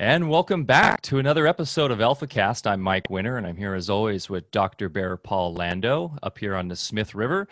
[0.00, 2.68] And welcome back to another episode of AlphaCast.
[2.68, 4.88] I'm Mike Winter, and I'm here as always with Dr.
[4.88, 7.48] Bear Paul Lando up here on the Smith River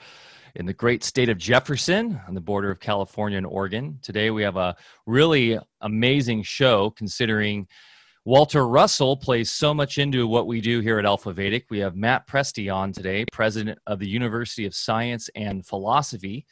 [0.54, 3.98] in the great state of Jefferson on the border of California and Oregon.
[4.00, 4.76] Today we have a
[5.06, 7.66] really amazing show considering
[8.24, 11.66] Walter Russell plays so much into what we do here at Alpha Vedic.
[11.68, 16.46] We have Matt Presti on today, president of the University of Science and Philosophy.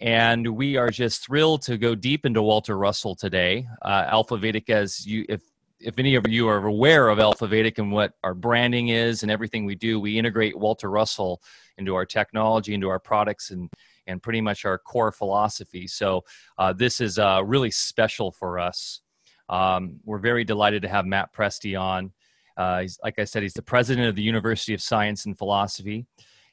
[0.00, 3.66] And we are just thrilled to go deep into Walter Russell today.
[3.80, 5.42] Uh, Alpha Vedic, as you, if
[5.80, 9.30] if any of you are aware of Alpha Vedic and what our branding is and
[9.30, 11.42] everything we do, we integrate Walter Russell
[11.76, 13.70] into our technology, into our products, and
[14.06, 15.86] and pretty much our core philosophy.
[15.86, 16.24] So
[16.58, 19.00] uh, this is uh, really special for us.
[19.48, 22.12] Um, we're very delighted to have Matt Presti on.
[22.56, 26.06] Uh, he's, like I said, he's the president of the University of Science and Philosophy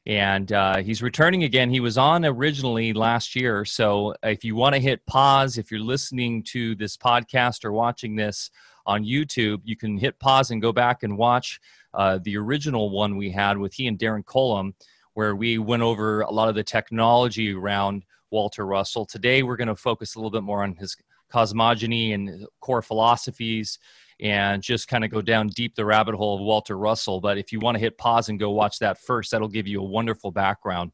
[0.06, 1.70] and uh, he's returning again.
[1.70, 3.66] He was on originally last year.
[3.66, 8.16] So if you want to hit pause, if you're listening to this podcast or watching
[8.16, 8.50] this
[8.86, 11.60] on YouTube, you can hit pause and go back and watch
[11.94, 14.74] uh, the original one we had with he and Darren Colum,
[15.14, 19.06] where we went over a lot of the technology around Walter Russell.
[19.06, 20.96] Today, we're going to focus a little bit more on his
[21.30, 23.78] cosmogony and core philosophies
[24.22, 27.20] and just kind of go down deep the rabbit hole of Walter Russell.
[27.20, 29.82] But if you want to hit pause and go watch that first, that'll give you
[29.82, 30.92] a wonderful background.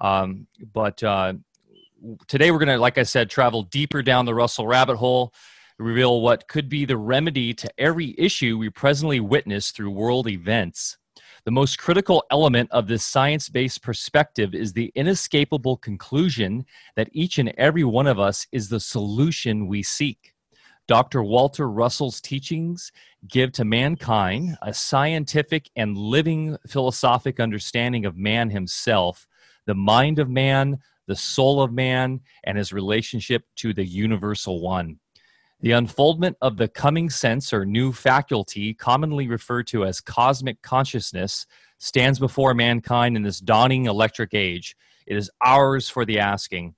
[0.00, 1.34] Um, but uh,
[2.28, 5.34] today we're going to, like I said, travel deeper down the Russell rabbit hole,
[5.78, 10.96] reveal what could be the remedy to every issue we presently witness through world events.
[11.44, 17.38] The most critical element of this science based perspective is the inescapable conclusion that each
[17.38, 20.34] and every one of us is the solution we seek.
[20.88, 21.22] Dr.
[21.22, 22.92] Walter Russell's teachings
[23.28, 29.28] give to mankind a scientific and living philosophic understanding of man himself,
[29.66, 34.98] the mind of man, the soul of man, and his relationship to the universal one.
[35.60, 41.46] The unfoldment of the coming sense or new faculty, commonly referred to as cosmic consciousness,
[41.76, 44.74] stands before mankind in this dawning electric age.
[45.06, 46.76] It is ours for the asking.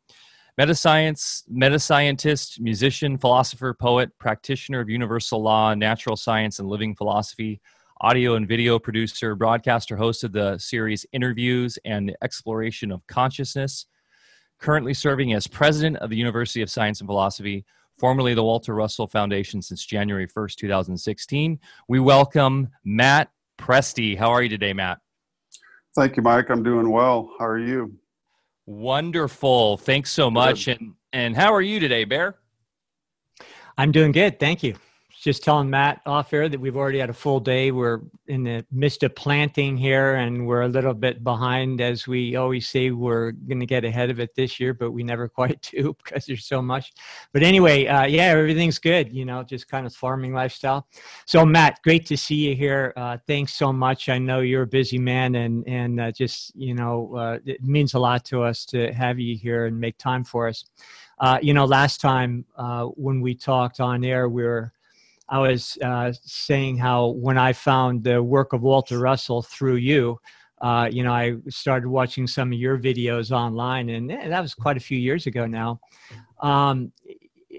[0.59, 7.61] Metascience, metascientist, musician, philosopher, poet, practitioner of universal law, natural science, and living philosophy,
[8.01, 13.87] audio and video producer, broadcaster, host of the series Interviews and Exploration of Consciousness.
[14.59, 17.65] Currently serving as president of the University of Science and Philosophy,
[17.99, 21.59] formerly the Walter Russell Foundation since January 1st, 2016.
[21.89, 24.19] We welcome Matt Presti.
[24.19, 24.99] How are you today, Matt?
[25.95, 26.51] Thank you, Mike.
[26.51, 27.31] I'm doing well.
[27.39, 27.95] How are you?
[28.71, 29.79] Wonderful.
[29.79, 30.69] Thanks so much.
[30.69, 32.37] And and how are you today, Bear?
[33.77, 34.39] I'm doing good.
[34.39, 34.77] Thank you
[35.21, 37.73] just telling Matt off air that we've already had a full day.
[37.73, 42.37] We're in the midst of planting here, and we're a little bit behind, as we
[42.37, 42.91] always say.
[42.91, 46.25] We're going to get ahead of it this year, but we never quite do because
[46.25, 46.95] there's so much.
[47.35, 49.13] But anyway, uh, yeah, everything's good.
[49.13, 50.87] You know, just kind of farming lifestyle.
[51.27, 52.95] So, Matt, great to see you here.
[52.97, 54.09] Uh, thanks so much.
[54.09, 57.93] I know you're a busy man, and and uh, just you know, uh, it means
[57.93, 60.65] a lot to us to have you here and make time for us.
[61.19, 64.73] Uh, you know, last time uh, when we talked on air, we were
[65.31, 70.19] I was uh, saying how when I found the work of Walter Russell through you,
[70.61, 74.55] uh, you know, I started watching some of your videos online, and eh, that was
[74.55, 75.81] quite a few years ago now.
[76.43, 76.93] Um,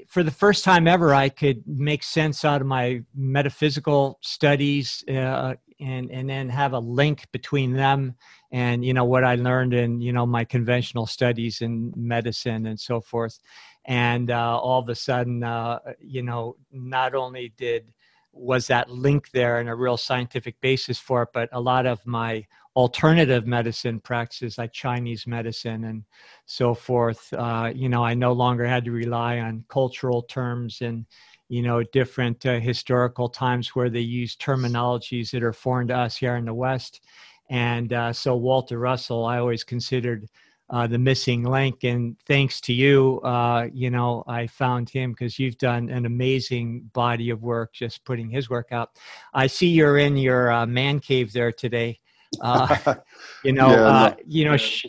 [0.07, 5.55] for the first time ever, I could make sense out of my metaphysical studies uh,
[5.79, 8.15] and and then have a link between them
[8.51, 12.79] and you know what I learned in you know my conventional studies in medicine and
[12.79, 13.39] so forth
[13.85, 17.91] and uh, all of a sudden uh, you know not only did
[18.33, 22.05] was that link there and a real scientific basis for it but a lot of
[22.05, 26.03] my alternative medicine practices like chinese medicine and
[26.45, 31.05] so forth uh, you know i no longer had to rely on cultural terms and
[31.49, 36.15] you know different uh, historical times where they use terminologies that are foreign to us
[36.15, 37.01] here in the west.
[37.49, 40.29] And uh, so walter russell i always considered
[40.71, 41.83] uh, the missing link.
[41.83, 46.89] And thanks to you, uh, you know, I found him because you've done an amazing
[46.93, 48.91] body of work just putting his work out.
[49.33, 51.99] I see you're in your uh, man cave there today.
[52.39, 52.95] Uh,
[53.43, 54.85] you know, yeah, uh, you know, sh-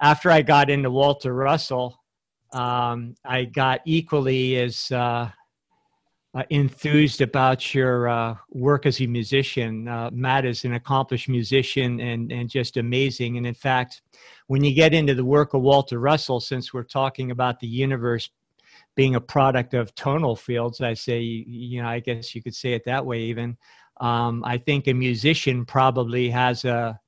[0.00, 2.00] after I got into Walter Russell,
[2.52, 4.92] um, I got equally as
[6.34, 9.86] uh, enthused about your uh, work as a musician.
[9.86, 13.36] Uh, Matt is an accomplished musician and, and just amazing.
[13.36, 14.02] And in fact,
[14.48, 18.30] when you get into the work of Walter Russell, since we're talking about the universe
[18.96, 22.72] being a product of tonal fields, I say, you know, I guess you could say
[22.72, 23.56] it that way even.
[24.00, 26.98] Um, I think a musician probably has a,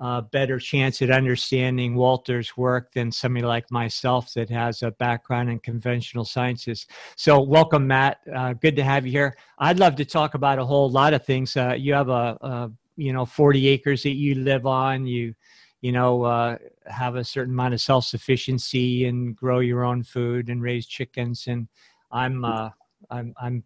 [0.00, 5.50] a better chance at understanding Walter's work than somebody like myself that has a background
[5.50, 6.86] in conventional sciences.
[7.16, 8.18] So, welcome, Matt.
[8.34, 9.36] Uh, good to have you here.
[9.58, 11.56] I'd love to talk about a whole lot of things.
[11.56, 15.06] Uh, you have a, a, you know 40 acres that you live on.
[15.06, 15.34] You
[15.80, 20.48] you know uh, have a certain amount of self sufficiency and grow your own food
[20.48, 21.46] and raise chickens.
[21.46, 21.68] And
[22.10, 22.70] I'm uh,
[23.10, 23.64] I'm I'm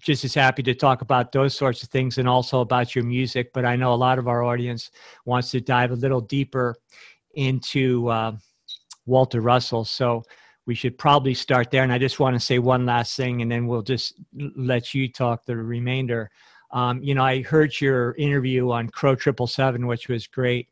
[0.00, 3.52] just as happy to talk about those sorts of things and also about your music.
[3.52, 4.90] But I know a lot of our audience
[5.24, 6.76] wants to dive a little deeper
[7.34, 8.36] into uh,
[9.06, 9.84] Walter Russell.
[9.84, 10.22] So
[10.66, 11.82] we should probably start there.
[11.82, 14.14] And I just want to say one last thing, and then we'll just
[14.56, 16.30] let you talk the remainder.
[16.70, 20.68] Um, you know, I heard your interview on Crow Triple Seven, which was great.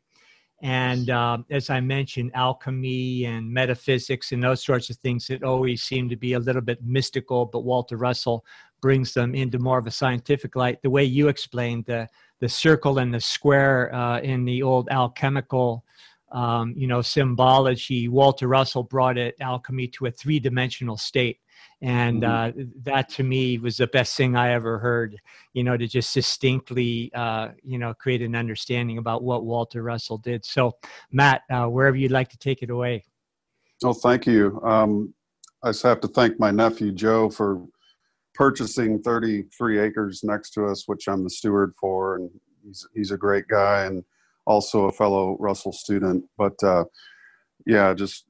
[0.63, 5.83] And um, as I mentioned, alchemy and metaphysics and those sorts of things that always
[5.83, 8.45] seem to be a little bit mystical, but Walter Russell
[8.81, 10.81] brings them into more of a scientific light.
[10.81, 12.07] The way you explained the
[12.39, 15.85] the circle and the square uh, in the old alchemical,
[16.31, 21.39] um, you know, symbology, Walter Russell brought it alchemy to a three dimensional state,
[21.83, 22.61] and mm-hmm.
[22.61, 25.17] uh, that to me was the best thing I ever heard.
[25.51, 30.17] You know, to just distinctly, uh, you know, create an understanding about what Walter Russell
[30.17, 30.45] did.
[30.45, 30.77] So,
[31.11, 33.03] Matt, uh, wherever you'd like to take it away.
[33.83, 34.61] Oh, thank you.
[34.63, 35.13] Um,
[35.61, 37.61] I just have to thank my nephew Joe for
[38.33, 42.31] purchasing 33 acres next to us, which I'm the steward for, and
[42.65, 44.05] he's he's a great guy and
[44.45, 46.23] also a fellow Russell student.
[46.37, 46.85] But uh,
[47.65, 48.23] yeah, just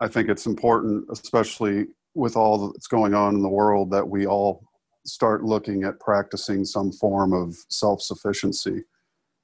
[0.00, 4.26] I think it's important, especially with all that's going on in the world, that we
[4.26, 4.64] all
[5.04, 8.82] start looking at practicing some form of self-sufficiency.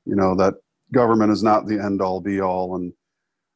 [0.05, 0.55] You know that
[0.93, 2.93] government is not the end all be all, and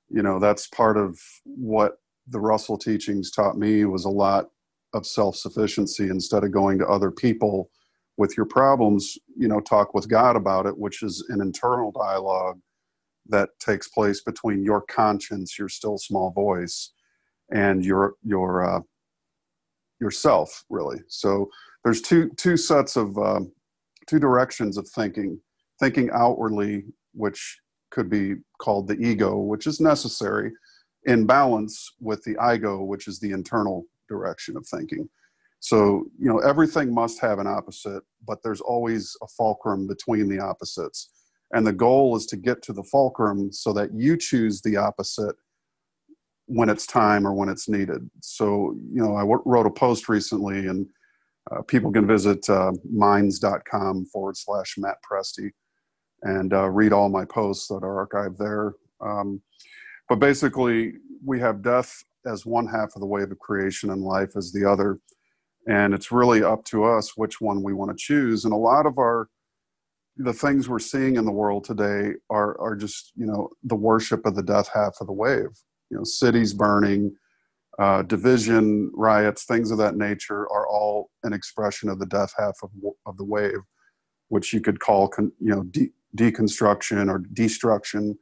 [0.08, 4.46] you know that's part of what the Russell teachings taught me was a lot
[4.92, 7.70] of self-sufficiency instead of going to other people
[8.16, 12.60] with your problems you know talk with god about it which is an internal dialogue
[13.26, 16.92] that takes place between your conscience your still small voice
[17.50, 18.80] and your your uh,
[20.00, 21.48] yourself really so
[21.84, 23.52] there's two two sets of um,
[24.06, 25.40] two directions of thinking
[25.78, 27.58] thinking outwardly which
[27.90, 30.52] could be called the ego which is necessary
[31.04, 35.08] in balance with the ego which is the internal direction of thinking.
[35.60, 40.40] So, you know, everything must have an opposite, but there's always a fulcrum between the
[40.40, 41.10] opposites.
[41.52, 45.36] And the goal is to get to the fulcrum so that you choose the opposite
[46.50, 48.10] when it's time or when it's needed.
[48.20, 50.86] So, you know, I w- wrote a post recently, and
[51.50, 55.50] uh, people can visit uh, minds.com forward slash Matt Presti
[56.22, 58.74] and uh, read all my posts that are archived there.
[59.00, 59.40] Um,
[60.08, 60.94] but basically,
[61.24, 64.68] we have death as one half of the wave of creation and life as the
[64.68, 64.98] other
[65.68, 68.86] and it's really up to us which one we want to choose and a lot
[68.86, 69.28] of our
[70.16, 74.26] the things we're seeing in the world today are are just you know the worship
[74.26, 75.48] of the death half of the wave
[75.90, 77.14] you know cities burning
[77.78, 82.56] uh, division riots things of that nature are all an expression of the death half
[82.62, 82.70] of,
[83.06, 83.60] of the wave
[84.28, 88.18] which you could call con, you know de- deconstruction or destruction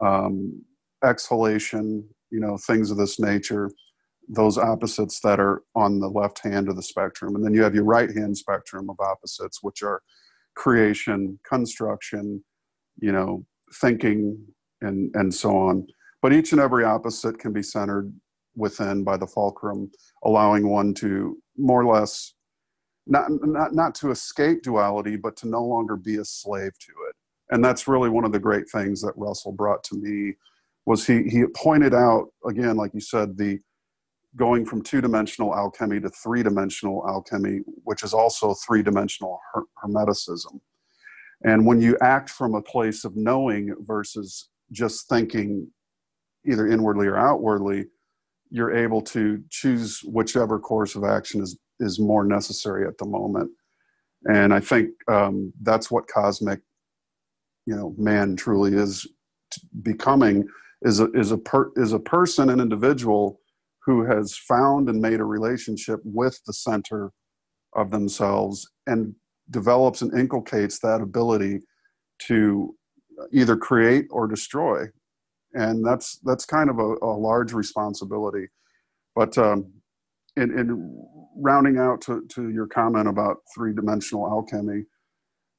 [0.00, 0.62] um,
[1.04, 3.70] exhalation you know things of this nature
[4.28, 7.36] those opposites that are on the left hand of the spectrum.
[7.36, 10.02] And then you have your right hand spectrum of opposites which are
[10.56, 12.42] creation construction
[12.98, 14.38] you know thinking
[14.80, 15.86] and and so on
[16.26, 18.12] but each and every opposite can be centered
[18.56, 19.88] within by the fulcrum
[20.24, 22.34] allowing one to more or less
[23.06, 27.14] not not not to escape duality but to no longer be a slave to it
[27.50, 30.34] and that's really one of the great things that russell brought to me
[30.86, 33.58] was he he pointed out again, like you said, the
[34.36, 40.60] going from two-dimensional alchemy to three-dimensional alchemy, which is also three-dimensional her- hermeticism.
[41.44, 45.68] And when you act from a place of knowing versus just thinking
[46.46, 47.86] either inwardly or outwardly,
[48.50, 53.50] you're able to choose whichever course of action is is more necessary at the moment.
[54.24, 56.60] And I think um, that's what cosmic,
[57.66, 59.06] you know, man truly is
[59.82, 60.48] becoming
[60.82, 63.40] is a, is a, per, is a person, an individual
[63.84, 67.12] who has found and made a relationship with the center
[67.74, 69.14] of themselves and
[69.50, 71.60] develops and inculcates that ability
[72.18, 72.74] to
[73.32, 74.84] either create or destroy
[75.56, 78.48] and that's that's kind of a, a large responsibility.
[79.14, 79.72] But um,
[80.36, 84.84] in, in rounding out to, to your comment about three-dimensional alchemy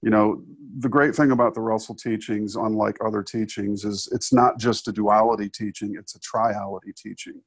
[0.02, 0.44] you know
[0.80, 4.92] the great thing about the russell teachings unlike other teachings is it's not just a
[4.92, 7.42] duality teaching it's a triality teaching.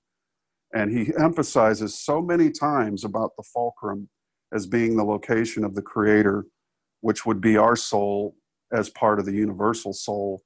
[0.73, 4.09] And he emphasizes so many times about the fulcrum
[4.52, 6.47] as being the location of the creator
[7.00, 8.37] which would be our soul
[8.73, 10.42] as part of the universal soul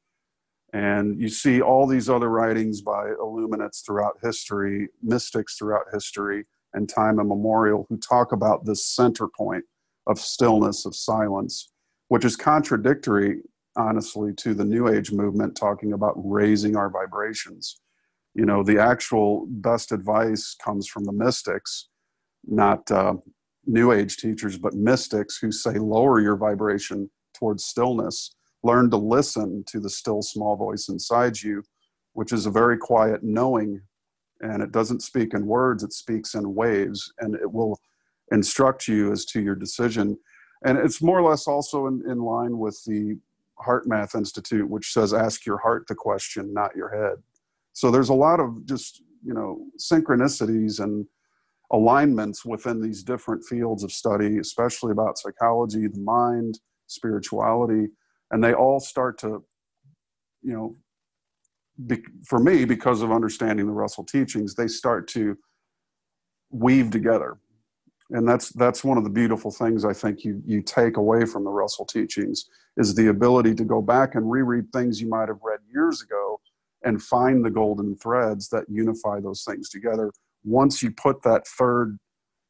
[0.74, 6.88] And you see all these other writings by illuminates throughout history, mystics throughout history, and
[6.88, 9.64] time immemorial who talk about this center point
[10.08, 11.70] of stillness, of silence,
[12.08, 13.42] which is contradictory,
[13.76, 17.80] honestly, to the New Age movement talking about raising our vibrations.
[18.34, 21.88] You know, the actual best advice comes from the mystics,
[22.44, 23.14] not uh,
[23.64, 28.34] New Age teachers, but mystics who say lower your vibration towards stillness.
[28.64, 31.62] Learn to listen to the still small voice inside you,
[32.14, 33.80] which is a very quiet knowing,
[34.40, 37.78] and it doesn't speak in words, it speaks in waves, and it will
[38.32, 40.18] instruct you as to your decision.
[40.64, 43.18] And it's more or less also in, in line with the
[43.66, 47.22] HeartMath Institute, which says ask your heart the question, not your head.
[47.74, 51.06] So there's a lot of just, you know, synchronicities and
[51.70, 57.88] alignments within these different fields of study, especially about psychology, the mind, spirituality,
[58.34, 59.44] and they all start to,
[60.42, 60.74] you know,
[61.86, 65.38] be, for me, because of understanding the Russell teachings, they start to
[66.50, 67.38] weave together
[68.10, 71.44] and that's that's one of the beautiful things I think you you take away from
[71.44, 75.40] the Russell teachings is the ability to go back and reread things you might have
[75.42, 76.40] read years ago
[76.84, 80.12] and find the golden threads that unify those things together.
[80.44, 81.96] Once you put that third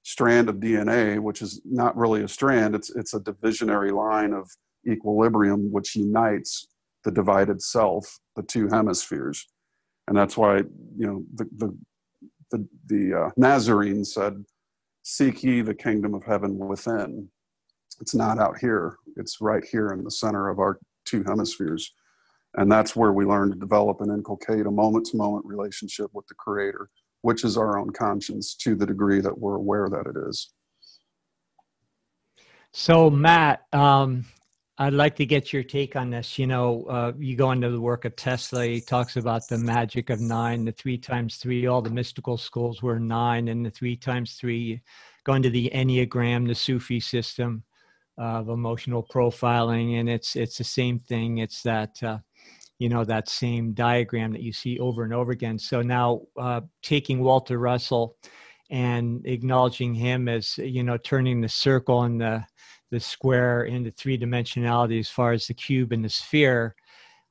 [0.02, 4.50] strand of DNA, which is not really a strand, it's it's a divisionary line of
[4.86, 6.68] equilibrium which unites
[7.04, 9.46] the divided self, the two hemispheres,
[10.08, 11.76] and that's why you know the the
[12.50, 14.44] the, the uh, Nazarene said
[15.02, 17.28] seek ye the kingdom of heaven within.
[18.00, 21.92] It's not out here, it's right here in the center of our two hemispheres.
[22.56, 26.26] And that's where we learn to develop and inculcate a moment to moment relationship with
[26.26, 26.88] the Creator,
[27.22, 30.52] which is our own conscience to the degree that we're aware that it is.
[32.72, 34.24] So, Matt, um,
[34.76, 36.36] I'd like to get your take on this.
[36.36, 38.66] You know, uh, you go into the work of Tesla.
[38.66, 41.66] He talks about the magic of nine, the three times three.
[41.66, 44.80] All the mystical schools were nine, and the three times three.
[45.22, 47.62] Going to the Enneagram, the Sufi system
[48.18, 51.38] of emotional profiling, and it's it's the same thing.
[51.38, 52.18] It's that uh,
[52.80, 55.56] you know that same diagram that you see over and over again.
[55.56, 58.16] So now, uh, taking Walter Russell
[58.70, 62.44] and acknowledging him as you know turning the circle and the
[62.94, 66.76] the square into three dimensionality as far as the cube and the sphere.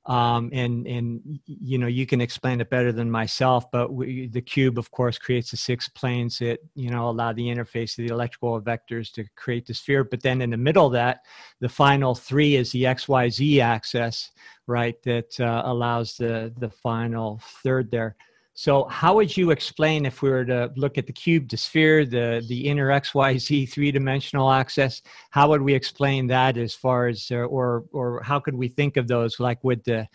[0.06, 4.42] Um, and and you know you can explain it better than myself, but we, the
[4.42, 8.14] cube, of course, creates the six planes that you know allow the interface of the
[8.14, 10.04] electrical vectors to create the sphere.
[10.04, 11.22] But then in the middle of that,
[11.62, 14.32] the final three is the x y z axis,
[14.68, 15.02] right?
[15.04, 18.18] That uh, allows the the final third there.
[18.56, 22.06] So, how would you explain if we were to look at the cube, the sphere,
[22.06, 25.02] the the inner XYZ three dimensional axis?
[25.32, 28.96] How would we explain that as far as, uh, or or how could we think
[28.98, 29.40] of those?
[29.40, 30.08] Like, would the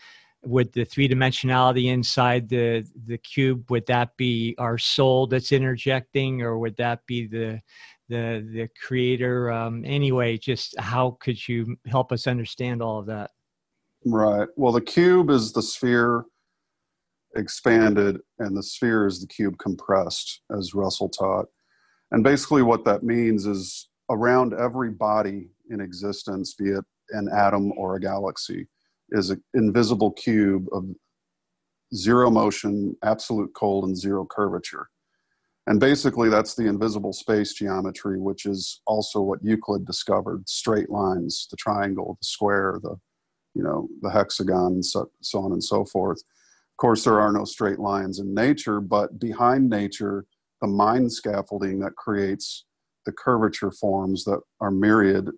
[0.43, 6.41] would the three dimensionality inside the the cube would that be our soul that's interjecting,
[6.41, 7.59] or would that be the
[8.07, 9.51] the the creator?
[9.51, 13.31] Um, anyway, just how could you help us understand all of that?
[14.05, 14.47] Right.
[14.55, 16.23] Well, the cube is the sphere
[17.35, 21.45] expanded and the sphere is the cube compressed, as Russell taught.
[22.11, 27.71] And basically, what that means is around every body in existence, be it an atom
[27.77, 28.67] or a galaxy,
[29.09, 30.85] is an invisible cube of
[31.95, 34.89] zero motion, absolute cold, and zero curvature.
[35.67, 41.47] And basically, that's the invisible space geometry, which is also what Euclid discovered: straight lines,
[41.51, 42.95] the triangle, the square, the
[43.53, 46.23] you know the hexagon, so, so on and so forth
[46.79, 50.25] course, there are no straight lines in nature, but behind nature,
[50.61, 52.65] the mind scaffolding that creates
[53.05, 55.29] the curvature forms that are myriad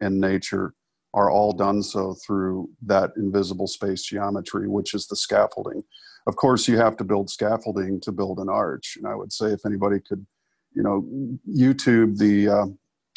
[0.00, 0.74] in nature
[1.14, 5.82] are all done so through that invisible space geometry, which is the scaffolding.
[6.26, 8.96] Of course, you have to build scaffolding to build an arch.
[8.96, 10.26] And I would say if anybody could,
[10.74, 11.08] you know,
[11.48, 12.66] YouTube the uh,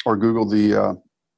[0.06, 0.94] or Google the uh,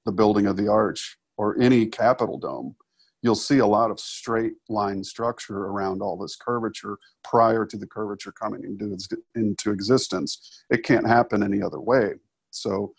[0.06, 2.76] the building of the arch or any Capitol dome,
[3.24, 7.86] you'll see a lot of straight line structure around all this curvature prior to the
[7.86, 8.98] curvature coming into,
[9.34, 10.62] into existence.
[10.68, 12.12] It can't happen any other way.
[12.50, 12.92] So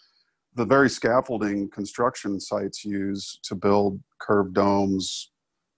[0.55, 5.29] the very scaffolding construction sites use to build curved domes,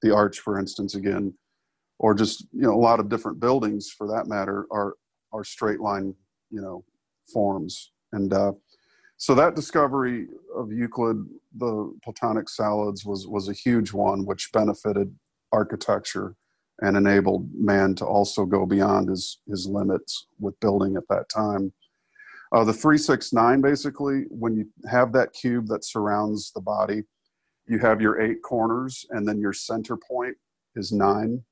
[0.01, 1.33] the arch, for instance, again,
[1.99, 4.93] or just you know a lot of different buildings for that matter are
[5.33, 6.13] are straight line
[6.51, 6.83] you know
[7.33, 8.51] forms and uh,
[9.17, 15.13] so that discovery of Euclid, the Platonic solids, was was a huge one, which benefited
[15.51, 16.35] architecture
[16.81, 21.73] and enabled man to also go beyond his his limits with building at that time.
[22.53, 27.03] Uh, the 369 basically, when you have that cube that surrounds the body,
[27.67, 30.37] you have your eight corners, and then your center point
[30.75, 31.43] is nine.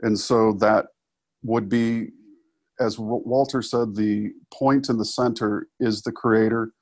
[0.00, 0.86] And so that
[1.42, 2.08] would be,
[2.80, 6.72] as Walter said, the point in the center is the creator,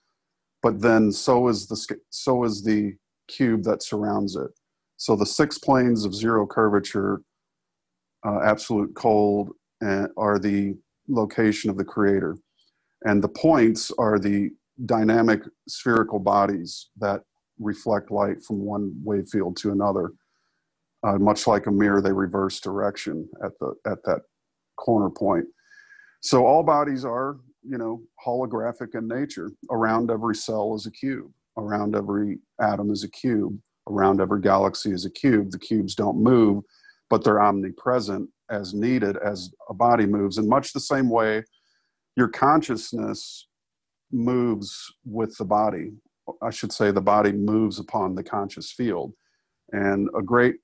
[0.62, 2.94] but then so is the so is the
[3.28, 4.50] cube that surrounds it.
[4.96, 7.22] So the six planes of zero curvature,
[8.24, 10.74] uh, absolute cold, and, are the
[11.08, 12.36] location of the creator.
[13.02, 14.50] And the points are the
[14.86, 17.22] dynamic spherical bodies that
[17.58, 20.12] reflect light from one wave field to another.
[21.04, 24.20] Uh, much like a mirror, they reverse direction at the at that
[24.76, 25.46] corner point.
[26.22, 27.36] So all bodies are,
[27.68, 29.50] you know, holographic in nature.
[29.70, 31.32] Around every cell is a cube.
[31.58, 33.58] Around every atom is a cube.
[33.88, 35.50] Around every galaxy is a cube.
[35.50, 36.62] The cubes don't move,
[37.10, 40.38] but they're omnipresent as needed as a body moves.
[40.38, 41.42] In much the same way,
[42.16, 43.48] your consciousness
[44.12, 45.92] moves with the body.
[46.40, 49.12] I should say the body moves upon the conscious field.
[49.72, 50.56] And a great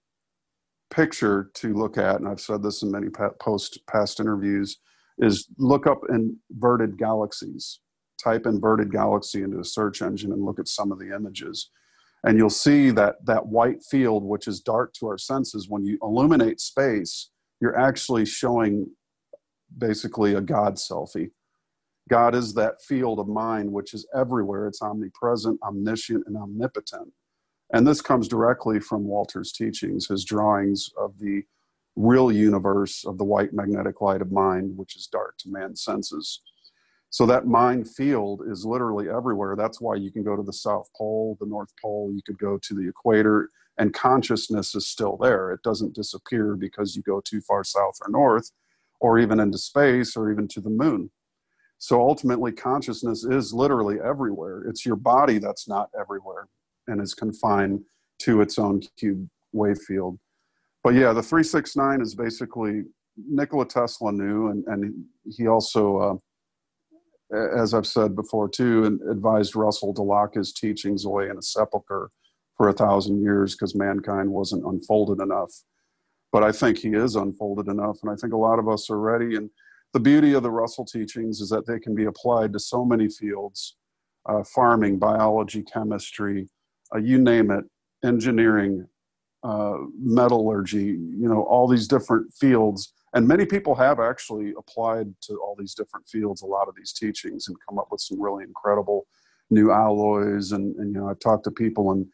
[0.90, 3.08] picture to look at, and I've said this in many
[3.40, 4.78] post past interviews,
[5.18, 7.80] is look up inverted galaxies.
[8.22, 11.70] Type inverted galaxy into a search engine and look at some of the images.
[12.24, 15.98] And you'll see that that white field, which is dark to our senses, when you
[16.02, 18.90] illuminate space, you're actually showing
[19.76, 21.30] basically a God selfie.
[22.08, 24.66] God is that field of mind which is everywhere.
[24.66, 27.12] It's omnipresent, omniscient, and omnipotent.
[27.72, 31.42] And this comes directly from Walter's teachings, his drawings of the
[31.98, 36.40] real universe of the white magnetic light of mind, which is dark to man's senses.
[37.10, 39.56] So that mind field is literally everywhere.
[39.56, 42.58] That's why you can go to the South Pole, the North Pole, you could go
[42.58, 45.50] to the equator, and consciousness is still there.
[45.50, 48.50] It doesn't disappear because you go too far south or north,
[49.00, 51.10] or even into space, or even to the moon.
[51.78, 54.64] So ultimately, consciousness is literally everywhere.
[54.68, 56.48] It's your body that's not everywhere
[56.86, 57.84] and is confined
[58.20, 60.18] to its own cube wave field.
[60.88, 62.84] But yeah, the 369 is basically
[63.18, 66.22] Nikola Tesla knew, and, and he also,
[67.30, 71.42] uh, as I've said before too, advised Russell to lock his teachings away in a
[71.42, 72.08] sepulcher
[72.56, 75.50] for a thousand years because mankind wasn't unfolded enough.
[76.32, 78.98] But I think he is unfolded enough, and I think a lot of us are
[78.98, 79.36] ready.
[79.36, 79.50] And
[79.92, 83.10] the beauty of the Russell teachings is that they can be applied to so many
[83.10, 83.76] fields
[84.26, 86.48] uh, farming, biology, chemistry,
[86.94, 87.66] uh, you name it,
[88.02, 88.86] engineering,
[89.42, 92.92] uh, metallurgy, you know, all these different fields.
[93.14, 96.92] And many people have actually applied to all these different fields a lot of these
[96.92, 99.06] teachings and come up with some really incredible
[99.50, 100.52] new alloys.
[100.52, 102.08] And, and you know, I've talked to people in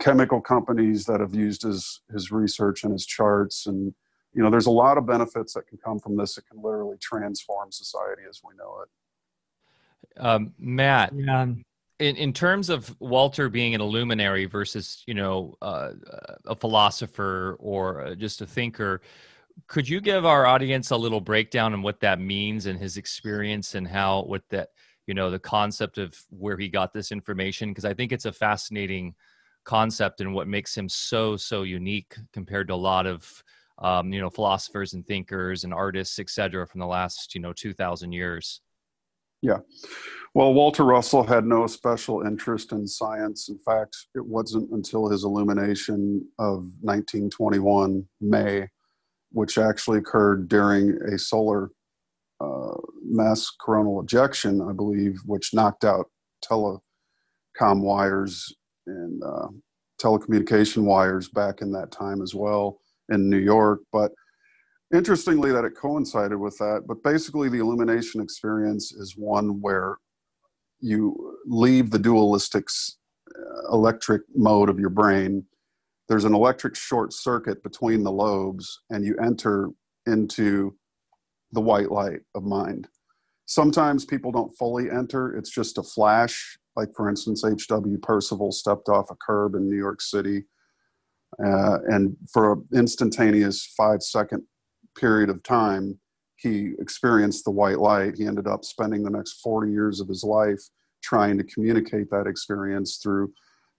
[0.00, 3.66] chemical companies that have used his, his research and his charts.
[3.66, 3.94] And,
[4.34, 6.36] you know, there's a lot of benefits that can come from this.
[6.36, 10.20] It can literally transform society as we know it.
[10.20, 11.46] Um, Matt, yeah
[12.02, 15.92] in, in terms of Walter being an illuminary versus, you know, uh,
[16.46, 19.00] a philosopher or uh, just a thinker,
[19.68, 23.76] could you give our audience a little breakdown on what that means and his experience
[23.76, 24.70] and how what that
[25.06, 27.68] you know the concept of where he got this information?
[27.68, 29.14] Because i think it's a fascinating
[29.64, 33.44] concept and what makes him so so unique compared to a lot of
[33.78, 38.10] um, you know philosophers and thinkers and artists etc from the last you know 2000
[38.10, 38.60] years
[39.42, 39.58] yeah.
[40.34, 43.50] Well, Walter Russell had no special interest in science.
[43.50, 48.68] In fact, it wasn't until his illumination of 1921, May,
[49.32, 51.70] which actually occurred during a solar
[52.40, 56.06] uh, mass coronal ejection, I believe, which knocked out
[56.42, 56.80] telecom
[57.60, 58.54] wires
[58.86, 59.48] and uh,
[60.00, 62.78] telecommunication wires back in that time as well
[63.10, 63.80] in New York.
[63.92, 64.12] But
[64.92, 69.96] interestingly that it coincided with that but basically the illumination experience is one where
[70.82, 72.66] you leave the dualistic
[73.34, 75.44] uh, electric mode of your brain.
[76.08, 79.70] There's an electric short circuit between the lobes and you enter
[80.06, 80.76] into
[81.52, 82.88] the white light of mind.
[83.46, 85.36] Sometimes people don't fully enter.
[85.36, 86.58] It's just a flash.
[86.74, 90.44] Like for instance hw percival stepped off a curb in new york city
[91.44, 94.42] uh, and for an instantaneous five second
[94.96, 95.98] period of time,
[96.36, 98.16] he experienced the white light.
[98.16, 100.60] He ended up spending the next 40 years of his life
[101.02, 103.32] trying to communicate that experience through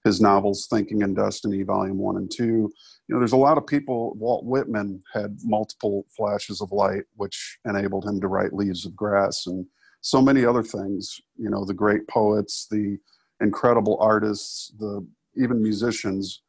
[0.04, 2.44] his novels Thinking and Destiny, Volume 1 and 2.
[2.44, 2.70] You
[3.08, 8.06] know, there's a lot of people, Walt Whitman had multiple flashes of light, which enabled
[8.06, 9.66] him to write Leaves of Grass and
[10.02, 11.22] so many other things.
[11.38, 12.98] You know, the great poets, the
[13.40, 16.42] incredible artists, the even musicians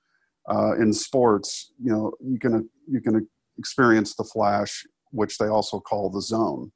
[0.50, 1.72] uh, in sports.
[1.82, 6.72] You know, you can you can experience the flash, which they also call the zone.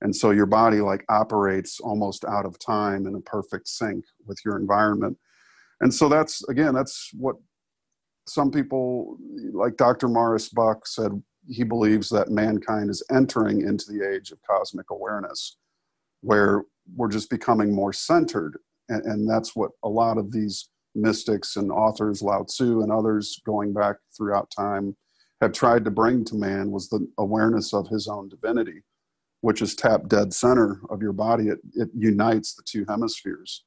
[0.00, 4.38] And so your body like operates almost out of time in a perfect sync with
[4.44, 5.16] your environment.
[5.80, 7.36] And so that's again, that's what
[8.26, 9.16] some people
[9.52, 10.08] like Dr.
[10.08, 15.56] Maurice Bucke said he believes that mankind is entering into the age of cosmic awareness,
[16.20, 16.62] where
[16.94, 18.58] we're just becoming more centered.
[18.88, 23.40] And, and that's what a lot of these mystics and authors, Lao Tzu and others
[23.44, 24.96] going back throughout time,
[25.42, 28.82] have tried to bring to man was the awareness of his own divinity,
[29.40, 31.48] which is tapped dead center of your body.
[31.48, 33.64] It, it unites the two hemispheres.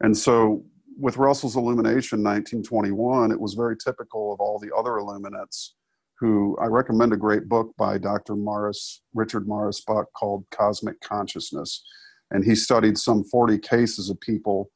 [0.00, 0.64] And so
[0.98, 5.76] with Russell's illumination 1921, it was very typical of all the other illuminates
[6.18, 8.34] who I recommend a great book by Dr.
[8.34, 11.84] Maurice, Richard Maurice Bucke called Cosmic Consciousness.
[12.32, 14.72] And he studied some 40 cases of people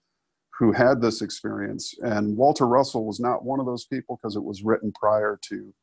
[0.60, 1.92] who had this experience.
[2.02, 5.74] And Walter Russell was not one of those people because it was written prior to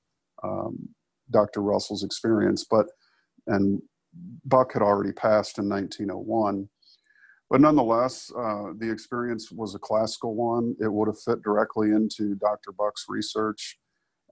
[0.44, 0.90] um,
[1.32, 1.62] Dr.
[1.62, 2.66] Russell's experience.
[2.70, 2.88] But,
[3.48, 3.82] and
[4.46, 6.70] Bucke had already passed in 1901.
[7.50, 10.76] But nonetheless, uh, the experience was a classical one.
[10.82, 12.72] It would have fit directly into Dr.
[12.72, 13.78] Bucke's research.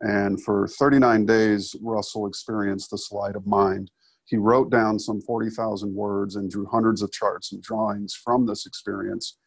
[0.01, 3.89] And for 39 days, Russell experienced the light of mind.
[4.25, 8.65] He wrote down some 40,000 words and drew hundreds of charts and drawings from this
[8.65, 9.37] experience,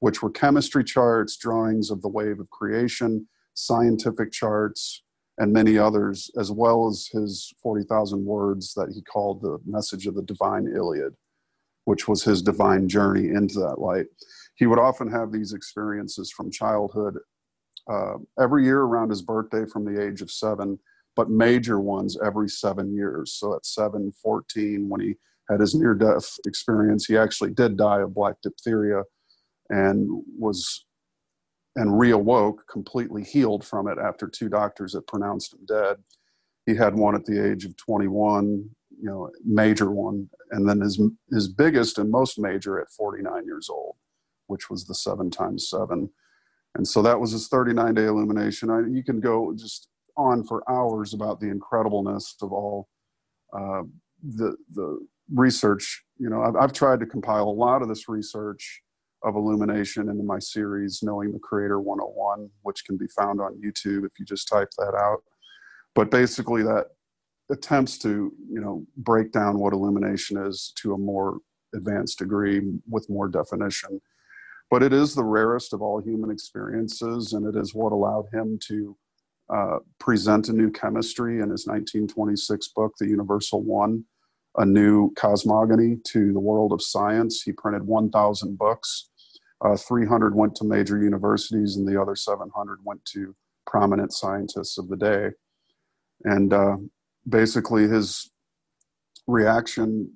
[0.00, 5.02] which were chemistry charts, drawings of the wave of creation, scientific charts,
[5.38, 10.14] and many others, as well as his 40,000 words that he called the message of
[10.14, 11.14] the divine Iliad,
[11.84, 14.06] which was his divine journey into that light.
[14.56, 17.18] He would often have these experiences from childhood
[17.90, 20.78] uh, every year around his birthday from the age of seven,
[21.14, 23.32] but major ones every seven years.
[23.32, 25.14] So at 7, 14, when he
[25.50, 29.02] had his near death experience, he actually did die of black diphtheria
[29.68, 30.86] and was
[31.76, 35.96] and reawoke completely healed from it after two doctors had pronounced him dead.
[36.66, 41.00] He had one at the age of 21, you know, major one, and then his
[41.30, 43.96] his biggest and most major at 49 years old,
[44.48, 46.10] which was the seven times seven
[46.76, 48.70] and so that was his 39 day illumination.
[48.70, 52.88] I, you can go just on for hours about the incredibleness of all
[53.52, 53.82] uh,
[54.22, 56.04] the the research.
[56.18, 58.82] You know, I've, I've tried to compile a lot of this research
[59.22, 64.04] of illumination into my series, Knowing the Creator 101, which can be found on YouTube
[64.04, 65.22] if you just type that out.
[65.94, 66.88] But basically, that
[67.50, 71.38] attempts to you know break down what illumination is to a more
[71.74, 74.00] advanced degree with more definition
[74.70, 78.58] but it is the rarest of all human experiences, and it is what allowed him
[78.66, 78.96] to
[79.48, 84.04] uh, present a new chemistry in his 1926 book, The Universal One,
[84.56, 87.42] a new cosmogony to the world of science.
[87.42, 89.10] He printed 1,000 books.
[89.64, 93.34] Uh, 300 went to major universities, and the other 700 went to
[93.66, 95.30] prominent scientists of the day.
[96.24, 96.76] And uh,
[97.28, 98.30] basically, his
[99.26, 100.12] reaction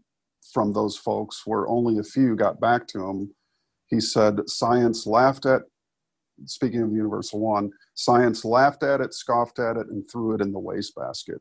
[0.53, 3.35] from those folks, where only a few got back to him,
[3.89, 5.63] he said science laughed at,
[6.47, 10.53] speaking of Universal One, science laughed at it, scoffed at it, and threw it in
[10.53, 11.41] the wastebasket.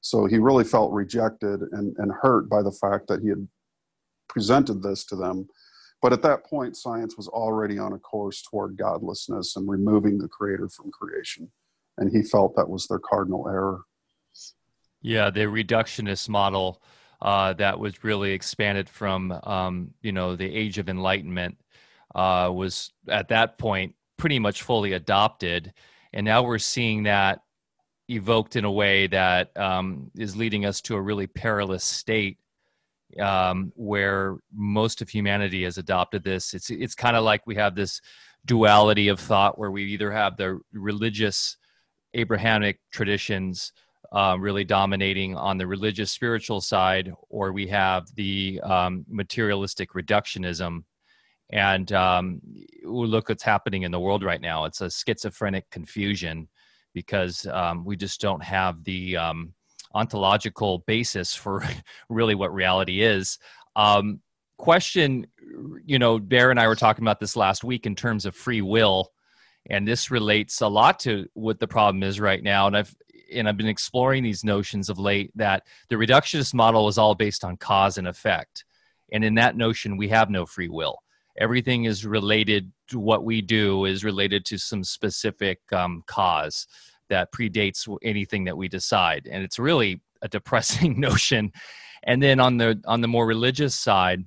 [0.00, 3.46] So he really felt rejected and, and hurt by the fact that he had
[4.28, 5.48] presented this to them.
[6.02, 10.28] But at that point, science was already on a course toward godlessness and removing the
[10.28, 11.50] creator from creation.
[11.98, 13.82] And he felt that was their cardinal error.
[15.02, 16.82] Yeah, the reductionist model
[17.20, 21.58] uh, that was really expanded from, um, you know, the age of enlightenment
[22.14, 25.72] uh, was at that point pretty much fully adopted.
[26.12, 27.42] And now we're seeing that
[28.10, 32.38] evoked in a way that um, is leading us to a really perilous state
[33.18, 36.54] um, where most of humanity has adopted this.
[36.54, 38.00] It's, it's kind of like we have this
[38.44, 41.56] duality of thought where we either have the religious
[42.14, 43.72] Abrahamic traditions
[44.12, 50.82] uh, really dominating on the religious spiritual side, or we have the um, materialistic reductionism
[51.52, 52.40] and um,
[52.82, 54.64] look what's happening in the world right now.
[54.64, 56.48] It's a schizophrenic confusion
[56.94, 59.54] because um, we just don't have the um,
[59.94, 61.64] ontological basis for
[62.08, 63.38] really what reality is.
[63.76, 64.20] Um,
[64.56, 65.26] question,
[65.84, 68.62] you know, Bear and I were talking about this last week in terms of free
[68.62, 69.10] will,
[69.68, 72.66] and this relates a lot to what the problem is right now.
[72.66, 72.94] And I've
[73.32, 77.44] and I've been exploring these notions of late that the reductionist model is all based
[77.44, 78.64] on cause and effect,
[79.12, 80.98] and in that notion, we have no free will
[81.38, 86.66] everything is related to what we do is related to some specific um, cause
[87.08, 91.52] that predates anything that we decide and it's really a depressing notion.
[92.02, 94.24] And then on the on the more religious side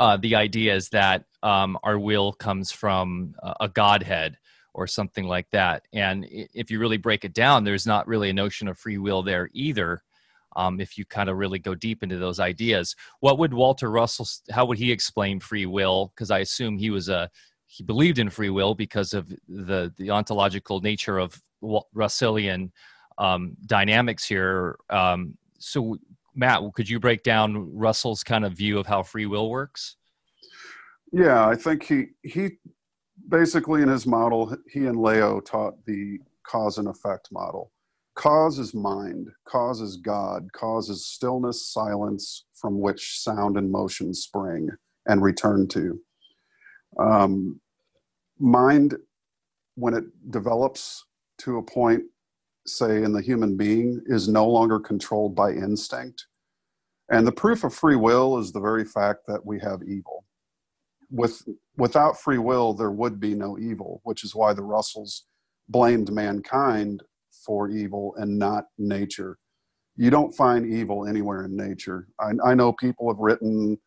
[0.00, 4.36] uh, the idea is that um, our will comes from a godhead
[4.74, 5.82] or something like that.
[5.92, 9.22] And if you really break it down there's not really a notion of free will
[9.22, 10.02] there either
[10.58, 12.96] um, if you kind of really go deep into those ideas.
[13.20, 16.12] What would Walter Russell, how would he explain free will?
[16.14, 17.30] Because I assume he was a,
[17.66, 22.72] he believed in free will because of the, the ontological nature of Russellian
[23.18, 24.76] um, dynamics here.
[24.90, 25.96] Um, so,
[26.34, 29.96] Matt, could you break down Russell's kind of view of how free will works?
[31.12, 32.58] Yeah, I think he he
[33.28, 37.72] basically in his model he and Lao taught the cause and effect model.
[38.18, 44.12] Cause is mind, cause is God, cause is stillness, silence from which sound and motion
[44.12, 44.70] spring
[45.06, 46.00] and return to.
[46.98, 47.60] Um,
[48.40, 48.96] mind,
[49.76, 50.02] when it
[50.32, 51.04] develops
[51.38, 52.02] to a point,
[52.66, 56.26] say in the human being, is no longer controlled by instinct.
[57.12, 60.24] And the proof of free will is the very fact that we have evil.
[61.08, 65.26] With, without free will, there would be no evil, which is why the Russells
[65.68, 67.04] blamed mankind
[67.48, 69.38] for evil and not nature.
[69.96, 72.08] You don't find evil anywhere in nature.
[72.20, 73.78] I, I know people have written,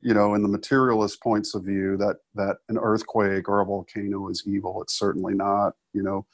[0.00, 4.30] you know, in the materialist points of view that that an earthquake or a volcano
[4.30, 4.80] is evil.
[4.82, 5.74] It's certainly not.
[5.92, 6.26] You know,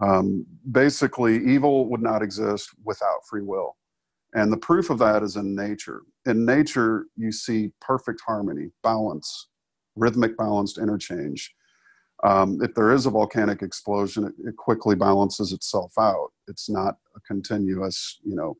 [0.00, 3.76] um, basically, evil would not exist without free will.
[4.34, 6.02] And the proof of that is in nature.
[6.26, 9.48] In nature, you see perfect harmony, balance,
[9.94, 11.54] rhythmic balanced interchange
[12.24, 16.30] um, if there is a volcanic explosion, it, it, quickly balances itself out.
[16.48, 18.56] It's not a continuous, you know,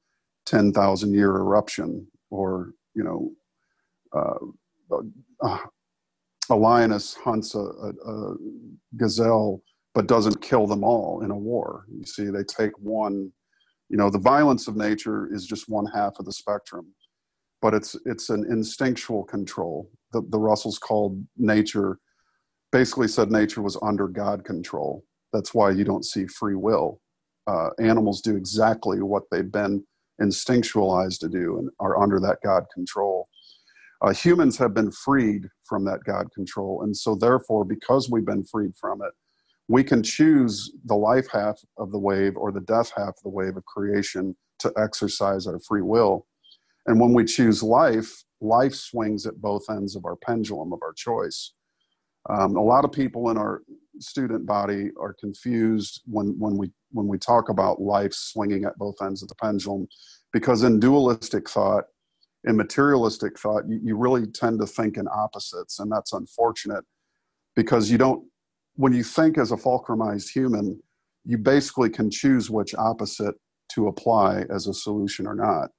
[0.47, 3.33] 10,000 year eruption or, you know,
[4.17, 4.97] uh,
[5.43, 5.59] uh,
[6.51, 8.37] a lioness hunts a, a, a,
[8.97, 9.61] gazelle
[9.95, 11.85] but doesn't kill them all in a war.
[11.91, 13.33] You see, they take one,
[13.89, 16.95] you know, the violence of nature is just one half of the spectrum,
[17.61, 19.91] but it's, it's an instinctual control.
[20.13, 21.99] The, the Russells called nature
[22.73, 25.05] basically said nature was under God control.
[25.33, 27.01] That's why you don't see free will.
[27.47, 29.85] Uh, animals do exactly what they've been
[30.21, 33.29] instinctualized to do and are under that God control.
[34.03, 36.83] Uh, humans have been freed from that God control.
[36.83, 39.13] And so, therefore, because we've been freed from it,
[39.69, 43.29] we can choose the life half of the wave or the death half of the
[43.29, 46.27] wave of creation to exercise our free will.
[46.87, 50.95] And when we choose life, life swings at both ends of our pendulum of our
[50.95, 51.53] choice.
[52.29, 53.63] Um, a lot of people in our
[54.01, 58.97] student body are confused when, when, we, when we talk about life swinging at both
[59.03, 59.89] ends of the pendulum,
[60.33, 61.85] because in dualistic thought,
[62.45, 66.85] in materialistic thought, you, you really tend to think in opposites, and that's unfortunate
[67.57, 68.25] because you don't,
[68.77, 70.81] when you think as a fulcrumized human,
[71.25, 73.35] you basically can choose which opposite
[73.73, 75.71] to apply as a solution or not.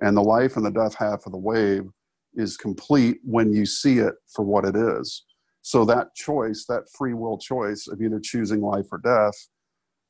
[0.00, 1.84] And the life and the death half of the wave
[2.34, 5.24] is complete when you see it for what it is.
[5.64, 9.48] So that choice, that free will choice of either choosing life or death,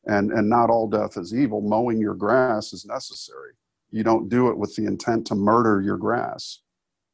[0.04, 3.52] and, and not all death is evil, mowing your grass is necessary.
[3.92, 6.60] You don't do it with the intent to murder your grass,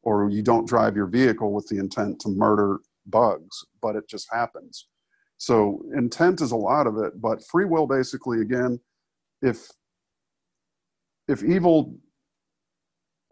[0.03, 4.26] or you don't drive your vehicle with the intent to murder bugs, but it just
[4.33, 4.87] happens.
[5.37, 8.81] So intent is a lot of it, but free will basically, again,
[9.42, 9.68] if
[11.29, 11.94] if evil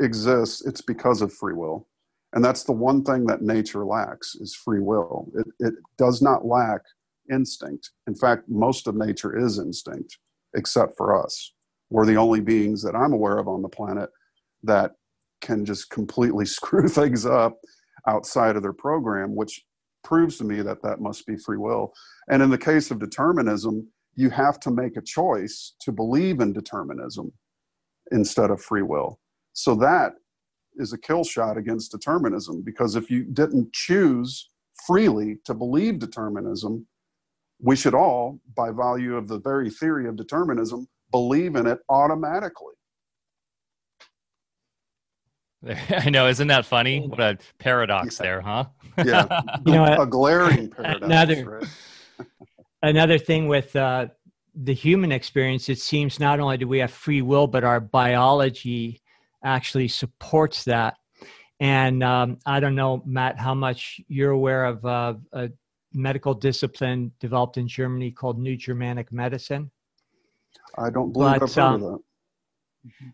[0.01, 1.88] exists, it's because of free will.
[2.33, 5.31] And that's the one thing that nature lacks is free will.
[5.35, 6.83] It, it does not lack
[7.31, 7.91] instinct.
[8.07, 10.19] In fact, most of nature is instinct,
[10.55, 11.53] except for us.
[11.91, 14.11] We're the only beings that I'm aware of on the planet
[14.63, 14.93] that
[15.41, 17.59] can just completely screw things up
[18.07, 19.63] outside of their program, which
[20.05, 21.93] proves to me that that must be free will.
[22.31, 26.53] And in the case of determinism, you have to make a choice to believe in
[26.53, 27.33] determinism
[28.11, 29.21] instead of free will.
[29.53, 30.13] So that
[30.79, 34.51] is a kill shot against determinism because if you didn't choose
[34.87, 36.87] freely to believe determinism,
[37.61, 42.75] we should all, by value of the very theory of determinism, believe in it automatically.
[45.91, 47.01] I know, isn't that funny?
[47.01, 48.23] What a paradox yeah.
[48.23, 48.65] there, huh?
[49.05, 51.05] yeah, you know, a glaring paradox.
[51.05, 52.29] Another, right?
[52.83, 54.07] another thing with uh,
[54.55, 59.01] the human experience, it seems not only do we have free will, but our biology
[59.43, 60.97] actually supports that.
[61.61, 65.51] And um, I don't know, Matt, how much you're aware of uh, a
[65.93, 69.71] medical discipline developed in Germany called New Germanic Medicine.
[70.77, 71.99] I don't believe but, I've heard um, of that.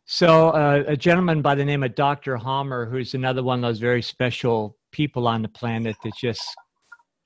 [0.04, 2.36] So, uh, a gentleman by the name of Dr.
[2.36, 6.42] Hamer, who's another one of those very special people on the planet that just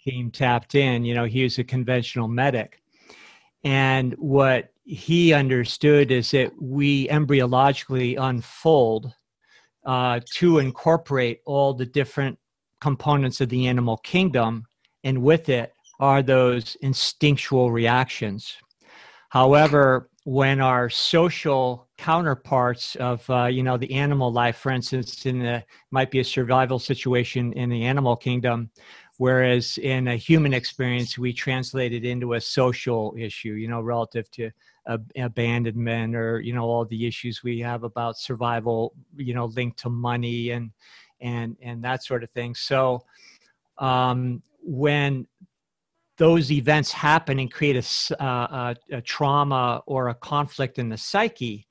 [0.02, 2.80] came tapped in, you know, he was a conventional medic.
[3.64, 9.12] And what he understood is that we embryologically unfold
[9.85, 12.38] uh, to incorporate all the different
[12.81, 14.64] components of the animal kingdom,
[15.05, 18.57] and with it are those instinctual reactions.
[19.29, 25.40] However, when our social counterparts of uh, you know the animal life, for instance, in
[25.40, 28.70] the might be a survival situation in the animal kingdom,
[29.18, 34.31] Whereas in a human experience, we translate it into a social issue, you know, relative
[34.33, 34.51] to
[35.16, 39.90] abandonment or you know all the issues we have about survival, you know, linked to
[39.90, 40.70] money and
[41.20, 42.55] and and that sort of thing.
[42.55, 43.05] So
[43.79, 45.27] um, when
[46.16, 50.96] those events happen and create a, uh, a, a, trauma or a conflict in the
[50.96, 51.64] psyche,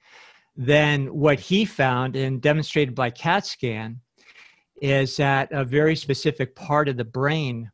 [0.56, 4.00] then what he found and demonstrated by CAT scan
[4.82, 7.70] is that a very specific part of the brain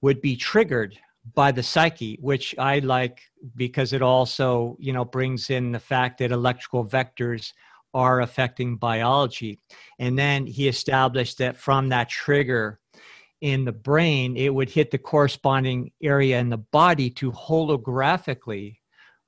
[0.00, 0.98] would be triggered
[1.34, 3.22] by the psyche which i like
[3.56, 7.52] because it also you know brings in the fact that electrical vectors
[7.94, 9.58] are affecting biology.
[9.98, 12.78] And then he established that from that trigger
[13.40, 18.76] in the brain, it would hit the corresponding area in the body to holographically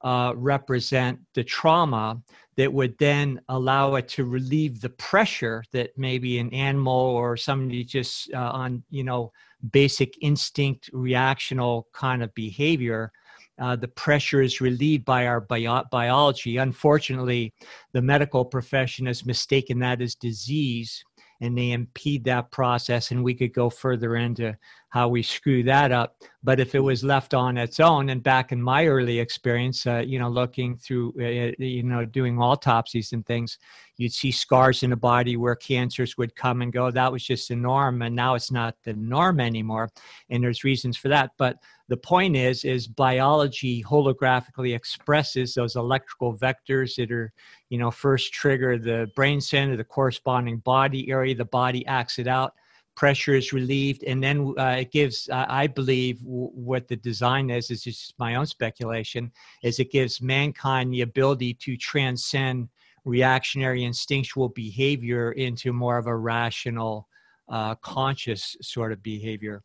[0.03, 2.21] uh, represent the trauma
[2.57, 7.85] that would then allow it to relieve the pressure that maybe an animal or somebody
[7.85, 9.31] just uh, on you know
[9.71, 13.13] basic instinct reactional kind of behavior
[13.61, 16.57] uh, the pressure is relieved by our bio- biology.
[16.57, 17.53] Unfortunately
[17.93, 21.05] the medical profession has mistaken that as disease
[21.43, 24.57] and they impede that process and we could go further into
[24.91, 26.17] how we screw that up.
[26.43, 30.03] But if it was left on its own and back in my early experience uh,
[30.07, 33.59] you know looking through uh, you know doing autopsies and things
[33.99, 36.91] you'd see scars in the body where cancers would come and go.
[36.91, 39.91] That was just the norm and now it's not the norm anymore
[40.29, 41.33] and there's reasons for that.
[41.39, 47.33] But the point is is biology holographically expresses those electrical vectors that are
[47.69, 51.35] you know first trigger the brain center the corresponding body area.
[51.35, 52.55] The body acts it out
[53.01, 57.49] pressure is relieved and then uh, it gives uh, i believe w- what the design
[57.49, 59.33] is is just my own speculation
[59.63, 62.69] is it gives mankind the ability to transcend
[63.07, 67.09] reactionary instinctual behavior into more of a rational
[67.49, 69.63] uh, conscious sort of behavior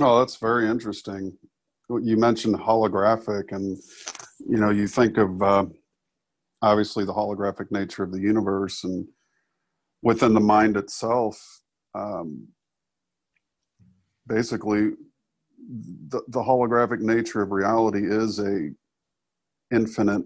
[0.00, 1.36] Oh, that's very interesting.
[1.90, 3.76] You mentioned holographic, and
[4.38, 5.66] you know, you think of uh,
[6.62, 9.06] obviously the holographic nature of the universe, and
[10.02, 11.60] within the mind itself,
[11.94, 12.48] um,
[14.26, 14.90] basically,
[16.08, 18.70] the, the holographic nature of reality is a
[19.72, 20.24] infinite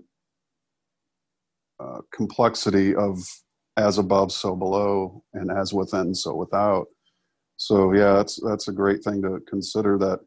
[1.78, 3.18] uh, complexity of
[3.76, 6.86] as above, so below, and as within, so without
[7.56, 9.98] so yeah, that's that's a great thing to consider.
[9.98, 10.20] That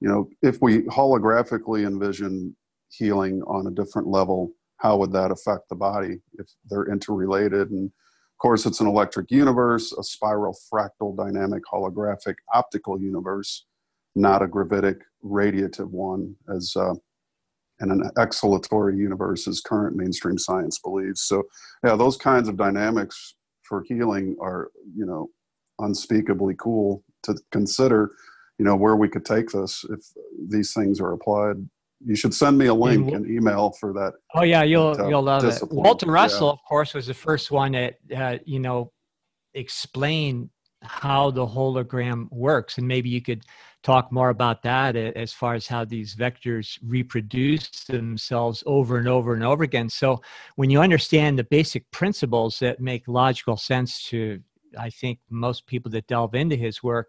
[0.00, 2.56] you know, if we holographically envision
[2.90, 7.70] healing on a different level, how would that affect the body if they're interrelated?
[7.70, 7.90] And
[8.42, 13.66] course, it's an electric universe, a spiral fractal dynamic holographic optical universe,
[14.14, 16.94] not a gravitic radiative one, as uh,
[17.80, 21.22] and an exhalatory universe as current mainstream science believes.
[21.22, 21.44] So,
[21.84, 25.30] yeah, those kinds of dynamics for healing are, you know,
[25.78, 28.12] unspeakably cool to consider
[28.58, 30.00] you know where we could take this if
[30.48, 31.56] these things are applied
[32.04, 35.08] you should send me a link and email for that oh yeah you'll that, uh,
[35.08, 35.78] you'll love discipline.
[35.78, 36.52] it walter russell yeah.
[36.52, 38.92] of course was the first one that uh, you know
[39.54, 40.48] explained
[40.82, 43.44] how the hologram works and maybe you could
[43.82, 49.34] talk more about that as far as how these vectors reproduce themselves over and over
[49.34, 50.20] and over again so
[50.56, 54.40] when you understand the basic principles that make logical sense to
[54.78, 57.08] I think most people that delve into his work,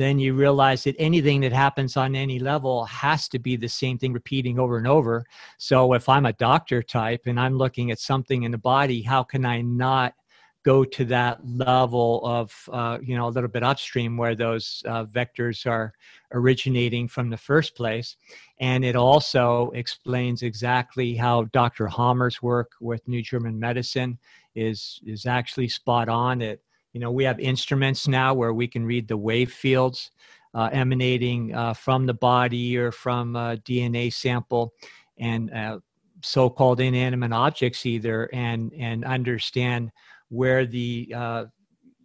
[0.00, 3.98] then you realize that anything that happens on any level has to be the same
[3.98, 5.24] thing repeating over and over.
[5.58, 9.22] So if I'm a doctor type and I'm looking at something in the body, how
[9.22, 10.14] can I not
[10.62, 15.04] go to that level of uh, you know a little bit upstream where those uh,
[15.06, 15.92] vectors are
[16.32, 18.16] originating from the first place
[18.60, 24.18] and it also explains exactly how dr hamer's work with new german medicine
[24.54, 28.84] is is actually spot on it you know, we have instruments now where we can
[28.84, 30.10] read the wave fields
[30.54, 34.72] uh, emanating uh, from the body or from a DNA sample
[35.18, 35.78] and uh,
[36.22, 39.90] so-called inanimate objects either and and understand
[40.28, 41.44] where the uh,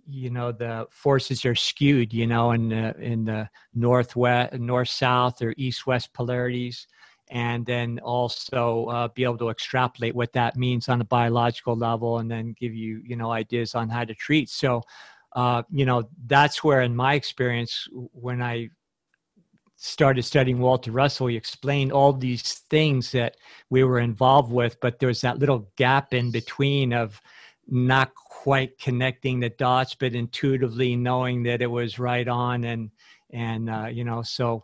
[0.07, 5.41] you know the forces are skewed you know in the, in the northwest north south
[5.41, 6.87] or east west polarities
[7.29, 12.19] and then also uh, be able to extrapolate what that means on a biological level
[12.19, 14.49] and then give you you know ideas on how to treat.
[14.49, 14.83] So
[15.35, 18.69] uh, you know that's where in my experience when i
[19.75, 23.35] started studying walter russell he explained all these things that
[23.69, 27.21] we were involved with but there was that little gap in between of
[27.67, 32.89] not quite connecting the dots but intuitively knowing that it was right on and
[33.31, 34.63] and uh, you know so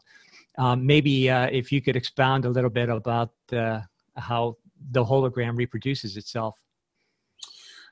[0.57, 3.81] um, maybe uh, if you could expound a little bit about uh,
[4.17, 4.57] how
[4.91, 6.57] the hologram reproduces itself.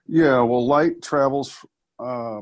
[0.08, 1.66] Yeah, well, light travels
[2.00, 2.42] uh,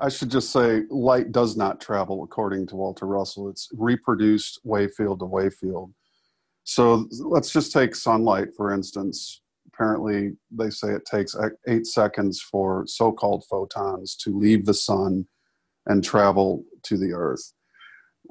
[0.00, 3.48] I should just say light does not travel according to Walter Russell.
[3.48, 5.92] It's reproduced wave field to wave field.
[6.62, 9.42] So let's just take sunlight, for instance.
[9.66, 11.34] Apparently, they say it takes
[11.66, 15.26] eight seconds for so called photons to leave the sun
[15.86, 17.52] and travel to the earth.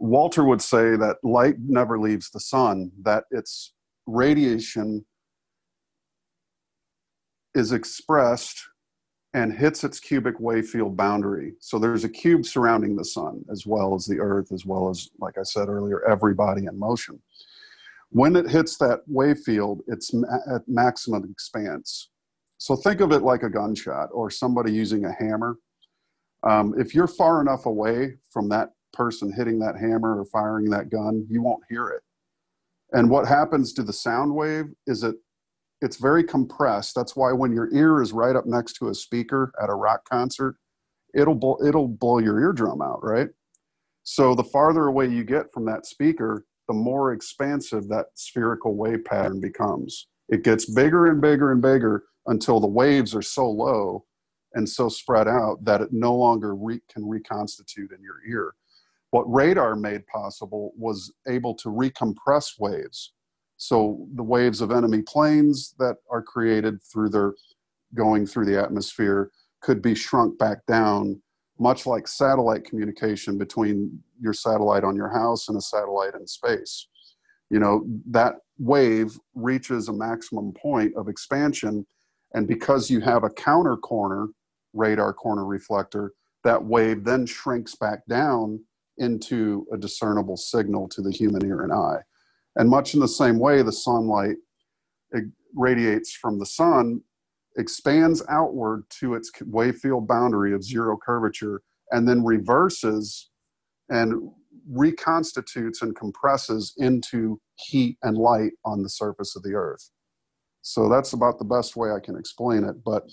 [0.04, 3.72] Walter would say that light never leaves the sun, that its
[4.06, 5.06] radiation
[7.56, 8.68] is expressed
[9.34, 11.54] and hits its cubic wave field boundary.
[11.62, 15.10] So there's a cube surrounding the sun, as well as the earth, as well as,
[15.20, 17.22] like I said earlier, every body in motion.
[18.10, 22.10] When it hits that wave field, it's ma- at maximum expanse.
[22.58, 25.60] So think of it like a gunshot or somebody using a hammer.
[26.44, 30.90] Um, if you're far enough away from that person hitting that hammer or firing that
[30.90, 32.02] gun, you won't hear it.
[32.92, 35.16] And what happens to the sound wave is it
[35.82, 36.96] it's very compressed.
[36.96, 40.08] That's why when your ear is right up next to a speaker at a rock
[40.08, 40.56] concert,
[41.14, 43.30] it'll it'll blow your eardrum out, right?
[44.04, 49.04] So the farther away you get from that speaker, the more expansive that spherical wave
[49.06, 50.08] pattern becomes.
[50.30, 54.06] It gets bigger and bigger and bigger until the waves are so low
[54.54, 58.54] and so spread out that it no longer re- can reconstitute in your ear.
[59.14, 63.14] What radar made possible was able to recompress waves
[63.58, 67.36] so the waves of enemy planes that are created through their
[67.94, 69.30] going through the atmosphere
[69.62, 71.22] could be shrunk back down,
[71.60, 76.88] much like satellite communication between your satellite on your house and a satellite in space.
[77.52, 81.86] You know, that wave reaches a maximum point of expansion,
[82.34, 84.30] and because you have a counter corner,
[84.74, 88.60] radar corner reflector, that wave then shrinks back down
[88.98, 92.00] into a discernible signal to the human ear and eye.
[92.56, 94.36] And much in the same way, the sunlight
[95.56, 97.02] radiates from the sun,
[97.58, 103.30] expands outward to its wave field boundary of zero curvature, and then reverses
[103.90, 104.32] and
[104.70, 109.90] reconstitutes and compresses into heat and light on the surface of the earth.
[110.62, 112.84] So that's about the best way I can explain it.
[112.84, 113.04] But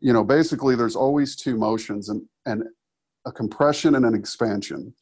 [0.00, 2.64] you know, basically there's always two motions and, and
[3.26, 4.94] a compression and an expansion.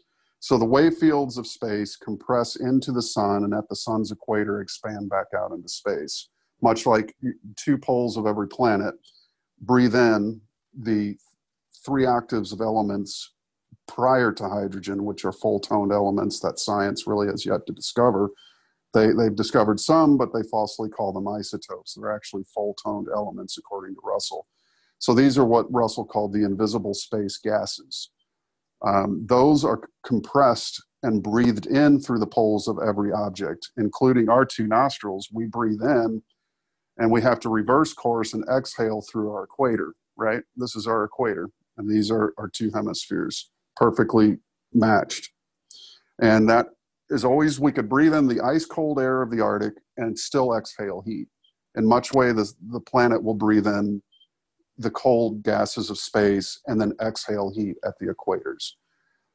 [0.46, 4.60] So the wave fields of space compress into the sun and at the sun's equator
[4.60, 6.28] expand back out into space.
[6.62, 7.16] Much like
[7.56, 8.94] two poles of every planet
[9.60, 10.40] breathe in
[10.72, 11.16] the
[11.84, 13.32] three octaves of elements
[13.88, 18.30] prior to hydrogen, which are full toned elements that science really has yet to discover.
[18.94, 21.94] They, they've discovered some, but they falsely call them isotopes.
[21.94, 24.46] They're actually full toned elements, according to Russell.
[25.00, 28.10] So these are what Russell called the invisible space gases.
[28.84, 34.44] Um, those are compressed and breathed in through the poles of every object, including our
[34.44, 35.28] two nostrils.
[35.32, 36.22] We breathe in
[36.98, 40.42] and we have to reverse course and exhale through our equator, right?
[40.56, 44.38] This is our equator, and these are our two hemispheres perfectly
[44.72, 45.30] matched.
[46.20, 46.68] And that
[47.10, 50.56] is always, we could breathe in the ice cold air of the Arctic and still
[50.56, 51.28] exhale heat.
[51.76, 54.02] In much way, the, the planet will breathe in
[54.78, 58.72] the cold gases of space and then exhale heat at the equators.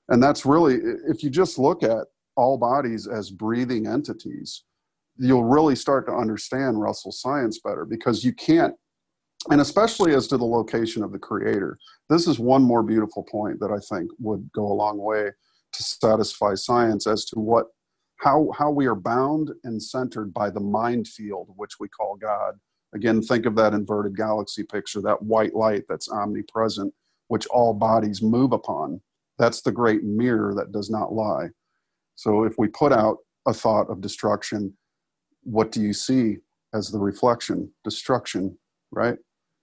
[0.10, 0.76] And that's really,
[1.08, 4.64] if you just look at all bodies as breathing entities,
[5.18, 8.76] you'll really start to understand Russell science better because you can't,
[9.50, 11.78] and especially as to the location of the creator.
[12.10, 15.32] This is one more beautiful point that I think would go a long way
[15.74, 17.68] to satisfy science as to what
[18.18, 22.60] how how we are bound and centered by the mind field which we call God
[22.94, 26.94] Again, think of that inverted galaxy picture, that white light that's omnipresent,
[27.28, 29.02] which all bodies move upon.
[29.39, 31.50] That's the great mirror that does not lie.
[32.16, 33.18] So if we put out
[33.48, 34.78] a thought of destruction,
[35.44, 36.38] what do you see
[36.74, 37.72] as the reflection?
[37.84, 38.58] Destruction,
[38.92, 39.18] right?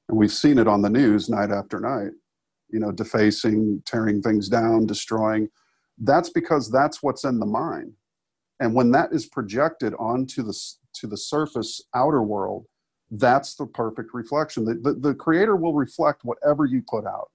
[0.08, 2.12] And we've seen it on the news night after night,
[2.70, 5.48] you know, defacing, tearing things down, destroying.
[5.98, 7.92] That's because that's what's in the mind.
[8.60, 10.58] And when that is projected onto the,
[10.94, 12.64] to the surface outer world,
[13.10, 14.64] that's the perfect reflection.
[14.64, 17.30] The, the, the, creator will reflect whatever you put out.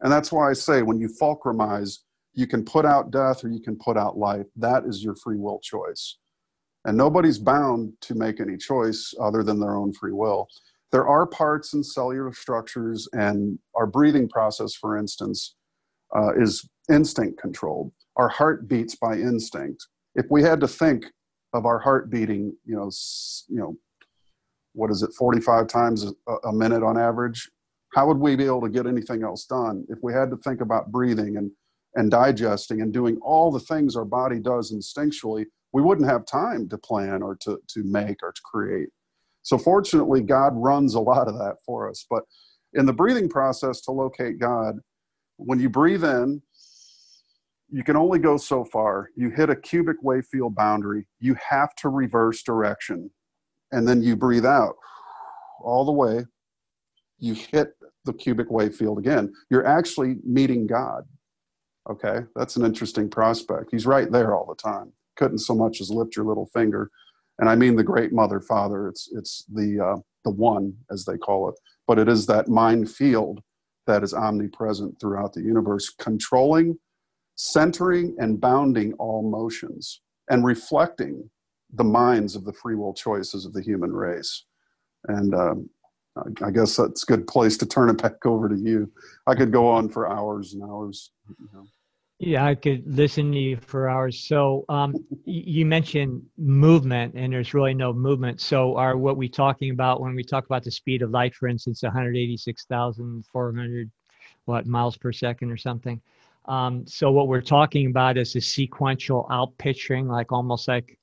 [0.00, 1.98] And that's why I say when you fulcrumize,
[2.34, 4.46] you can put out death or you can put out life.
[4.54, 6.18] That is your free will choice.
[6.84, 10.48] And nobody's bound to make any choice other than their own free will.
[10.92, 15.54] There are parts in cellular structures, and our breathing process, for instance,
[16.16, 17.92] uh, is instinct controlled.
[18.16, 19.86] Our heart beats by instinct.
[20.14, 21.04] If we had to think
[21.52, 22.90] of our heart beating, you know,
[23.48, 23.76] you know,
[24.78, 26.06] what is it 45 times
[26.44, 27.50] a, minute on average?
[27.94, 30.60] How would we be able to get anything else done if we had to think
[30.60, 31.50] about breathing and
[31.96, 35.46] and digesting and doing all the things our body does instinctually?
[35.72, 38.90] We wouldn't have time to plan or to, to make or to create.
[39.42, 42.06] So fortunately god runs a lot of that for us.
[42.08, 42.22] But
[42.74, 44.76] in the breathing process to locate god
[45.38, 46.42] When you breathe in,
[47.70, 49.10] you can only go so far.
[49.16, 53.10] You hit a cubic wave field boundary, you have to reverse direction.
[53.72, 54.76] And then you breathe out
[55.62, 56.24] all the way.
[57.18, 59.32] You hit the cubic wave field again.
[59.50, 61.04] You're actually meeting God.
[61.90, 63.70] Okay, that's an interesting prospect.
[63.70, 64.92] He's right there all the time.
[65.16, 66.90] Couldn't so much as lift your little finger.
[67.38, 68.88] And I mean the great mother father.
[68.88, 71.54] It's it's the uh, the one as they call it,
[71.86, 73.40] but it is that mind field
[73.86, 76.78] that is omnipresent throughout the universe, controlling
[77.38, 81.30] centering and bounding all motions and reflecting
[81.74, 84.44] the minds of the free will choices of the human race.
[85.06, 85.70] And um,
[86.42, 88.90] I guess that's a good place to turn it back over to you.
[89.26, 91.12] I could go on for hours and hours.
[91.28, 91.66] You know.
[92.20, 94.26] Yeah, I could listen to you for hours.
[94.26, 98.40] So um, you mentioned movement, and there's really no movement.
[98.40, 101.46] So are what we talking about when we talk about the speed of light, for
[101.46, 103.90] instance, 186,400
[104.46, 106.00] what miles per second or something?
[106.46, 110.97] Um, so what we're talking about is a sequential outpicturing, like almost like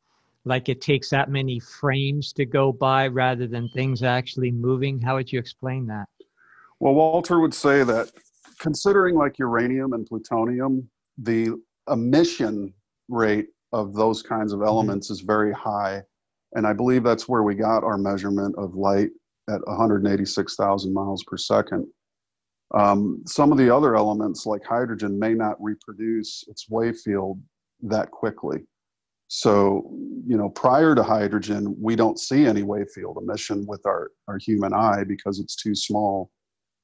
[0.46, 5.02] like it takes that many frames to go by rather than things actually moving.
[5.02, 6.08] How would you explain that?
[6.80, 8.12] Well, Walter would say that
[8.60, 10.88] considering like uranium and plutonium,
[11.18, 11.60] the
[11.92, 12.74] emission
[13.10, 14.68] rate of those kinds of mm-hmm.
[14.68, 15.14] elements mm-hmm.
[15.14, 16.02] is very high.
[16.54, 19.10] And I believe that's where we got our measurement of light
[19.50, 21.88] at 186,000 miles per second.
[22.74, 27.40] Um, some of the other elements, like hydrogen, may not reproduce its wave field
[27.82, 28.66] that quickly.
[29.28, 29.92] So,
[30.28, 34.38] you know, prior to hydrogen, we don't see any wave field emission with our, our
[34.38, 36.30] human eye because it's too small.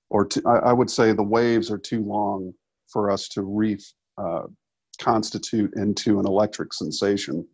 [0.09, 2.53] Or to, I, I, would say the waves are too long
[2.87, 3.77] for us to re
[4.17, 4.47] uh,
[4.99, 7.47] constitute into an electric sensation.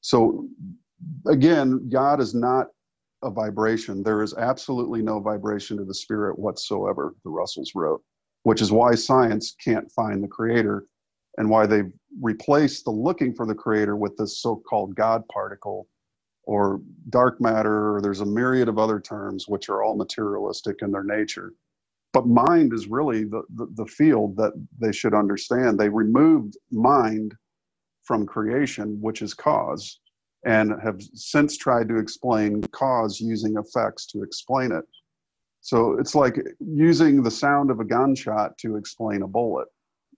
[0.00, 0.46] So,
[1.26, 2.66] again, God is not
[3.22, 4.02] a vibration.
[4.02, 8.02] There is absolutely no vibration of the spirit whatsoever, the Russells wrote,
[8.42, 10.84] which is why science can't find the creator
[11.38, 15.88] and why they've replaced the looking for the creator with this so called God particle
[16.44, 20.90] or dark matter, or there's a myriad of other terms which are all materialistic in
[20.90, 21.52] their nature.
[22.12, 25.78] But mind is really the, the, the field that they should understand.
[25.78, 27.34] They removed mind
[28.02, 30.00] from creation, which is cause
[30.44, 34.84] and have since tried to explain cause using effects to explain it.
[35.60, 39.68] So it's like using the sound of a gunshot to explain a bullet.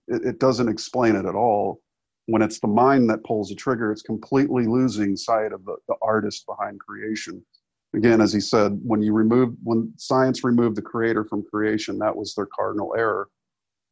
[0.07, 1.81] It, it, doesn't explain it at all.
[2.27, 5.95] When it's the mind that pulls the trigger, it's completely losing sight of the, the
[6.01, 7.45] artist behind creation.
[7.95, 12.15] Again, as he said, when you remove when science removed the creator from creation, that
[12.15, 13.29] was their cardinal error,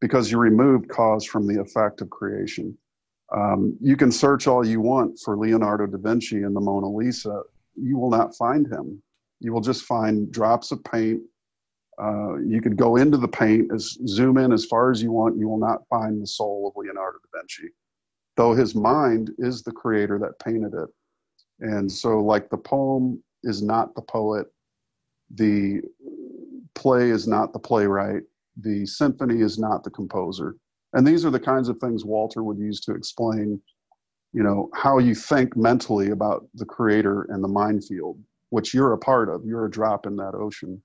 [0.00, 2.76] because you removed cause from the effect of creation.
[3.34, 7.42] Um, you can search all you want for Leonardo da Vinci and the Mona Lisa.
[7.74, 9.02] You will not find him.
[9.40, 11.22] You will just find drops of paint.
[12.00, 15.38] Uh, you could go into the paint, as zoom in as far as you want.
[15.38, 17.72] You will not find the soul of Leonardo da Vinci,
[18.36, 20.88] though his mind is the creator that painted it.
[21.60, 24.46] And so, like the poem is not the poet,
[25.34, 25.82] the
[26.74, 28.22] play is not the playwright,
[28.60, 30.56] the symphony is not the composer.
[30.92, 33.60] And these are the kinds of things walter would use to explain
[34.32, 38.18] you know how you think mentally about the creator and the mind field
[38.54, 39.44] which you're a part of.
[39.44, 40.80] You're a drop in that ocean.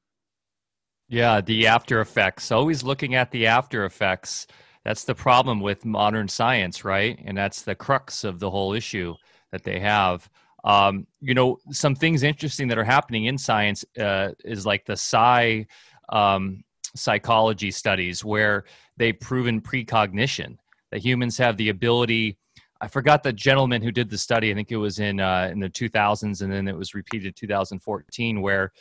[1.08, 2.52] Yeah the after effects.
[2.52, 4.48] Always looking at the after effects
[4.86, 7.20] that's the problem with modern science right?
[7.26, 9.16] And that's the crux of the whole issue
[9.52, 10.30] that they have.
[10.64, 14.98] Um, you know some things interesting that are happening in science uh, is like the
[14.98, 15.66] psi
[16.10, 16.64] um,
[16.96, 18.66] psychology studies where
[18.98, 20.58] they've proven precognition
[20.92, 22.38] that humans have the ability
[22.82, 25.60] i forgot the gentleman who did the study i think it was in uh, in
[25.60, 28.74] the 2000s and then it was repeated 2014 where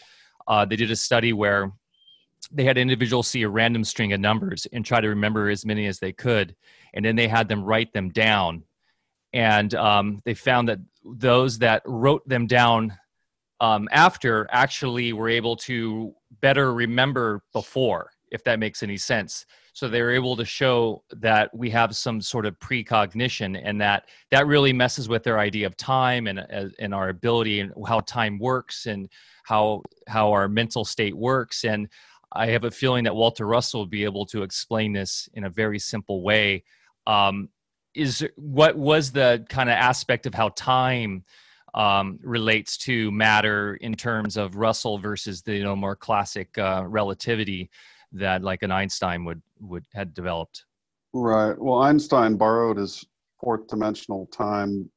[0.48, 1.70] uh, they did a study where
[2.50, 5.86] they had individuals see a random string of numbers and try to remember as many
[5.86, 6.54] as they could
[6.94, 8.64] and then they had them write them down.
[9.32, 12.96] And um, they found that those that wrote them down
[13.60, 19.46] um, after actually were able to better remember before if that makes any sense.
[19.72, 24.08] So they were able to show that we have some sort of precognition and that
[24.30, 26.40] that really messes with their idea of time and
[26.78, 29.08] and our ability and how time works and
[29.44, 31.64] how how our mental state works.
[31.64, 31.88] And
[32.32, 35.50] i have a feeling that walter russell will be able to explain this in a
[35.50, 36.62] very simple way
[37.06, 37.48] um,
[37.94, 41.24] is what was the kind of aspect of how time
[41.74, 46.84] um, relates to matter in terms of russell versus the you know more classic uh,
[46.86, 47.70] relativity
[48.12, 50.64] that like an Einstein would would had developed.
[51.12, 51.58] Right.
[51.58, 53.04] Well, Einstein borrowed his
[53.40, 54.90] fourth dimensional time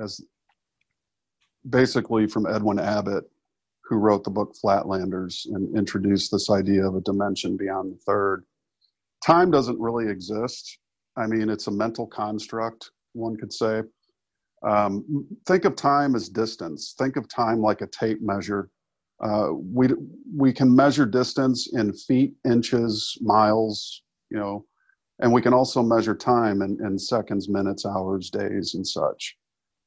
[0.00, 0.20] as
[1.68, 3.30] basically from Edwin Abbott,
[3.88, 8.44] who wrote the book Flatlanders and introduced this idea of a dimension beyond the third.
[9.24, 10.78] time doesn't really exist.
[11.16, 13.82] I mean, it's a mental construct, one could say.
[14.62, 16.94] Um, think of time as distance.
[16.98, 18.70] Think of time like a tape measure.
[19.22, 19.88] Uh, we
[20.36, 24.64] we can measure distance in feet, inches, miles, you know,
[25.20, 29.36] and we can also measure time in, in seconds, minutes, hours, days, and such.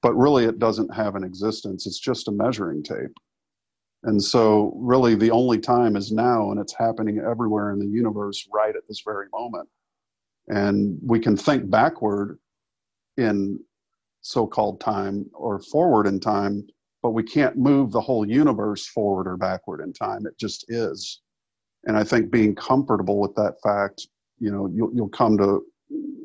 [0.02, 1.86] But really, it doesn't have an existence.
[1.86, 3.16] It's just a measuring tape.
[4.04, 8.48] And so, really, the only time is now, and it's happening everywhere in the universe
[8.52, 9.70] right at this very moment.
[10.48, 12.40] And we can think backward
[13.18, 13.60] in
[14.22, 16.66] so called time or forward in time,
[17.04, 20.26] but we can't move the whole universe forward or backward in time.
[20.26, 21.22] It just is.
[21.86, 24.08] And I think being comfortable with that fact,
[24.40, 25.62] you know, you'll, you'll come to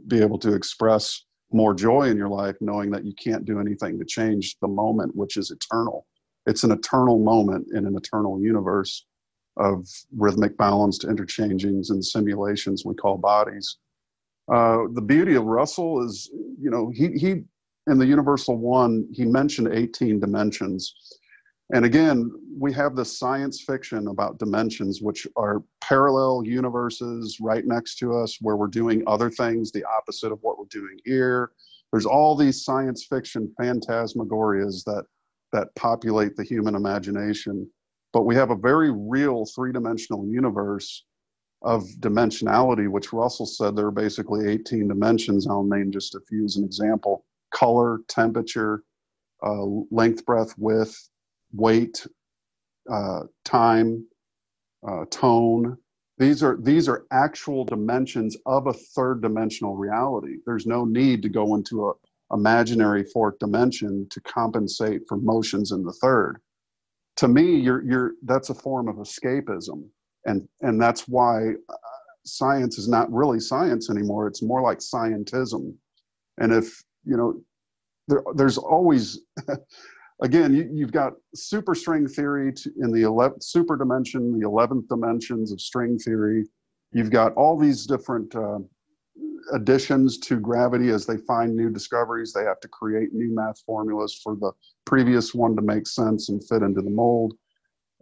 [0.08, 3.98] be able to express more joy in your life knowing that you can't do anything
[3.98, 6.06] to change the moment, which is eternal
[6.46, 9.04] it's an eternal moment in an eternal universe
[9.56, 13.78] of rhythmic balanced interchangings and simulations we call bodies.
[14.52, 16.30] Uh, the beauty of Russell is,
[16.60, 17.42] you know, he, he
[17.88, 20.94] in the Universal One, he mentioned 18 dimensions.
[21.72, 27.96] And again, we have this science fiction about dimensions, which are parallel universes right next
[27.98, 31.50] to us where we're doing other things, the opposite of what we're doing here.
[31.92, 35.06] There's all these science fiction phantasmagorias that
[35.52, 37.68] that populate the human imagination.
[38.12, 41.04] But we have a very real three dimensional universe
[41.62, 45.46] of dimensionality, which Russell said there are basically 18 dimensions.
[45.46, 47.24] I'll name just a few as an example
[47.54, 48.82] color, temperature,
[49.42, 51.08] uh, length, breadth, width,
[51.54, 52.06] weight,
[52.90, 54.06] uh, time,
[54.86, 55.76] uh, tone.
[56.18, 60.36] These are these are actual dimensions of a third dimensional reality.
[60.46, 61.92] There's no need to go into a,
[62.32, 66.40] imaginary fourth dimension to compensate for motions in the third.
[67.16, 69.88] To me, you're, you're, that's a form of escapism.
[70.26, 71.74] And, and that's why uh,
[72.24, 74.26] science is not really science anymore.
[74.26, 75.74] It's more like scientism.
[76.38, 77.40] And if, you know,
[78.08, 79.20] there, there's always,
[80.22, 85.52] again, you, have got super string theory in the 11th super dimension, the 11th dimensions
[85.52, 86.44] of string theory.
[86.92, 88.58] You've got all these different uh,
[89.52, 92.32] additions to gravity as they find new discoveries.
[92.32, 94.52] They have to create new math formulas for the
[94.84, 97.34] previous one to make sense and fit into the mold.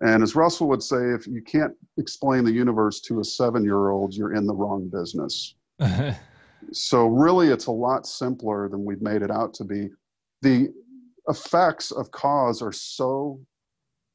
[0.01, 3.91] And as Russell would say, if you can't explain the universe to a seven year
[3.91, 5.55] old, you're in the wrong business.
[6.73, 9.89] so, really, it's a lot simpler than we've made it out to be.
[10.43, 10.69] The
[11.29, 13.41] effects of cause are so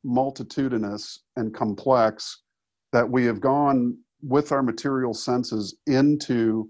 [0.03, 2.43] multitudinous and complex
[2.91, 6.69] that we have gone with our material senses into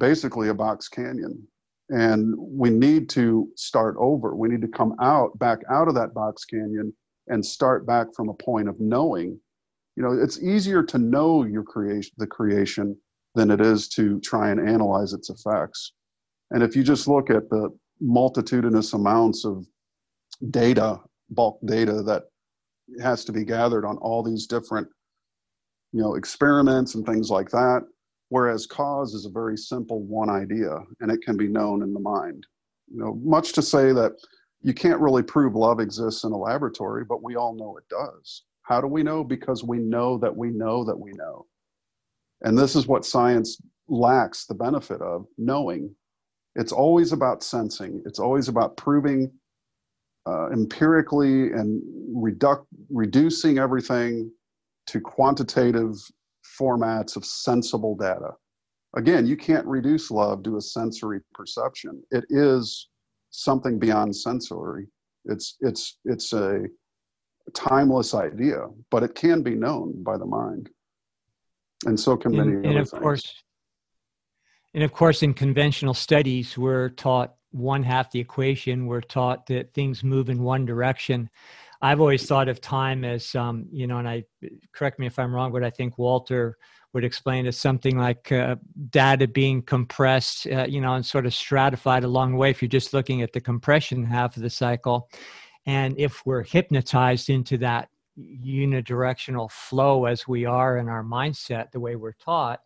[0.00, 1.46] basically a box canyon.
[1.90, 4.34] And we need to start over.
[4.34, 6.92] We need to come out, back out of that box canyon
[7.28, 9.38] and start back from a point of knowing.
[9.96, 12.96] You know, it's easier to know your creation, the creation,
[13.34, 15.92] than it is to try and analyze its effects.
[16.50, 17.70] And if you just look at the
[18.00, 19.66] multitudinous amounts of
[20.50, 22.24] data, bulk data that
[23.00, 24.88] has to be gathered on all these different,
[25.92, 27.82] you know, experiments and things like that,
[28.30, 32.00] whereas cause is a very simple one idea and it can be known in the
[32.00, 32.46] mind.
[32.88, 34.12] You know much to say that
[34.62, 38.44] you can't really prove love exists in a laboratory but we all know it does.
[38.62, 39.22] How do we know?
[39.22, 41.46] Because we know that we know that we know.
[42.42, 45.94] And this is what science lacks the benefit of knowing.
[46.54, 48.02] It's always about sensing.
[48.06, 49.30] It's always about proving
[50.26, 51.82] uh, empirically and
[52.14, 54.30] reduc- reducing everything
[54.86, 55.96] to quantitative
[56.58, 58.30] formats of sensible data.
[58.96, 62.02] Again, you can't reduce love to a sensory perception.
[62.10, 62.88] It is
[63.30, 64.88] something beyond sensory.
[65.26, 66.64] It's it's it's a
[67.54, 70.70] timeless idea, but it can be known by the mind,
[71.86, 73.02] and so can many and, and of things.
[73.02, 73.34] course,
[74.74, 78.86] and of course, in conventional studies, we're taught one half the equation.
[78.86, 81.30] We're taught that things move in one direction.
[81.82, 84.24] I've always thought of time as, um, you know, and I
[84.72, 86.58] correct me if I'm wrong, but I think Walter
[86.92, 88.56] would explain as something like uh,
[88.90, 92.50] data being compressed, uh, you know, and sort of stratified along the way.
[92.50, 95.08] If you're just looking at the compression half of the cycle,
[95.66, 101.80] and if we're hypnotized into that unidirectional flow as we are in our mindset, the
[101.80, 102.60] way we're taught,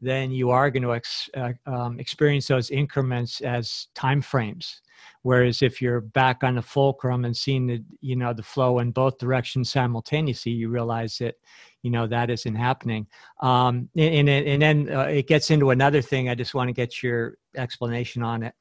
[0.00, 4.80] then you are going to ex- uh, um, experience those increments as time frames
[5.22, 8.90] Whereas if you're back on the fulcrum and seeing the you know the flow in
[8.90, 11.36] both directions simultaneously, you realize that
[11.82, 13.06] you know that isn't happening.
[13.40, 16.28] Um, and, and, and then uh, it gets into another thing.
[16.28, 18.54] I just want to get your explanation on it,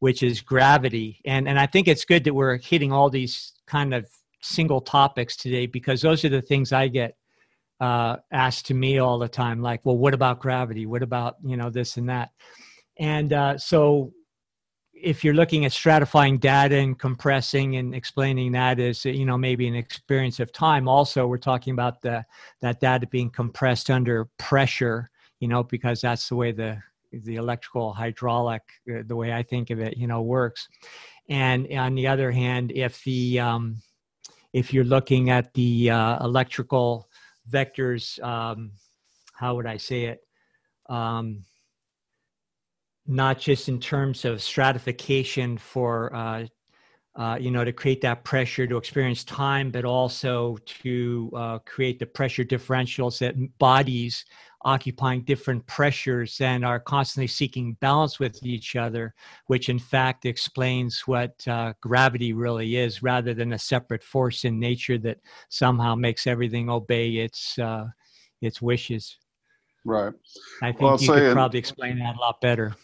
[0.00, 1.20] which is gravity.
[1.24, 4.06] And and I think it's good that we're hitting all these kind of
[4.42, 7.16] single topics today because those are the things I get
[7.80, 10.86] uh, asked to me all the time, like, well, what about gravity?
[10.86, 12.30] What about, you know, this and that?
[12.98, 14.12] And uh, so
[15.02, 19.66] if you're looking at stratifying data and compressing and explaining that as you know maybe
[19.66, 22.24] an experience of time also we're talking about the
[22.60, 26.76] that data being compressed under pressure you know because that's the way the
[27.12, 30.68] the electrical hydraulic uh, the way i think of it you know works.
[31.28, 33.76] And on the other hand if the um,
[34.52, 37.08] if you're looking at the uh, electrical
[37.48, 38.72] vectors um,
[39.32, 40.20] how would i say it?
[40.88, 41.44] Um,
[43.10, 46.46] not just in terms of stratification for uh,
[47.16, 51.98] uh, you know to create that pressure to experience time but also to uh, create
[51.98, 54.24] the pressure differentials that bodies
[54.62, 59.12] occupying different pressures and are constantly seeking balance with each other
[59.48, 64.60] which in fact explains what uh, gravity really is rather than a separate force in
[64.60, 67.86] nature that somehow makes everything obey its uh,
[68.40, 69.18] its wishes.
[69.84, 70.14] Right.
[70.62, 72.74] I think well, you could probably explain that a lot better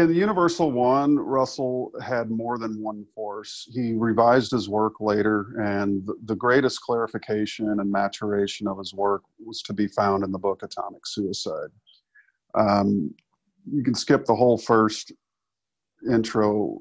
[0.00, 3.68] in the Universal One, Russell had more than one force.
[3.72, 9.62] He revised his work later, and the greatest clarification and maturation of his work was
[9.62, 11.70] to be found in the book Atomic Suicide.
[12.54, 13.14] Um,
[13.70, 15.12] you can skip the whole first
[16.10, 16.78] intro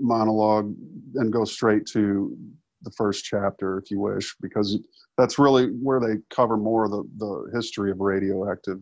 [0.00, 0.74] monologue
[1.14, 2.36] and go straight to
[2.82, 4.78] the first chapter if you wish, because
[5.16, 8.80] that's really where they cover more of the, the history of radioactive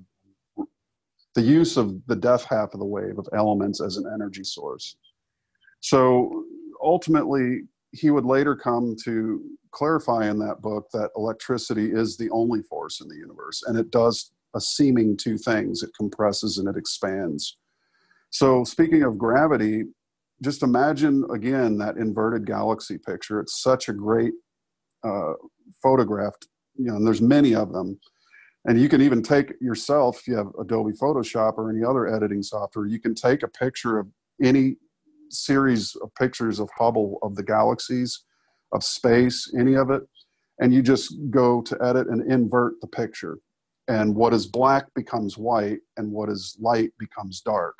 [1.36, 4.96] the use of the death half of the wave of elements as an energy source.
[5.80, 6.44] So
[6.82, 7.60] ultimately,
[7.92, 13.02] he would later come to clarify in that book that electricity is the only force
[13.02, 17.58] in the universe, and it does a seeming two things it compresses and it expands.
[18.30, 19.84] So, speaking of gravity,
[20.42, 23.40] just imagine again that inverted galaxy picture.
[23.40, 24.32] It's such a great
[25.04, 25.34] uh,
[25.82, 28.00] photographed, you know, and there's many of them
[28.66, 32.42] and you can even take yourself if you have adobe photoshop or any other editing
[32.42, 34.08] software you can take a picture of
[34.42, 34.76] any
[35.30, 38.22] series of pictures of hubble of the galaxies
[38.72, 40.02] of space any of it
[40.58, 43.38] and you just go to edit and invert the picture.
[43.88, 47.76] And what is black becomes white and what is light becomes dark.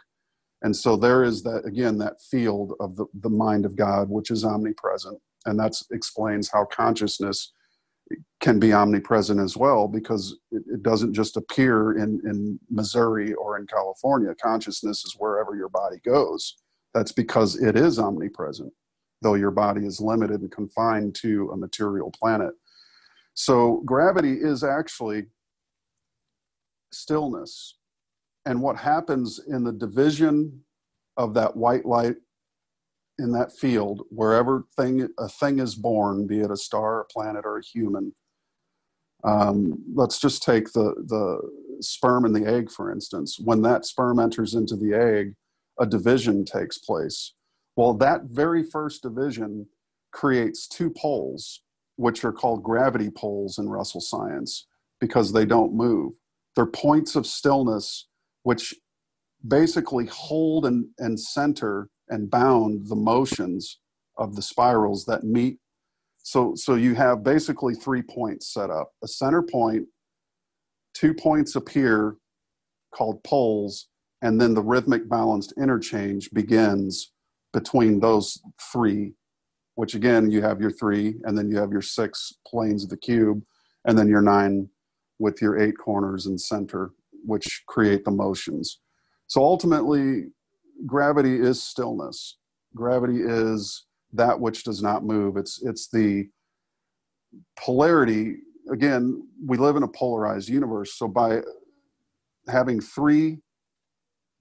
[0.63, 4.31] And so there is that again that field of the, the mind of god which
[4.31, 7.53] is omnipresent and that explains how consciousness
[8.41, 13.59] can be omnipresent as well because it, it, doesn't just appear in, in Missouri or
[13.59, 14.35] in California.
[14.41, 16.57] Consciousness is wherever your body goes.
[16.95, 18.73] That's because it is omnipresent,
[19.23, 22.53] though your body is limited and confined to a material planet.
[23.35, 25.25] So, gravity is actually
[26.93, 27.77] stillness.
[28.47, 30.61] And what happens in the division
[31.17, 32.17] of that white light
[33.19, 37.45] in that field, wherever thing a thing is born, be it a star, a planet,
[37.45, 38.15] or a human.
[39.25, 41.41] Um, let's just take the the
[41.81, 43.39] sperm and the egg, for instance.
[43.43, 45.35] When that sperm enters into the egg,
[45.81, 47.33] a division takes place.
[47.75, 49.67] Well, that very first division
[50.13, 51.63] creates two poles,
[51.97, 54.67] which are called gravity poles in Russell science,
[55.01, 56.15] because they don't move.
[56.55, 58.09] They're points of stillness,
[58.43, 58.75] which
[59.47, 63.79] basically hold and, and center and bound the motions
[64.19, 65.59] of the spirals that meet.
[66.23, 69.87] So, so you have basically three points set up a center point,
[70.95, 72.17] two points appear
[72.95, 73.89] called poles,
[74.23, 77.13] and then the rhythmic balanced interchange begins
[77.53, 78.41] between those
[78.73, 79.13] three,
[79.75, 82.97] which again, you have your three, and then you have your six planes of the
[82.97, 83.43] cube,
[83.85, 84.69] and then your nine
[85.19, 86.91] with your eight corners and center,
[87.25, 88.81] which create the motions.
[89.27, 90.27] So ultimately,
[90.85, 92.39] gravity is stillness.
[92.75, 95.37] Gravity is that which does not move.
[95.37, 96.29] It's it's the
[97.59, 98.37] polarity.
[98.71, 100.95] Again, we live in a polarized universe.
[100.95, 101.41] So by
[102.49, 103.39] having three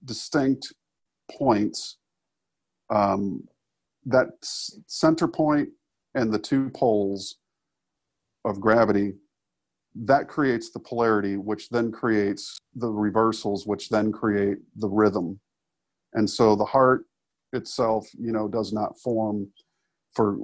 [0.04, 0.72] distinct
[1.30, 1.98] points,
[2.90, 3.44] um,
[4.04, 5.68] that center point
[6.14, 7.36] and the two poles
[8.44, 9.14] of gravity,
[9.94, 15.40] that creates the polarity, which then creates the reversals, which then create the rhythm
[16.16, 17.04] and so the heart
[17.52, 19.48] itself you know does not form
[20.16, 20.36] for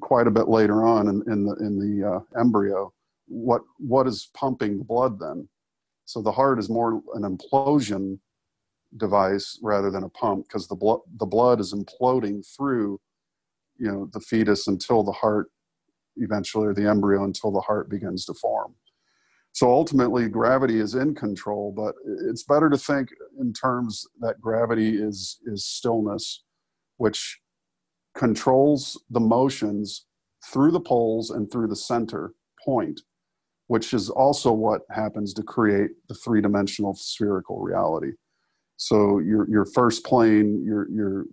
[0.00, 2.92] quite a bit later on in, in the in the uh, embryo.
[3.28, 5.48] What what is pumping the blood then?
[6.04, 8.18] So the heart is more an implosion
[8.96, 13.00] device rather than a pump because the blood the blood is imploding through
[13.78, 15.46] you know the fetus until the heart
[16.16, 18.74] eventually or the embryo until the heart begins to form
[19.52, 21.94] so ultimately gravity is in control but
[22.28, 23.08] it's better to think
[23.40, 26.44] in terms that gravity is is stillness
[26.96, 27.40] which
[28.16, 30.06] controls the motions
[30.44, 32.32] through the poles and through the center
[32.64, 33.00] point
[33.70, 38.10] which is also what happens to create the three dimensional spherical reality.
[38.78, 41.26] So your your first plane, your your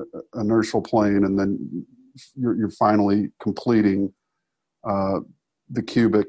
[0.00, 1.86] uh, inertial plane, and then
[2.34, 4.12] you're, you're finally completing
[4.82, 5.20] uh,
[5.70, 6.26] the cubic,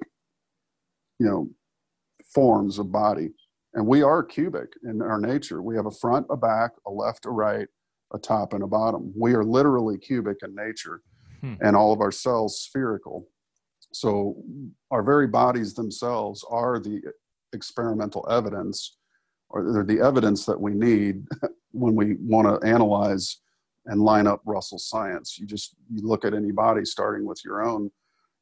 [1.20, 1.49] you know,
[2.34, 3.30] forms of body.
[3.74, 5.61] And we are cubic in our nature.
[5.61, 7.68] We have a front, a back, a left, a right,
[8.14, 9.11] a top, and a bottom.
[9.18, 11.01] We are literally cubic in nature,
[11.41, 11.55] hmm.
[11.61, 13.28] and all of our cells spherical.
[13.91, 14.36] So
[14.91, 17.01] our very bodies themselves are the
[17.53, 18.97] experimental evidence,
[19.49, 21.26] or they're the evidence that we need
[21.72, 23.38] when we want to analyze
[23.86, 25.38] and line up Russell's science.
[25.39, 27.91] You just you look at any body, starting with your own,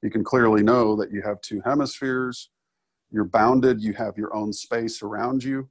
[0.04, 2.50] you can clearly know that you have two hemispheres
[3.12, 5.70] you're bounded you have your own space around you.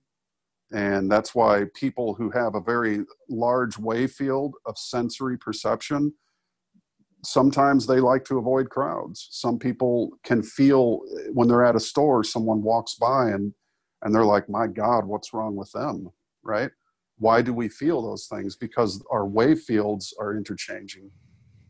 [0.73, 6.13] And that's why people who have a very large wave field of sensory perception
[7.23, 9.29] sometimes they like to avoid crowds.
[9.31, 11.01] Some people can feel
[11.33, 13.53] when they're at a store someone walks by and
[14.03, 16.11] and they're like my god what's wrong with them?
[16.43, 16.71] Right?
[17.19, 18.57] Why do we feel those things?
[18.57, 21.11] Because our wave fields are interchanging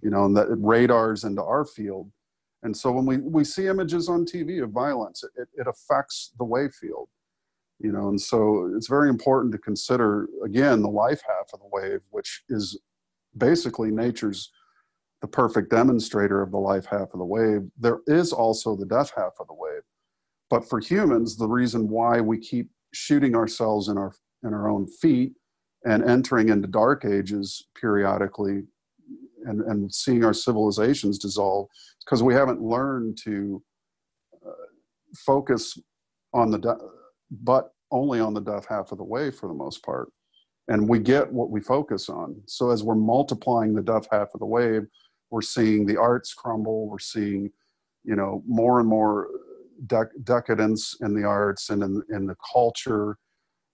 [0.02, 2.10] you know and that radars into our field
[2.62, 6.44] and so when we, we see images on TV of violence, it, it affects the
[6.44, 7.08] wave field,
[7.78, 11.68] you know, and so it's very important to consider, again, the life half of the
[11.72, 12.78] wave, which is
[13.36, 14.50] basically nature's
[15.22, 17.62] the perfect demonstrator of the life half of the wave.
[17.78, 19.82] There is also the death half of the wave.
[20.48, 24.86] But for humans, the reason why we keep shooting ourselves in our in our own
[24.86, 25.34] feet
[25.84, 28.64] and entering into dark ages periodically
[29.46, 31.68] and, and seeing our civilizations dissolve
[32.04, 33.62] because we haven't learned to
[34.46, 34.50] uh,
[35.16, 35.78] focus
[36.32, 36.78] on the
[37.42, 40.10] but only on the death half of the way for the most part.
[40.68, 42.40] And we get what we focus on.
[42.46, 44.86] So as we're multiplying the death half of the wave
[45.30, 47.50] we're seeing the arts crumble we're seeing
[48.04, 49.28] you know more and more
[50.24, 53.16] decadence in the arts and in, in the culture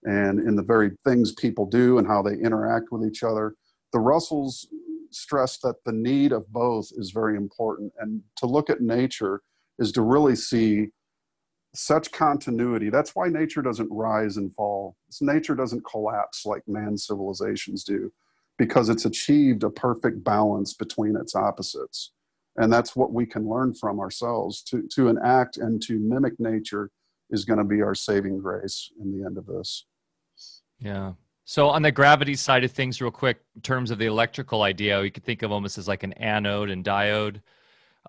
[0.05, 3.55] and in the very things people do and how they interact with each other.
[3.93, 4.69] The russells
[5.11, 7.93] stress that the need of both is very important.
[7.99, 9.43] And to look at nature
[9.79, 10.89] is to really see
[11.75, 12.89] such continuity.
[12.89, 14.97] That's why nature doesn't rise and fall.
[15.21, 18.11] Nature doesn't collapse like man civilizations do,
[18.57, 22.13] because it's achieved a perfect balance between its opposites.
[22.57, 24.63] And that's what we can learn from ourselves.
[24.63, 26.91] To, to enact and to mimic nature
[27.29, 29.85] is going to be our saving grace in the end of this.
[30.79, 31.13] Yeah.
[31.49, 35.01] So on the gravity side of things, real quick, in terms of the electrical idea,
[35.01, 37.41] you could think of almost as like an anode and diode.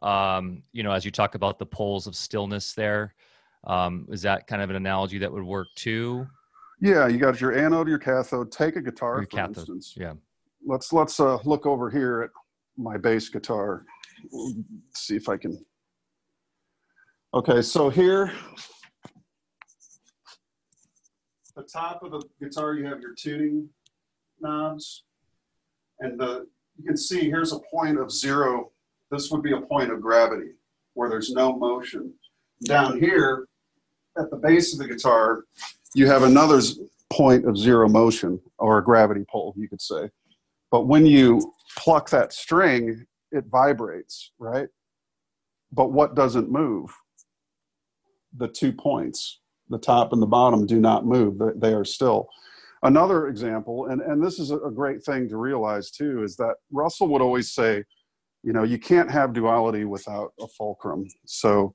[0.02, 3.14] Um, you know, as you talk about the poles of stillness there,
[3.64, 6.26] um, is that kind of an analogy that would work too?
[6.82, 8.52] Yeah, you got your anode, your cathode.
[8.52, 9.58] Take a guitar, your for cathode.
[9.58, 9.94] instance.
[9.96, 10.14] Yeah.
[10.66, 12.32] Let's let's uh, look over here at
[12.76, 13.86] my bass guitar.
[14.32, 14.56] Let's
[14.96, 15.64] see if I can.
[17.36, 18.32] Okay, so here
[21.58, 23.68] the top of the guitar, you have your tuning
[24.40, 25.04] knobs.
[26.00, 26.48] And the,
[26.78, 28.72] you can see here's a point of zero.
[29.10, 30.52] This would be a point of gravity
[30.94, 32.14] where there's no motion.
[32.66, 33.48] Down here
[34.20, 35.46] at the base of the guitar,
[35.96, 36.62] you have another
[37.12, 40.10] point of zero motion or a gravity pull, you could say.
[40.70, 44.68] But when you pluck that string, it vibrates, right?
[45.72, 46.92] But what doesn't move?
[48.36, 49.40] The two points
[49.70, 51.42] the top and the bottom do not move.
[51.56, 52.30] They are still.
[52.84, 57.08] Another example and, and this is a great thing to realize too is that russell
[57.08, 57.84] would always say
[58.44, 61.08] you know you can't have duality without a fulcrum.
[61.26, 61.74] So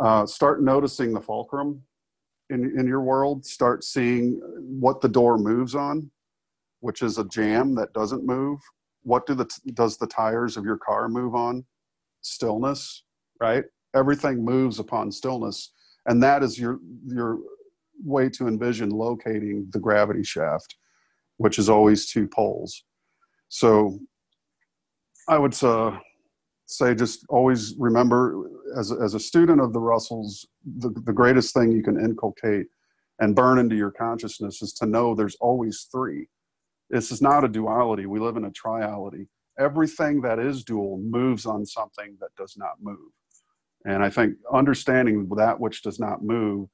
[0.00, 1.82] uh, start noticing the fulcrum
[2.48, 3.44] in, in your world.
[3.44, 4.40] Start seeing
[4.80, 6.10] what the door moves on
[6.80, 8.58] which is a jamb that doesn't move.
[9.02, 11.64] What do the does the tires of your car move on?
[12.22, 13.04] Stillness
[13.42, 13.64] right?
[13.94, 15.72] Everything moves upon stillness
[16.06, 17.38] and that is your your
[18.04, 20.76] way to envision locating the gravity shaft
[21.38, 22.84] which is always two poles.
[23.48, 23.98] So
[25.28, 25.98] i would uh,
[26.66, 30.46] say just always remember as as a student of the russells
[30.78, 32.66] the, the greatest thing you can inculcate
[33.20, 36.28] and burn into your consciousness is to know there's always three.
[36.90, 38.06] This is not a duality.
[38.06, 39.28] We live in a triality.
[39.58, 43.12] Everything that is dual moves on something that does not move
[43.84, 46.68] and I think understanding that which does not move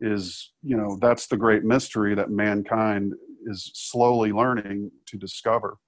[0.00, 3.14] is, you know, that's the great mystery that mankind
[3.46, 5.78] is slowly learning to discover.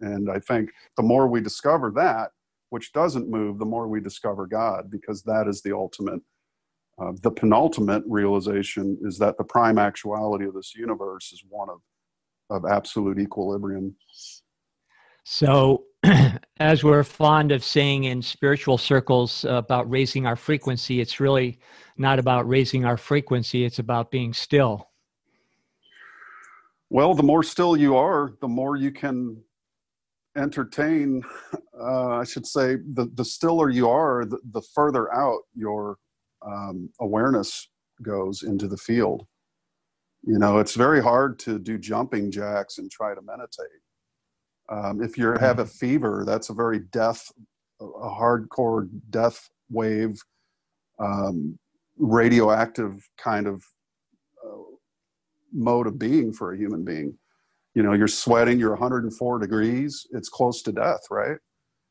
[0.00, 2.30] And I think the more we discover that,
[2.70, 6.20] which doesn't move, the more we discover God, because that is the ultimate,
[7.00, 11.80] uh, the penultimate realization is that the prime actuality of this universe is one of,
[12.50, 13.94] of absolute equilibrium.
[15.24, 15.84] So,
[16.62, 21.58] as we're fond of saying in spiritual circles about raising our frequency, it's really
[21.98, 24.88] not about raising our frequency, it's about being still.
[26.88, 29.42] Well, the more still you are, the more you can
[30.36, 31.24] entertain.
[31.80, 35.96] Uh, I should say, the, the stiller you are, the, the further out your
[36.46, 37.68] um, awareness
[38.02, 39.26] goes into the field.
[40.22, 43.81] You know, it's very hard to do jumping jacks and try to meditate.
[44.72, 47.30] Um, if you have a fever, that's a very death,
[47.78, 50.18] a hardcore death wave,
[50.98, 51.58] um,
[51.98, 53.62] radioactive kind of
[54.42, 54.62] uh,
[55.52, 57.18] mode of being for a human being.
[57.74, 61.36] You know, you're sweating, you're 104 degrees, it's close to death, right?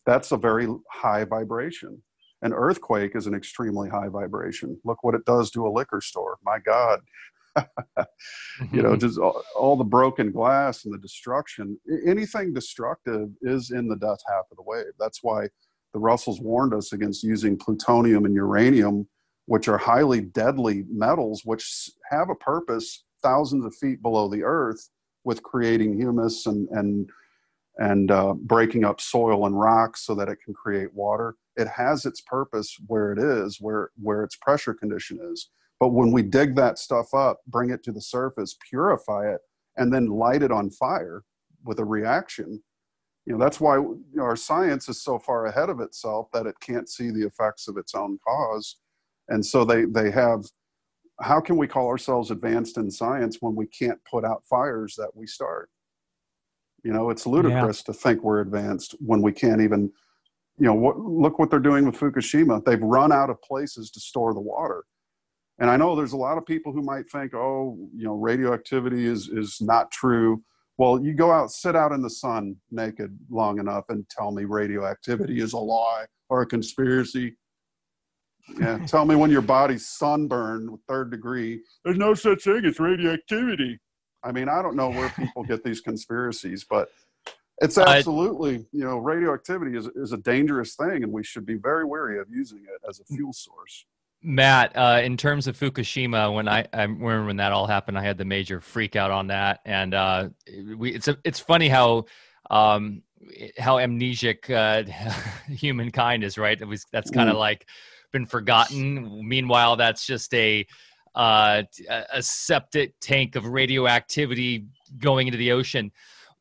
[0.08, 2.02] That's a very high vibration.
[2.42, 4.80] An earthquake is an extremely high vibration.
[4.84, 6.40] Look what it does to a liquor store.
[6.44, 7.02] My God,
[8.72, 9.00] you know, mm-hmm.
[9.00, 11.78] just all, all, the broken glass and the destruction.
[12.06, 14.94] Anything destructive is in the death half of the wave.
[15.00, 15.48] That's why
[15.94, 19.08] the Russells warned us against using plutonium and uranium,
[19.46, 24.90] which are highly deadly metals, which have a purpose thousands of feet below the earth
[25.24, 27.10] with creating humus and and
[27.78, 31.36] and uh, breaking up soil and rocks so that it can create water.
[31.56, 35.50] It has its purpose where it is, where where its pressure condition is
[35.82, 39.42] but when we dig that stuff up, bring it to the surface, purify it,
[39.78, 41.24] and then light it on fire
[41.66, 42.62] with a reaction,
[43.26, 46.46] you know, that's why you know, our science is so far ahead of itself that
[46.46, 48.76] it can't see the effects of its own cause.
[49.30, 50.46] And so they, they have,
[51.20, 55.16] how can we call ourselves advanced in science when we can't put out fires that
[55.16, 55.72] we start?
[56.84, 57.92] You know, it's ludicrous yeah.
[57.92, 59.92] to think we're advanced when we can't even,
[60.60, 62.64] you know, what, look what they're doing with Fukushima.
[62.64, 64.84] They've run out of places to store the water
[65.62, 69.06] and I know there's a lot of people who might think, oh, you know, radioactivity
[69.06, 70.44] is is not true.
[70.80, 74.46] Well, you go out, sit out in the sun naked long enough, and tell me
[74.46, 77.38] radioactivity is a lie or a conspiracy.
[78.60, 81.62] Yeah, tell me when your body's sunburned with third degree.
[81.86, 83.80] There's no such thing as radioactivity.
[84.24, 86.90] I mean, I don't know where people get these conspiracies, but
[87.60, 91.86] it's absolutely, you know, radioactivity is, is a dangerous thing, and we should be very
[91.86, 93.86] wary of using it as a fuel source.
[94.24, 98.04] Matt, uh, in terms of Fukushima, when I, I remember when that all happened, I
[98.04, 100.30] had the major freak out on that, and uh,
[100.78, 102.06] we, it's a, it's funny how
[102.52, 103.02] um,
[103.58, 104.90] how amnesic uh,
[105.54, 106.60] humankind is, right?
[106.60, 107.68] It was that's kind of like
[108.12, 109.28] been forgotten.
[109.28, 110.68] Meanwhile, that's just a
[111.16, 114.68] uh, a septic tank of radioactivity
[115.00, 115.92] going into the ocean,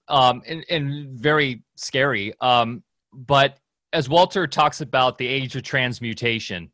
[0.09, 2.35] um, and, and very scary.
[2.43, 3.59] Um, but
[3.93, 6.71] as Walter talks about the age of transmutation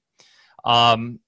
[0.67, 1.21] um,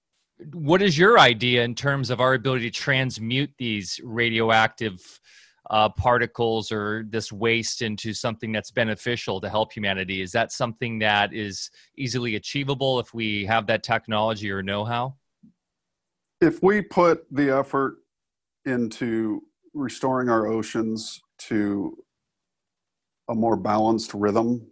[0.52, 5.00] what is your idea in terms of our ability to transmute these radioactive
[5.70, 10.20] uh, particles or this waste into something that's beneficial to help humanity?
[10.20, 15.16] Is that something that is easily achievable if we have that technology or know how?
[16.40, 17.96] If we put the effort
[18.64, 19.42] into
[19.74, 21.96] restoring our oceans to
[23.28, 24.66] a more balanced rhythm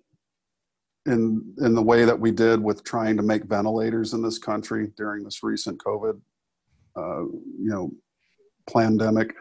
[1.06, 4.92] in in the way that we did with trying to make ventilators in this country
[4.96, 6.20] during this recent COVID,
[6.96, 7.90] uh, you know,
[8.72, 9.34] pandemic,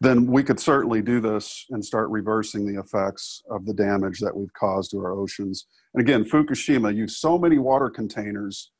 [0.00, 4.36] then we could certainly do this and start reversing the effects of the damage that
[4.36, 5.66] we've caused to our oceans.
[5.94, 8.70] And again, Fukushima used so many water containers,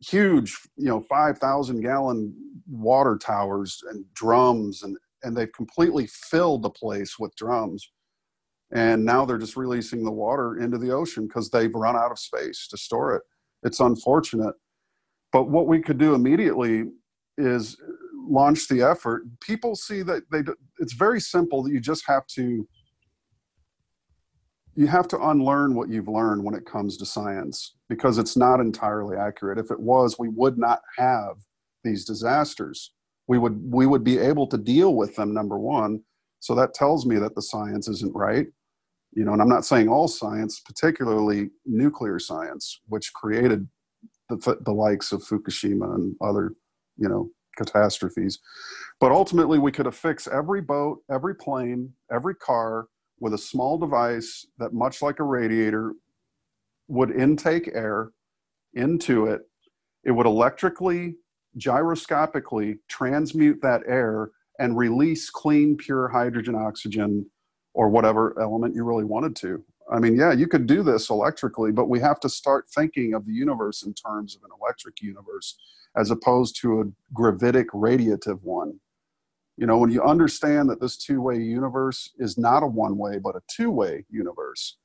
[0.00, 2.34] huge, you know, five thousand gallon
[2.68, 7.90] water towers and drums, and and they've completely filled the place with drums
[8.72, 12.18] and now they're just releasing the water into the ocean because they've run out of
[12.18, 13.22] space to store it.
[13.62, 14.54] It's unfortunate.
[15.32, 16.84] But what we could do immediately
[17.36, 17.76] is
[18.14, 19.24] launch the effort.
[19.40, 20.42] People see that they
[20.78, 22.68] it's very simple that you just have to
[24.74, 28.60] you have to unlearn what you've learned when it comes to science because it's not
[28.60, 29.58] entirely accurate.
[29.58, 31.36] If it was we would not have
[31.84, 32.92] these disasters.
[33.26, 36.02] We would we would be able to deal with them number one.
[36.40, 38.46] So that tells me that the science isn't right
[39.18, 43.68] you know and i'm not saying all science particularly nuclear science which created
[44.28, 46.52] the, the likes of fukushima and other
[46.96, 48.38] you know catastrophes.
[49.00, 52.86] But ultimately we could affix every boat every plane every car
[53.20, 55.92] with a small device that much like a radiator
[56.86, 58.12] would intake air
[58.74, 59.42] into it.
[60.04, 61.16] It would electrically
[61.58, 67.28] gyroscopically transmute that air and release clean pure hydrogen oxygen
[67.78, 69.64] or whatever element you really wanted to.
[69.88, 73.24] I mean, yeah, you could do this electrically, but we have to start thinking of
[73.24, 75.56] the universe in terms of an electric universe
[75.96, 78.80] as opposed to a gravitic radiative one.
[79.56, 83.20] You know, when you understand that this two way universe is not a one way,
[83.20, 84.78] but a two way universe,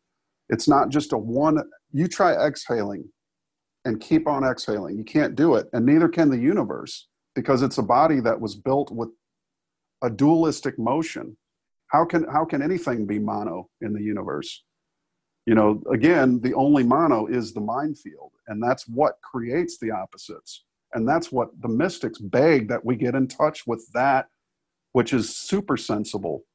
[0.50, 1.64] it's not just a one,
[1.94, 3.10] you try exhaling
[3.86, 5.00] and keep on exhaling.
[5.00, 8.56] You can't do it, and neither can the universe because it's a body that was
[8.56, 9.10] built with
[10.04, 11.38] a dualistic motion.
[11.94, 14.64] How can, how can anything be mono in the universe?
[15.46, 19.92] You know, again, the only mono is the mind field, and that's what creates the
[19.92, 20.66] opposites.
[20.94, 24.28] And that's what the mystics beg that we get in touch with that
[24.94, 26.46] which is super sensible.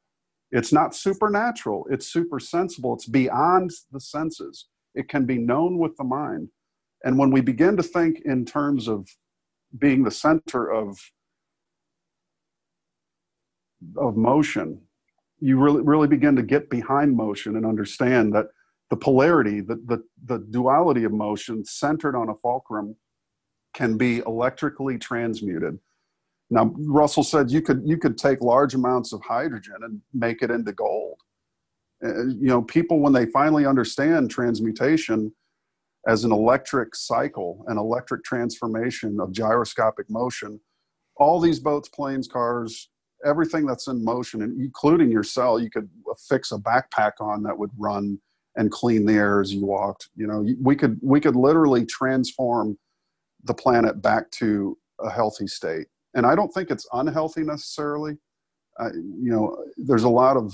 [0.50, 2.94] It's not supernatural, it's super sensible.
[2.94, 4.66] It's beyond the senses.
[4.94, 6.48] It can be known with the mind.
[7.04, 9.08] And when we begin to think in terms of
[9.78, 10.98] being the center of,
[13.96, 14.87] of motion,
[15.40, 18.46] you really, really begin to get behind motion and understand that
[18.90, 22.96] the polarity, the, the, the duality of motion centered on a fulcrum
[23.74, 25.78] can be electrically transmuted
[26.50, 30.50] now, Russell said you could you could take large amounts of hydrogen and make it
[30.50, 31.20] into gold.
[32.02, 35.32] Uh, you know, people when they finally understand transmutation
[36.06, 40.60] as an electric cycle, an electric transformation of gyroscopic motion,
[41.16, 42.88] all these boats, planes, cars,
[43.24, 45.88] everything that's in motion, including your cell, you could
[46.28, 48.18] fix a backpack on that would run
[48.56, 50.08] and clean the air as you walked.
[50.16, 52.78] You know, we could we could literally transform
[53.44, 58.18] the planet back to a healthy state and I don't think it's unhealthy necessarily.
[58.78, 60.52] Uh, you know, there's a lot of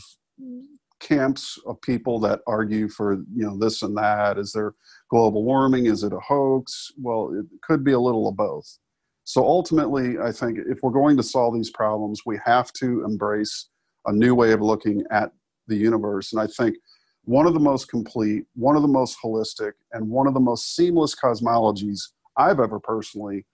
[1.01, 4.39] camps of people that argue for you know this and that.
[4.39, 4.75] Is there
[5.11, 5.87] global warming?
[5.87, 6.93] Is it a hoax?
[7.01, 8.79] Well, it could be a little of both.
[9.25, 13.69] So ultimately, I think if we're going to solve these problems, we have to embrace
[14.07, 15.33] a new way of looking at
[15.67, 16.33] the universe.
[16.33, 16.77] And I think
[17.25, 20.77] one of the most complete, one of the most holistic, and one of the most
[20.77, 23.47] seamless cosmologies I've ever personally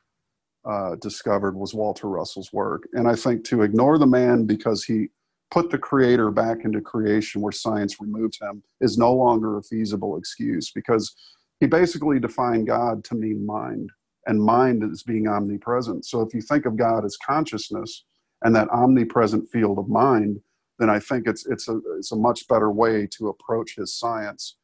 [0.65, 2.89] uh, discovered was Walter Russell's work.
[2.93, 5.09] And I think to ignore the man because he
[5.51, 10.17] put the creator back into creation where science removed him is no longer a feasible
[10.17, 11.15] excuse because
[11.61, 13.91] he basically defined God to mean mind,
[14.27, 16.05] and mind is being omnipresent.
[16.05, 18.05] So if you think of God as consciousness
[18.43, 20.41] and that omnipresent field of mind,
[20.79, 24.57] then I think it's it's a it's a much better way to approach his science.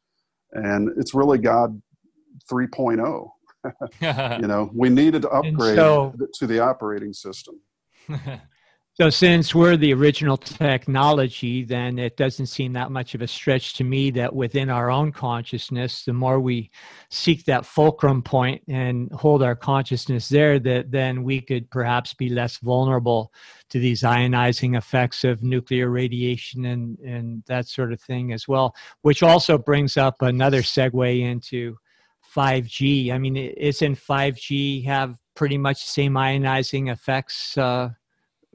[0.51, 1.81] And it's really God
[2.51, 3.29] 3.0
[4.41, 7.59] you know, we needed to upgrade so, to the operating system.
[8.99, 13.75] so, since we're the original technology, then it doesn't seem that much of a stretch
[13.75, 16.71] to me that within our own consciousness, the more we
[17.11, 22.29] seek that fulcrum point and hold our consciousness there, that then we could perhaps be
[22.29, 23.31] less vulnerable
[23.69, 28.73] to these ionizing effects of nuclear radiation and, and that sort of thing as well,
[29.03, 31.77] which also brings up another segue into
[32.35, 33.11] 5G.
[33.11, 37.89] I mean, isn't 5G have pretty much the same ionizing effects uh,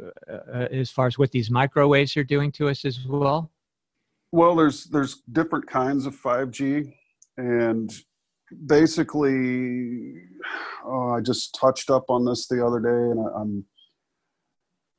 [0.01, 3.51] uh, as far as what these microwaves are doing to us as well?
[4.31, 6.93] Well, there's there's different kinds of 5G,
[7.37, 7.93] and
[8.67, 10.15] basically,
[10.85, 13.65] oh, I just touched up on this the other day, and I, am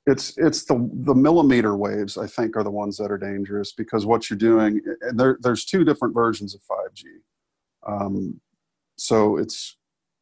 [0.06, 4.06] it's it's the the millimeter waves I think are the ones that are dangerous because
[4.06, 7.04] what you're doing, and there there's two different versions of 5G.
[7.88, 8.40] Um,
[8.98, 9.78] so it's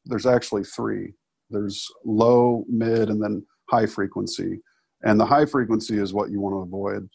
[0.05, 1.13] there's actually three.
[1.49, 4.59] There's low, mid, and then high frequency.
[5.03, 7.09] And the high frequency is what you want to avoid.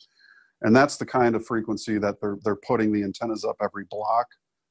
[0.62, 4.26] And that's the kind of frequency that they're they're putting the antennas up every block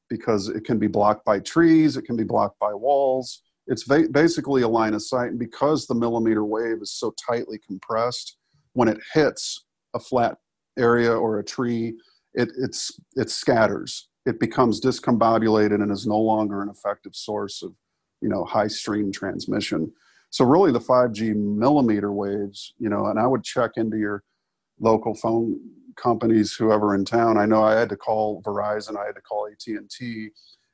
[0.10, 3.42] because it can be blocked by trees, it can be blocked by walls.
[3.68, 7.60] It's va- basically a line of sight, and because the millimeter wave is so tightly
[7.66, 8.38] compressed,
[8.74, 9.66] when it hits
[9.96, 10.38] a flat
[10.78, 11.96] area or a tree,
[12.34, 17.74] it it's it scatters it becomes discombobulated and is no longer an effective source of
[18.22, 19.92] you know high stream transmission
[20.36, 24.24] so really the 5g millimeter waves you know and i would check into your
[24.80, 25.58] local phone
[25.96, 27.38] companies whoever in town.
[27.38, 30.30] I know i had to call verizon i had to call at&t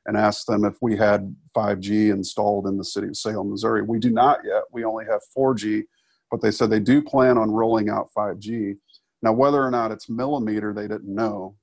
[0.06, 3.82] and ask them if we had 5g installed in the city of salem missouri.
[3.82, 4.64] We do not yet.
[4.72, 5.84] We only have 4g
[6.30, 8.76] but they said they do plan on rolling out 5g
[9.22, 11.54] now whether or not it's millimeter they didn't know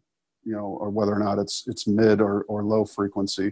[0.43, 3.51] you know, or whether or not it's it's mid or, or low frequency.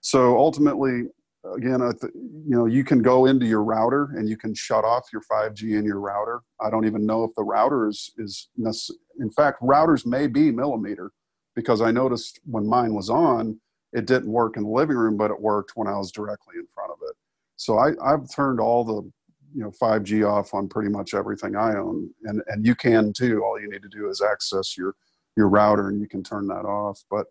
[0.00, 1.04] So ultimately,
[1.54, 5.22] again, you know, you can go into your router and you can shut off your
[5.22, 6.40] 5G in your router.
[6.60, 10.50] I don't even know if the router is is necess- in fact routers may be
[10.50, 11.12] millimeter
[11.54, 13.60] because I noticed when mine was on,
[13.92, 16.66] it didn't work in the living room, but it worked when I was directly in
[16.66, 17.16] front of it.
[17.56, 19.02] So I, I've turned all the
[19.54, 23.42] you know 5G off on pretty much everything I own, and and you can too.
[23.44, 24.94] All you need to do is access your
[25.36, 27.04] your router and you can turn that off.
[27.10, 27.26] But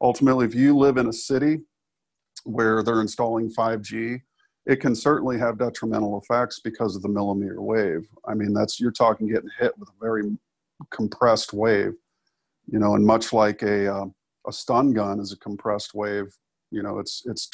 [0.00, 1.60] ultimately, if you live in a city
[2.44, 4.20] where they're installing 5G,
[4.66, 8.08] it can certainly have detrimental effects because of the millimeter wave.
[8.26, 10.22] I mean, that's you're talking getting hit with a very
[10.90, 11.92] compressed wave,
[12.66, 14.06] you know, and much like a uh,
[14.46, 16.34] a stun gun is a compressed wave.
[16.70, 17.50] You know, it's it's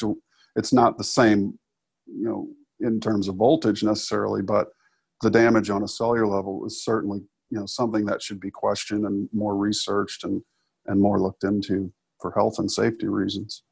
[0.55, 1.59] it's not the same,
[2.05, 2.47] you know,
[2.79, 4.69] in terms of voltage necessarily, but
[5.21, 9.05] the damage on a cellular level is certainly you know something that should be questioned
[9.05, 10.41] and more researched and
[10.85, 11.91] and more looked into
[12.21, 13.63] for health and safety reasons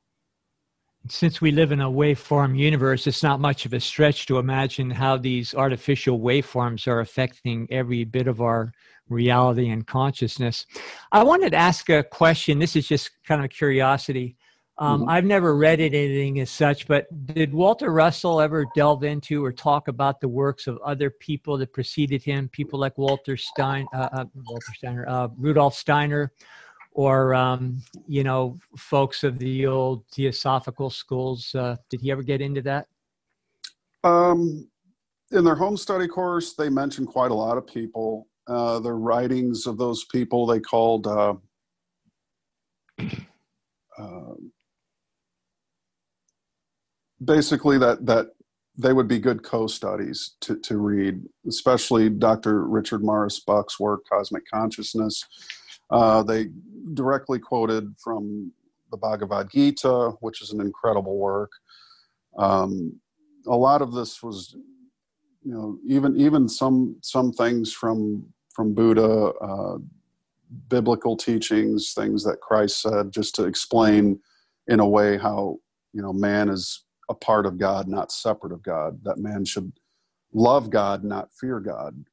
[1.07, 4.91] since we live in a waveform universe, it's not much of a stretch to imagine
[4.91, 8.71] how these artificial waveforms are affecting every bit of our
[9.07, 10.65] reality and consciousness.
[11.11, 12.59] I wanted to ask a question.
[12.59, 14.35] This is just kind of a curiosity.
[14.77, 15.09] Um, mm-hmm.
[15.09, 19.51] I've never read it, anything as such, but did Walter Russell ever delve into or
[19.51, 22.47] talk about the works of other people that preceded him?
[22.49, 26.31] People like Walter Stein, uh, uh, Walter Steiner, uh, Rudolf Steiner,
[26.91, 32.41] or um, you know folks of the old theosophical schools uh, did he ever get
[32.41, 32.87] into that?
[34.03, 34.67] Um,
[35.31, 38.27] in their home study course they mentioned quite a lot of people.
[38.47, 41.35] Uh, the writings of those people they called uh,
[42.99, 44.33] uh
[47.23, 48.31] basically that that
[48.77, 54.43] they would be good co-studies to, to read especially dr richard Maurice Bucke's work cosmic
[54.51, 55.25] consciousness
[55.91, 56.47] uh, they
[56.93, 58.51] directly quoted from
[58.91, 61.51] the Bhagavad Gita, which is an incredible work.
[62.37, 62.99] Um,
[63.47, 64.55] a lot of this was,
[65.43, 69.77] you know, even even some some things from from Buddha, uh,
[70.67, 74.19] biblical teachings, things that Christ said, just to explain
[74.67, 75.57] in a way how
[75.93, 78.99] you know man is a part of God, not separate of God.
[79.03, 79.71] That man should
[80.33, 82.05] love God, not fear God.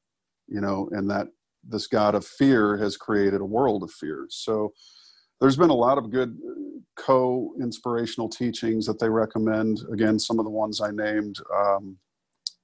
[0.48, 1.28] You know, and that
[1.68, 4.26] this God of fear has created a world of fear.
[4.30, 4.72] So
[5.40, 6.36] there's been a lot of good
[6.96, 9.80] co inspirational teachings that they recommend.
[9.92, 11.36] Again, some of the ones I named.
[11.54, 11.98] Um,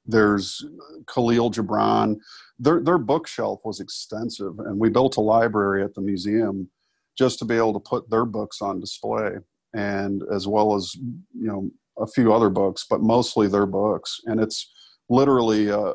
[0.04, 0.64] there's
[1.04, 2.16] Kahlil Gibran.
[2.58, 6.70] Their, their bookshelf was extensive, and we built a library at the museum
[7.16, 9.32] just to be able to put their books on display,
[9.74, 14.20] and as well as you know a few other books, but mostly their books.
[14.24, 14.72] And it's
[15.08, 15.94] literally a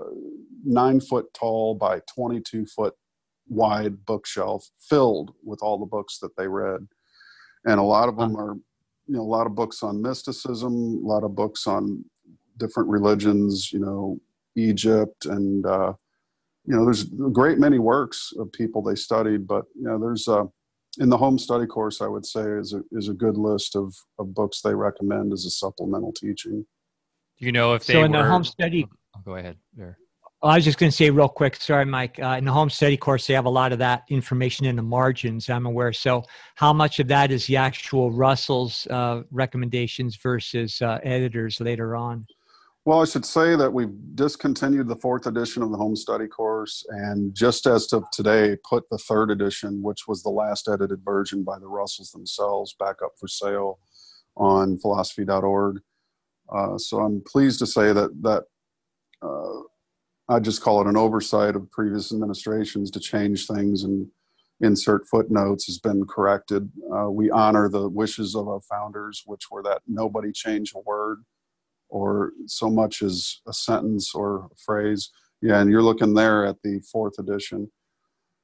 [0.67, 2.93] nine foot tall by 22 foot
[3.47, 6.87] wide bookshelf filled with all the books that they read.
[7.65, 8.55] And a lot of them are,
[9.07, 10.73] you know, a lot of books on mysticism,
[11.03, 12.03] a lot of books on
[12.57, 14.19] different religions, you know,
[14.55, 15.93] Egypt and, uh,
[16.65, 20.27] you know, there's a great many works of people they studied, but, you know, there's
[20.27, 20.45] a,
[20.99, 23.95] in the home study course, I would say is a, is a good list of,
[24.19, 26.65] of books they recommend as a supplemental teaching.
[27.39, 28.87] Do you know if they so in were, the home study?
[29.15, 29.97] Oh, go ahead there.
[30.43, 31.55] I was just going to say real quick.
[31.55, 32.19] Sorry, Mike.
[32.21, 34.83] Uh, in the home study course, they have a lot of that information in the
[34.83, 35.49] margins.
[35.49, 35.91] I'm aware.
[35.91, 36.23] So,
[36.55, 42.25] how much of that is the actual Russell's uh, recommendations versus uh, editors later on?
[42.85, 46.85] Well, I should say that we've discontinued the fourth edition of the home study course,
[46.87, 51.43] and just as of today, put the third edition, which was the last edited version
[51.43, 53.79] by the Russells themselves, back up for sale
[54.37, 55.81] on philosophy.org.
[56.55, 58.43] Uh, so I'm pleased to say that that
[59.21, 59.63] uh,
[60.29, 64.07] I just call it an oversight of previous administrations to change things and
[64.59, 66.69] insert footnotes has been corrected.
[66.93, 71.23] Uh, we honor the wishes of our founders, which were that nobody change a word
[71.89, 75.11] or so much as a sentence or a phrase.
[75.41, 77.71] Yeah, and you're looking there at the fourth edition.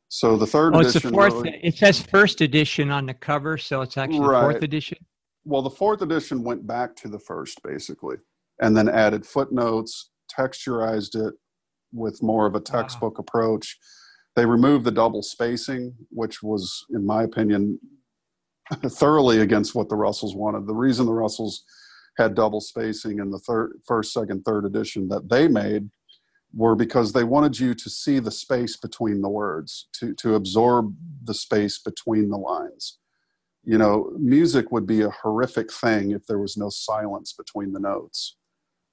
[0.09, 0.97] So the third oh, edition.
[0.97, 1.33] It's the fourth.
[1.33, 4.41] Really, it says first edition on the cover, so it's actually right.
[4.41, 4.99] fourth edition.
[5.43, 8.17] Well, the fourth edition went back to the first, basically,
[8.61, 11.33] and then added footnotes, texturized it,
[11.93, 13.25] with more of a textbook wow.
[13.27, 13.77] approach.
[14.35, 17.79] They removed the double spacing, which was, in my opinion,
[18.87, 20.67] thoroughly against what the Russells wanted.
[20.67, 21.63] The reason the Russells
[22.17, 25.89] had double spacing in the third, first, second, third edition that they made
[26.53, 30.95] were because they wanted you to see the space between the words, to, to absorb
[31.23, 32.99] the space between the lines.
[33.63, 37.79] You know, music would be a horrific thing if there was no silence between the
[37.79, 38.35] notes.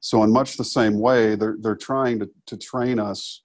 [0.00, 3.42] So, in much the same way, they're, they're trying to, to train us,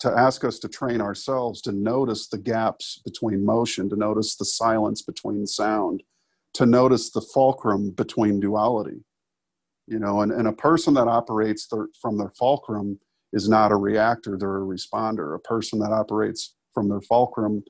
[0.00, 4.44] to ask us to train ourselves to notice the gaps between motion, to notice the
[4.44, 6.02] silence between sound,
[6.54, 9.04] to notice the fulcrum between duality.
[9.86, 11.68] You know, and, and a person that operates
[12.00, 13.00] from their fulcrum
[13.32, 15.34] is not a reactor, they're a responder.
[15.34, 17.64] A person that operates from their fulcrum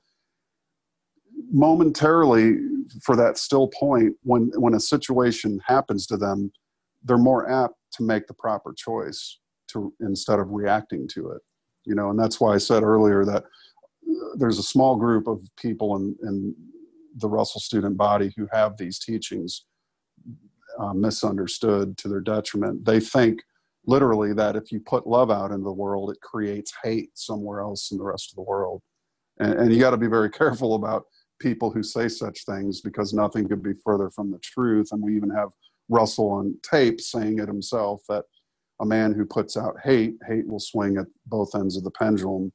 [1.51, 2.55] momentarily
[3.01, 6.51] for that still point when when a situation happens to them
[7.03, 11.41] they're more apt to make the proper choice to instead of reacting to it
[11.85, 13.43] you know and that's why i said earlier that
[14.37, 16.55] there's a small group of people in, in
[17.17, 19.65] the russell student body who have these teachings
[20.79, 22.85] uh, misunderstood to their detriment.
[22.85, 23.41] They think
[23.85, 27.91] literally that if you put love out into the world, it creates hate somewhere else
[27.91, 28.81] in the rest of the world.
[29.39, 31.03] And, and you got to be very careful about
[31.39, 34.89] people who say such things because nothing could be further from the truth.
[34.91, 35.49] And we even have
[35.89, 38.25] Russell on tape saying it himself that
[38.81, 42.51] a man who puts out hate, hate will swing at both ends of the pendulum,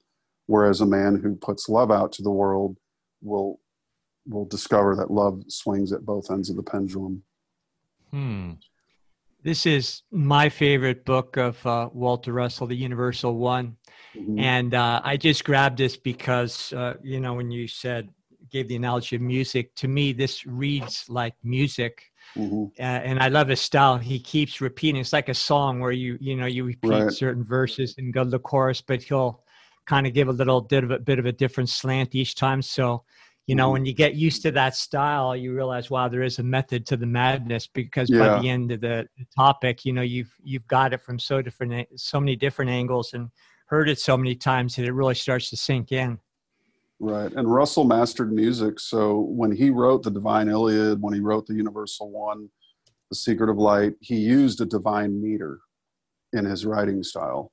[0.47, 2.77] whereas a man who puts love out to the world
[3.23, 3.61] will
[4.27, 7.23] will discover that love swings at both ends of the pendulum.
[8.11, 8.53] Hmm.
[9.43, 13.77] This is my favorite book of uh, Walter Russell, The Universal One.
[14.15, 14.39] Mm-hmm.
[14.39, 18.11] And uh, I just grabbed this because, uh, you know, when you said,
[18.51, 22.08] gave the analogy of music, to me, this reads like music.
[22.37, 22.65] Mm-hmm.
[22.79, 23.99] Uh, and I love his style.
[23.99, 25.01] He keeps repeating.
[25.01, 27.13] It's like a song where you, you know, you repeat right.
[27.13, 29.43] certain verses and go to the chorus, but he'll
[29.87, 32.63] kind of give a little bit of a bit of a different slant each time.
[32.63, 33.05] So
[33.49, 33.73] you know, mm-hmm.
[33.73, 36.99] when you get used to that style, you realize, wow, there is a method to
[36.99, 38.19] the madness because yeah.
[38.19, 41.89] by the end of the topic, you know, you've you've got it from so different,
[41.99, 43.31] so many different angles, and
[43.65, 46.19] heard it so many times that it really starts to sink in.
[47.01, 51.47] Right, and Russell mastered music, so when he wrote the Divine Iliad, when he wrote
[51.47, 52.49] the Universal One,
[53.11, 55.61] The Secret of Light, he used a divine meter
[56.33, 57.53] in his writing style.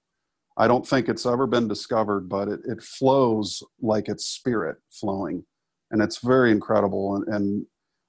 [0.57, 5.45] I don't think it's ever been discovered, but it, it flows like it's spirit flowing
[5.91, 7.15] and it's very incredible.
[7.15, 7.65] And, and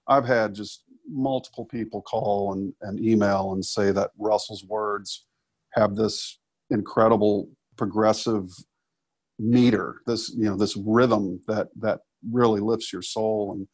[0.08, 5.26] I've had just multiple people call and, and email and say that Russell's words
[5.74, 6.38] have this
[6.70, 8.48] incredible progressive
[9.38, 12.00] meter, this you know this rhythm that that
[12.30, 13.52] really lifts your soul.
[13.52, 13.68] And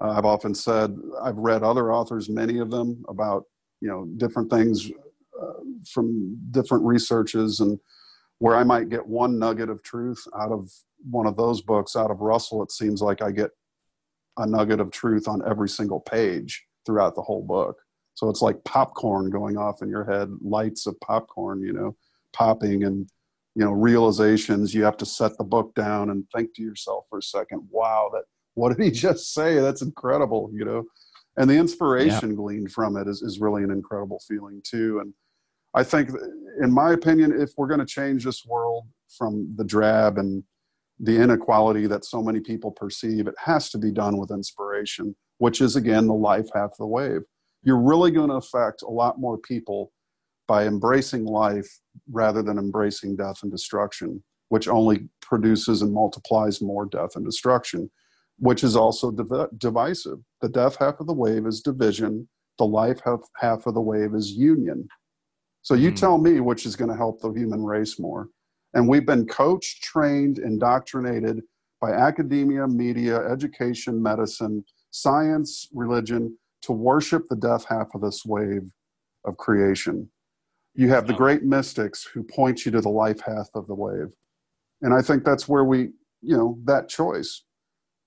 [0.00, 3.44] uh, I've often said I've read other authors, many of them, about
[3.80, 4.90] you know different things
[5.40, 5.52] uh,
[5.92, 7.78] from different researches and
[8.38, 10.68] where I might get one nugget of truth out of
[11.08, 13.50] one of those books out of Russell, it seems like I get
[14.36, 17.76] a nugget of truth on every single page throughout the whole book.
[18.14, 21.96] So it's like popcorn going off in your head, lights of popcorn, you know,
[22.32, 23.08] popping and,
[23.54, 24.74] you know, realizations.
[24.74, 28.10] You have to set the book down and think to yourself for a second, wow,
[28.12, 28.24] that,
[28.54, 29.58] what did he just say?
[29.58, 30.84] That's incredible, you know?
[31.36, 32.36] And the inspiration yeah.
[32.36, 35.00] gleaned from it is, is really an incredible feeling too.
[35.00, 35.14] And
[35.74, 36.10] I think,
[36.62, 40.44] in my opinion, if we're going to change this world from the drab and
[41.00, 45.60] the inequality that so many people perceive, it has to be done with inspiration, which
[45.60, 47.22] is again the life half the wave.
[47.62, 49.92] You're really going to affect a lot more people
[50.52, 51.80] by embracing life
[52.10, 57.90] rather than embracing death and destruction, which only produces and multiplies more death and destruction,
[58.36, 60.18] which is also div- divisive.
[60.42, 64.14] The death half of the wave is division, the life half, half of the wave
[64.14, 64.86] is union.
[65.62, 65.96] So you mm.
[65.96, 68.28] tell me which is going to help the human race more.
[68.74, 71.40] And we've been coached, trained, indoctrinated
[71.80, 78.70] by academia, media, education, medicine, science, religion to worship the death half of this wave
[79.24, 80.10] of creation.
[80.74, 84.14] You have the great mystics who point you to the life half of the wave.
[84.80, 85.90] And I think that's where we,
[86.22, 87.44] you know, that choice,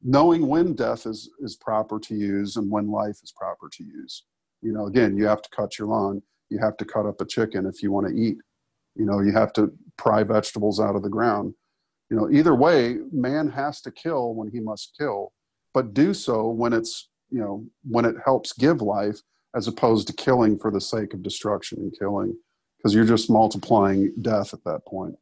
[0.01, 4.23] knowing when death is, is proper to use and when life is proper to use.
[4.61, 7.25] You know, again, you have to cut your lawn, you have to cut up a
[7.25, 8.37] chicken if you want to eat.
[8.95, 11.53] You know, you have to pry vegetables out of the ground.
[12.09, 15.33] You know, either way, man has to kill when he must kill,
[15.73, 19.19] but do so when it's, you know, when it helps give life
[19.55, 22.37] as opposed to killing for the sake of destruction and killing,
[22.77, 25.17] because you're just multiplying death at that point.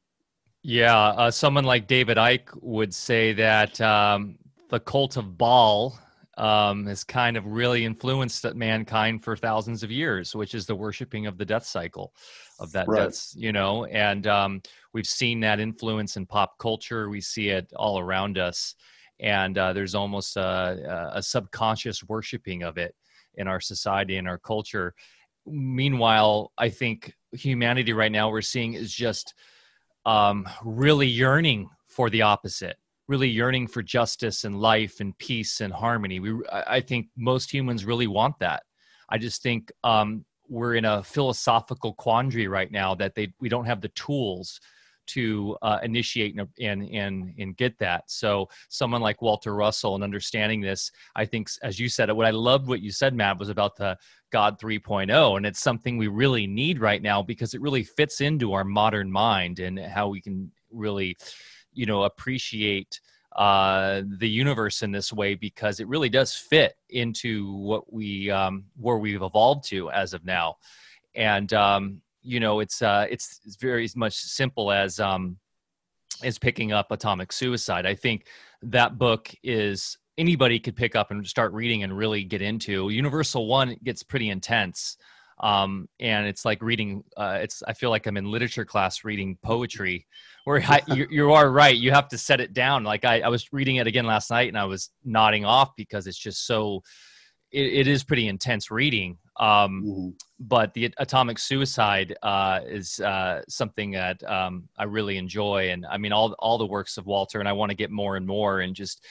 [0.62, 4.38] Yeah, uh, someone like David Icke would say that um,
[4.70, 6.00] the cult of Baal
[6.38, 11.28] um, has kind of really influenced mankind for thousands of years, which is the worshiping
[11.28, 12.14] of the death cycle
[12.60, 13.10] of that right.
[13.10, 14.62] death, you know, and um,
[14.94, 17.10] we've seen that influence in pop culture.
[17.10, 18.76] We see it all around us.
[19.20, 22.96] And uh, there's almost a, a subconscious worshiping of it
[23.36, 24.94] in our society and our culture.
[25.46, 29.34] Meanwhile, I think humanity right now we're seeing is just
[30.06, 35.74] um, really yearning for the opposite really yearning for justice and life and peace and
[35.74, 36.20] harmony.
[36.20, 38.64] We, I think most humans really want that.
[39.10, 43.66] I just think um, we're in a philosophical quandary right now that they we don't
[43.66, 44.60] have the tools
[45.08, 48.04] to uh, initiate and, and and get that.
[48.10, 52.32] So someone like Walter Russell and understanding this, I think, as you said, what I
[52.32, 53.98] loved what you said, Matt, was about the
[54.32, 58.54] God 3.0, and it's something we really need right now because it really fits into
[58.54, 61.16] our modern mind and how we can really
[61.74, 63.00] you know appreciate
[63.36, 68.66] uh, the universe in this way because it really does fit into what we um,
[68.80, 70.58] where we've evolved to as of now,
[71.16, 75.38] and um, you know it's uh, it's, it's very much simple as um,
[76.24, 77.86] as picking up atomic suicide.
[77.86, 78.28] I think
[78.64, 82.90] that book is anybody could pick up and start reading and really get into.
[82.90, 84.98] Universal One gets pretty intense,
[85.40, 87.04] um, and it's like reading.
[87.18, 90.08] Uh, it's I feel like I'm in literature class reading poetry,
[90.46, 91.76] where I, you, you are right.
[91.76, 92.84] You have to set it down.
[92.84, 96.08] Like I, I was reading it again last night, and I was nodding off because
[96.08, 96.84] it's just so.
[97.54, 99.18] It, it is pretty intense reading.
[99.38, 100.14] Um, Mhm.
[100.40, 105.98] but the atomic suicide uh, is uh, something that um, I really enjoy, and I
[105.98, 108.60] mean all all the works of Walter, and I want to get more and more,
[108.62, 109.06] and just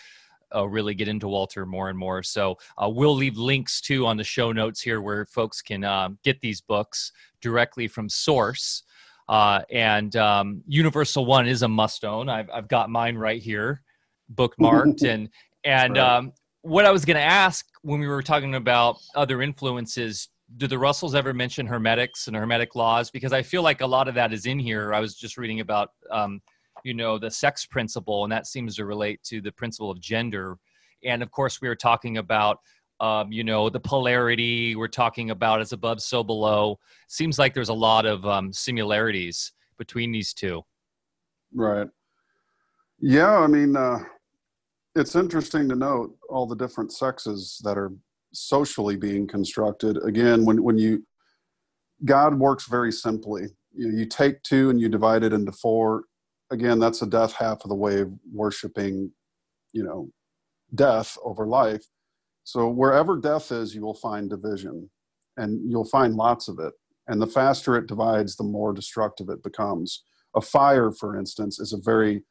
[0.54, 2.22] uh, really get into Walter more and more.
[2.22, 6.18] So uh, we'll leave links too on the show notes here where folks can um,
[6.22, 8.82] get these books directly from source.
[9.28, 12.28] Uh, and um, Universal One is a must own.
[12.28, 13.82] I've I've got mine right here,
[14.34, 15.30] bookmarked, and
[15.64, 16.16] and Right.
[16.16, 16.32] um,
[16.62, 20.78] what I was going to ask when we were talking about other influences, do the
[20.78, 23.10] Russells ever mention hermetics and hermetic laws?
[23.10, 24.94] Because I feel like a lot of that is in here.
[24.94, 26.40] I was just reading about, um,
[26.84, 30.56] you know, the sex principle, and that seems to relate to the principle of gender.
[31.04, 32.58] And of course, we were talking about,
[33.00, 34.76] um, you know, the polarity.
[34.76, 36.78] We're talking about as above, so below.
[37.08, 40.62] Seems like there's a lot of um, similarities between these two.
[41.52, 41.88] Right.
[43.00, 43.98] Yeah, I mean, uh,
[44.94, 47.92] it's interesting to note all the different sexes that are
[48.32, 49.98] socially being constructed.
[50.04, 51.04] Again, when when you
[52.04, 53.48] God works very simply.
[53.74, 56.04] You, you take two and you divide it into four.
[56.50, 59.12] Again, that's the death half of the way of worshiping,
[59.72, 60.10] you know,
[60.74, 61.84] death over life.
[62.44, 64.90] So wherever death is, you will find division,
[65.36, 66.72] and you'll find lots of it.
[67.06, 70.04] And the faster it divides, the more destructive it becomes.
[70.34, 72.24] A fire, for instance, is a very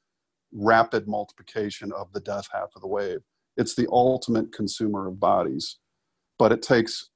[0.54, 3.20] rapid multiplication of the death half of the wave.
[3.58, 5.78] It's the ultimate consumer of bodies,
[6.38, 7.10] but it takes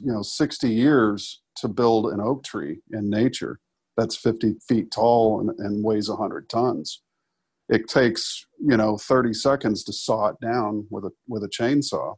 [0.00, 3.60] you know 60 years to build an oak tree in nature
[3.96, 7.02] that's 50 feet tall and, and weighs 100 tons.
[7.68, 12.16] It takes you know 30 seconds to saw it down with a with a chainsaw,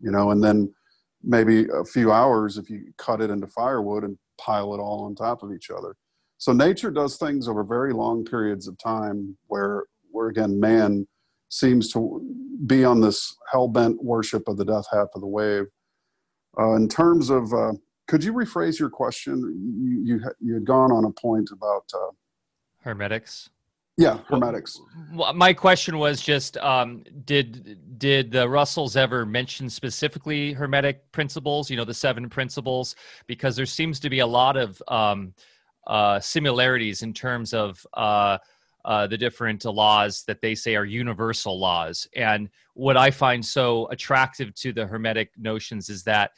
[0.00, 0.74] you know, and then
[1.22, 5.14] maybe a few hours if you cut it into firewood and pile it all on
[5.14, 5.94] top of each other.
[6.38, 11.06] So nature does things over very long periods of time where where again man
[11.48, 12.20] seems to
[12.66, 15.66] be on this hell-bent worship of the death half of the wave.
[16.58, 17.72] Uh, in terms of, uh,
[18.08, 19.36] could you rephrase your question?
[19.82, 22.10] You, you you had gone on a point about, uh,
[22.82, 23.50] Hermetics.
[23.96, 24.80] yeah, hermetics.
[25.14, 31.70] Well, my question was just um, did did the russells ever mention specifically hermetic principles
[31.70, 35.34] you know the seven principles because there seems to be a lot of um,
[35.86, 37.86] uh, similarities in terms of
[38.84, 43.86] uh, the different laws that they say are universal laws and what i find so
[43.88, 46.30] attractive to the hermetic notions is that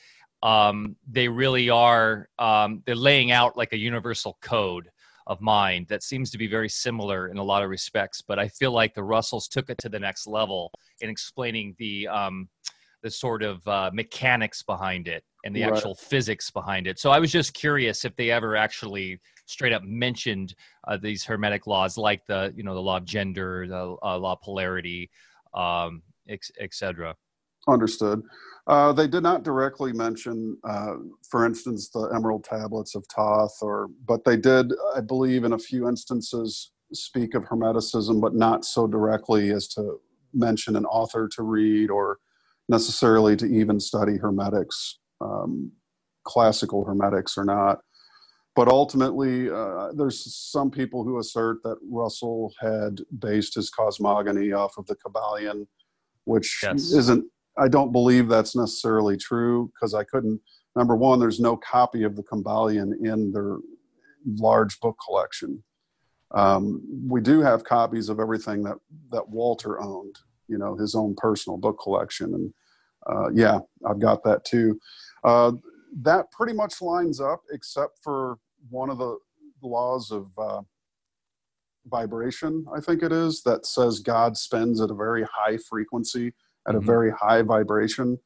[0.43, 4.91] um, they really are um, they're laying out like a universal code
[5.27, 8.21] of mind that seems to be very similar in a lot of respects.
[8.21, 12.09] But I feel like the Russells took it to the next level in explaining the
[12.09, 12.49] um,
[13.03, 15.75] the sort of uh, mechanics behind it and the Right.
[15.75, 16.99] actual physics behind it.
[16.99, 20.55] So I was just curious if they ever actually straight up mentioned
[20.89, 24.33] uh, these hermetic laws, like the you know the law of gender, the uh, law
[24.33, 25.11] of polarity,
[25.55, 27.15] um, ex- et cetera.
[27.69, 28.23] Understood.
[28.67, 30.95] Uh, they did not directly mention, uh,
[31.31, 35.59] for instance, the Emerald Tablets of Thoth, or but they did, I believe, in a
[35.59, 40.01] few instances, speak of Hermeticism, but not so directly as to
[40.33, 42.19] mention an author to read or
[42.69, 45.73] necessarily to even study Hermetics, um,
[46.25, 47.81] classical Hermetics or not.
[48.55, 54.79] But ultimately, uh, there's some people who assert that Russell had based his cosmogony off
[54.79, 55.67] of the Kybalion,
[56.25, 56.93] which Yes.
[56.93, 57.25] isn't
[57.57, 60.41] I don't believe that's necessarily true because I couldn't.
[60.75, 63.59] Number one, there's no copy of the Kybalion in their
[64.27, 65.63] large book collection.
[66.33, 68.79] Um, we do have copies of everything that
[69.13, 70.19] that Walter owned,
[70.49, 72.55] you know, his own personal book collection, and
[73.07, 74.81] uh, yeah, I've got that too.
[75.23, 75.53] Uh,
[76.03, 78.39] that pretty much lines up, except for
[78.71, 79.17] one of the
[79.63, 80.63] laws of uh,
[81.87, 82.65] vibration.
[82.75, 86.33] I think it is that says God spends at a very high frequency
[86.67, 86.79] at Mhm.
[86.79, 88.19] a very high vibration.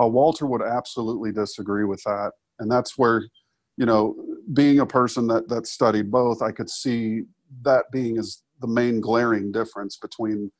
[0.00, 3.28] Uh, Walter would absolutely disagree with that, and that's where,
[3.76, 4.16] you know,
[4.54, 7.24] being a person that that studied both, I could see
[7.62, 10.50] that being as the main glaring difference between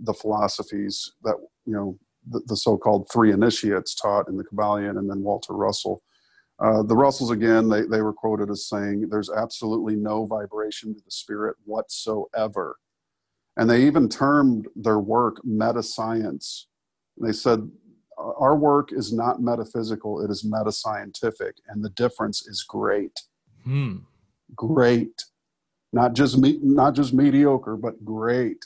[0.00, 1.98] the philosophies that you know
[2.28, 6.02] the, the so-called three initiates taught in the Kybalion, and then Walter Russell.
[6.58, 11.00] Uh, the Russells again, they they were quoted as saying, "There's absolutely no vibration to
[11.04, 12.76] the spirit whatsoever."
[13.56, 16.68] And they even termed their work meta science.
[17.20, 17.70] They said,
[18.18, 23.20] Our work is not metaphysical, it is meta scientific, and the difference is great.
[23.64, 23.98] Hmm.
[24.54, 25.24] Great.
[25.92, 28.64] Not just, me- not just mediocre, but great.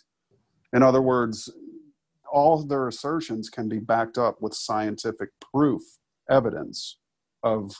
[0.73, 1.51] In other words,
[2.31, 5.83] all their assertions can be backed up with scientific proof,
[6.31, 6.99] evidence
[7.43, 7.73] of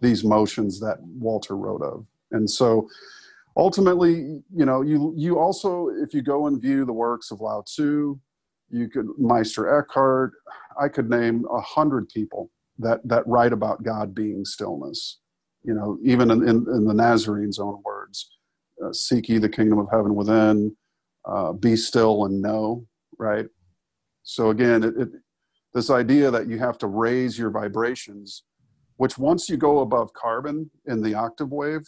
[0.00, 2.06] these motions that Walter wrote of.
[2.30, 2.88] And so
[3.56, 7.62] ultimately, you know, you you also, if you go and view the works of Lao
[7.62, 8.18] Tzu,
[8.70, 10.32] you could Meister Eckhart,
[10.80, 15.18] I could name a hundred people that that write about God being stillness.
[15.64, 18.38] You know, even in, in, in the Nazarene's own words,
[18.84, 20.76] uh, seek ye the kingdom of heaven within,
[21.24, 22.86] uh, be still and know,
[23.18, 23.46] right?
[24.22, 25.08] So again, it, it,
[25.74, 28.44] this idea that you have to raise your vibrations,
[28.98, 31.82] which once you go above carbon in the octave wave,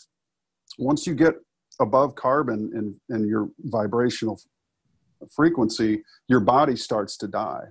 [0.79, 1.35] once you get
[1.81, 4.41] above carbon in, in your vibrational
[5.35, 7.65] frequency, your body starts to die.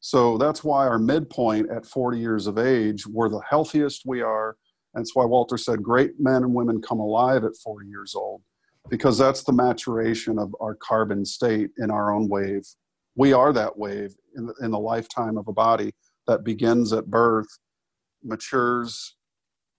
[0.00, 4.56] So that's why our midpoint at 40 years of age, we're the healthiest we are.
[4.94, 8.42] That's why Walter said great men and women come alive at 40 years old,
[8.90, 12.66] because that's the maturation of our carbon state in our own wave.
[13.16, 15.92] We are that wave in the, in the lifetime of a body
[16.26, 17.48] that begins at birth,
[18.22, 19.16] matures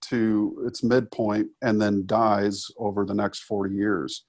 [0.02, 4.24] to its midpoint, and then dies over the next 40 years.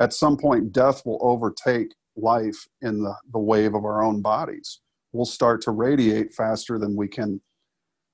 [0.00, 4.80] At some point, death will overtake life in the, the wave of our own bodies.
[5.12, 7.40] We'll start to radiate faster than we can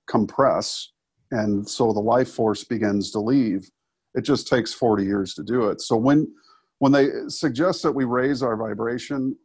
[0.09, 0.93] compress.
[1.31, 3.71] And so the life force begins to leave.
[4.15, 5.81] It just takes 40 years to do it.
[5.81, 6.29] So when
[6.79, 9.37] when they suggest that we raise our vibration,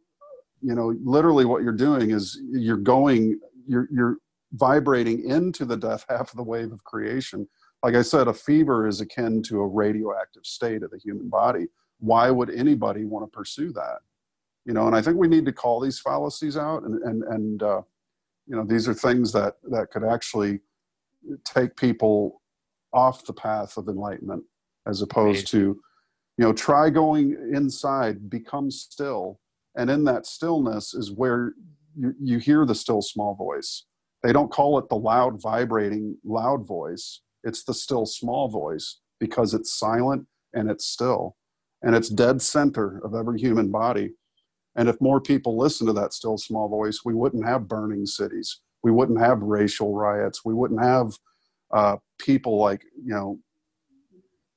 [0.62, 3.38] you know, literally what you're doing is you're going,
[3.68, 4.16] you're you're
[4.56, 7.48] vibrating into the death half of the wave of creation.
[7.82, 11.66] Like I said, a fever is akin to a radioactive state of the human body.
[11.98, 13.98] Why would anybody want to pursue that?
[14.66, 17.62] you know and i think we need to call these fallacies out and and and
[17.62, 17.80] uh,
[18.46, 20.60] you know these are things that that could actually
[21.44, 22.42] take people
[22.92, 24.42] off the path of enlightenment
[24.86, 25.58] as opposed to
[26.36, 29.40] you know try going inside become still
[29.76, 31.54] and in that stillness is where
[31.98, 33.84] you, you hear the still small voice
[34.22, 39.54] they don't call it the loud vibrating loud voice it's the still small voice because
[39.54, 41.36] it's silent and it's still
[41.82, 44.10] and it's dead center of every human body
[44.76, 48.60] and if more people listen to that still small voice, we wouldn't have burning cities.
[48.84, 50.44] We wouldn't have racial riots.
[50.44, 51.14] We wouldn't have
[51.72, 53.40] uh, people like, you know,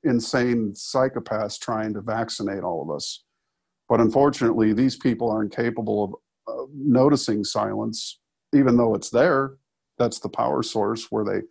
[0.04, 3.24] insane psychopaths trying to vaccinate all of us.
[3.88, 8.20] But unfortunately, these people are incapable of uh, noticing silence,
[8.54, 9.56] even though it's there.
[9.98, 11.42] That's the power source where they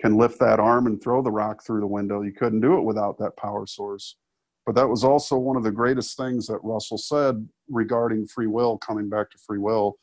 [0.00, 2.22] can lift that arm and throw the rock through the window.
[2.22, 4.16] You couldn't do it without that power source.
[4.64, 8.78] But that was also one of the greatest things that Russell said regarding free will,
[8.78, 9.98] coming back to free will,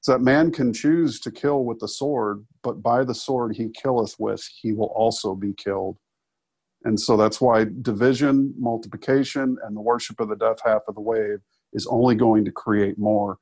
[0.00, 3.68] is that man can choose to kill with the sword, but by the sword he
[3.68, 5.98] killeth with, he will also be killed.
[6.84, 11.00] And so that's why division, multiplication, and the worship of the death half of the
[11.00, 11.40] wave
[11.72, 13.38] is only going to create more.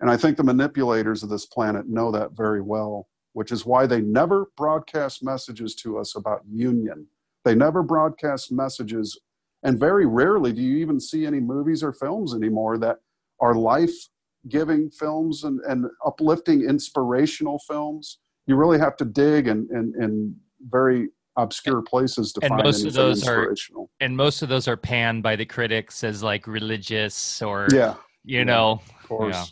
[0.00, 3.86] And I think the manipulators of this planet know that very well, which is why
[3.86, 7.06] they never broadcast messages to us about union.
[7.44, 9.18] They never broadcast messages
[9.62, 12.98] and very rarely do you even see any movies or films anymore that
[13.40, 14.08] are life
[14.48, 18.18] giving films and, and uplifting inspirational films.
[18.46, 20.36] You really have to dig in, in, in
[20.68, 23.54] very obscure places to and find most of those are
[24.00, 27.94] and most of those are panned by the critics as like religious or yeah
[28.24, 29.44] you yeah, know of course yeah.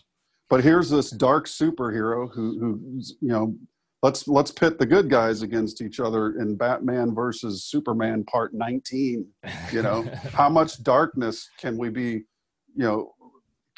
[0.53, 3.57] But here's this dark superhero who who's you know
[4.03, 9.27] let's let's pit the good guys against each other in Batman versus Superman part 19
[9.73, 10.03] you know?
[10.35, 12.25] How much darkness can we be
[12.77, 13.15] you know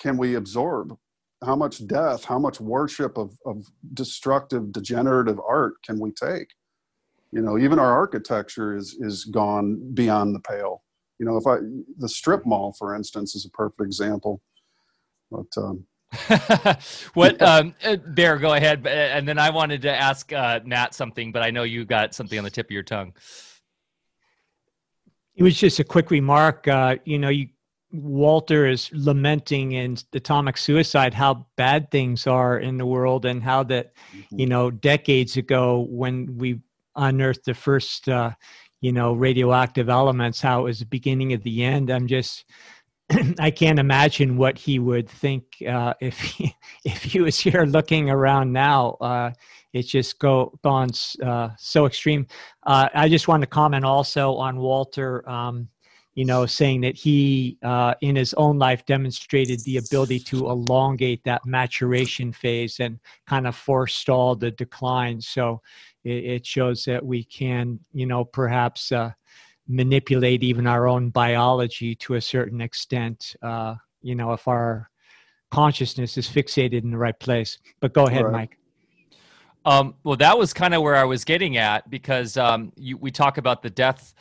[0.01, 0.97] can we absorb?
[1.45, 6.49] How much death how much worship of, of destructive degenerative art can we take?
[7.31, 10.83] You know even our architecture is is gone beyond the pale.
[11.21, 11.59] You know if i
[11.99, 14.43] the strip mall for instance is a perfect example.
[15.31, 15.87] But um
[17.15, 21.33] what um uh, bear go ahead and then i wanted to ask uh Matt something
[21.33, 23.13] but i know you got something on the tip of your tongue
[25.35, 27.49] it was just a quick remark uh you know you
[27.93, 33.63] walter is lamenting in atomic suicide how bad things are in the world and how
[33.63, 34.41] that mm-hmm.
[34.41, 36.61] you know decades ago when we
[36.97, 38.31] unearthed the first uh
[38.81, 42.45] you know radioactive elements how it was the beginning of the end i'm just
[43.39, 46.55] I can't imagine what he would think uh, if he,
[46.85, 48.97] if he was here looking around now.
[49.01, 49.31] Uh,
[49.73, 50.91] it's just go gone
[51.23, 52.27] uh, so extreme.
[52.65, 55.29] Uh, I just want to comment also on Walter.
[55.29, 55.69] Um,
[56.15, 61.25] you know, saying that he, uh, in his own life, demonstrated the ability to elongate
[61.25, 65.21] that maturation phase and kind of forestall the decline.
[65.21, 65.61] So
[66.05, 69.11] it, it shows that we can, you know, perhaps uh,
[69.67, 73.35] manipulate even our own biology to a certain extent.
[73.43, 74.91] Uh, you know, if our
[75.55, 77.59] consciousness is fixated in the right place.
[77.81, 78.33] But go ahead, right.
[78.33, 78.59] Mike.
[79.65, 83.11] Um, well, that was kind of where I was getting at because um, you, we
[83.11, 84.15] talk about the death,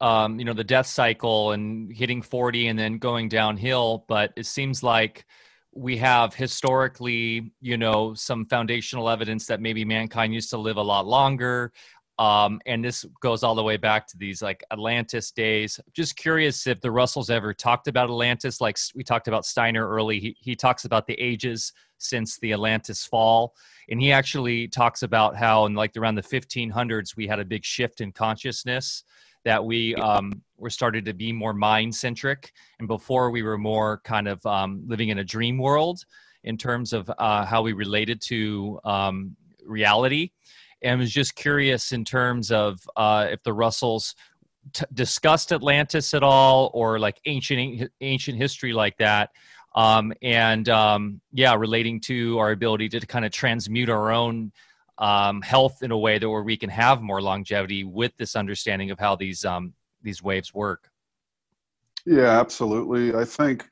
[0.00, 4.04] um, you know, the death cycle and hitting 40 and then going downhill.
[4.08, 5.24] But it seems like
[5.72, 10.82] we have historically, you know, some foundational evidence that maybe mankind used to live a
[10.82, 11.72] lot longer.
[12.18, 15.78] Um, and this goes all the way back to these like Atlantis days.
[15.92, 20.18] Just curious if the Russells ever talked about Atlantis, like we talked about Steiner early.
[20.18, 23.54] He, he talks about the ages since the Atlantis fall.
[23.90, 27.64] And he actually talks about how in like around the 1500s, we had a big
[27.64, 29.04] shift in consciousness
[29.44, 32.52] that we um, were started to be more mind centric.
[32.78, 36.04] And before we were more kind of um, living in a dream world
[36.44, 40.30] in terms of uh, how we related to um, reality
[40.82, 44.14] and was just curious in terms of uh, if the Russells
[44.72, 49.30] t- discussed Atlantis at all, or like ancient ancient history like that.
[49.74, 54.52] Um, and um, yeah, relating to our ability to kind of transmute our own
[54.98, 58.90] um, health in a way that where we can have more longevity with this understanding
[58.90, 60.90] of how these um, these waves work.
[62.06, 63.14] Yeah, absolutely.
[63.14, 63.68] I think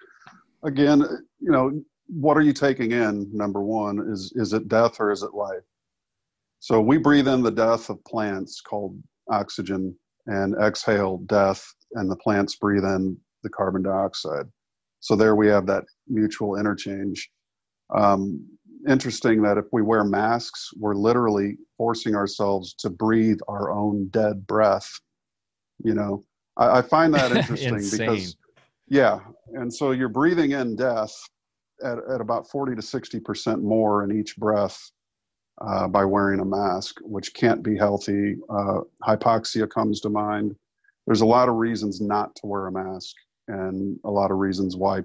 [0.65, 1.01] again,
[1.41, 3.31] you know, what are you taking in?
[3.33, 5.63] Number one is is it death or is it life?
[6.65, 8.99] So we breathe in the death of plants called
[9.31, 11.63] oxygen and exhale death,
[11.93, 14.47] and the plants breathe in the carbon dioxide.
[15.01, 17.31] So there we have that mutual interchange.
[17.95, 18.43] Um,
[18.89, 24.47] interesting that if we wear masks, we're literally forcing ourselves to breathe our own dead
[24.47, 24.91] breath.
[25.85, 26.25] You know,
[26.57, 28.39] I, I find that interesting because,
[28.89, 29.19] yeah,
[29.53, 31.15] and so you're breathing in death
[31.85, 34.81] at, at about 40 to 60% more in each breath
[35.61, 38.37] uh, by wearing a mask, which can't be healthy.
[38.51, 40.55] Uh, hypoxia comes to mind.
[41.07, 43.15] There's a lot of reasons not to wear a mask,
[43.49, 45.03] and a lot of reasons why.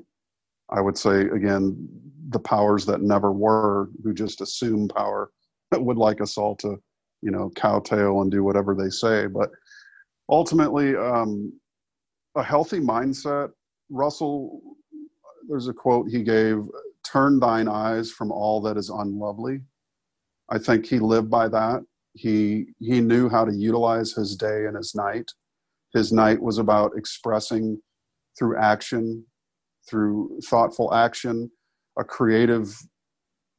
[0.72, 1.90] I would say again,
[2.30, 5.32] the powers that never were, who just assume power,
[5.74, 6.82] would like us all to,
[7.22, 9.26] you know, cowtail and do whatever they say.
[9.28, 9.50] But
[10.30, 11.54] ultimately, um,
[12.36, 13.50] a healthy mindset.
[13.90, 14.62] Russell,
[15.48, 16.64] there's a quote he gave:
[17.04, 19.62] "Turn thine eyes from all that is unlovely."
[20.50, 21.84] I think he lived by that.
[22.14, 25.32] He he knew how to utilize his day and his night.
[25.94, 27.82] His night was about expressing
[28.38, 29.26] through action,
[29.90, 31.52] through thoughtful action,
[31.98, 32.76] a creative,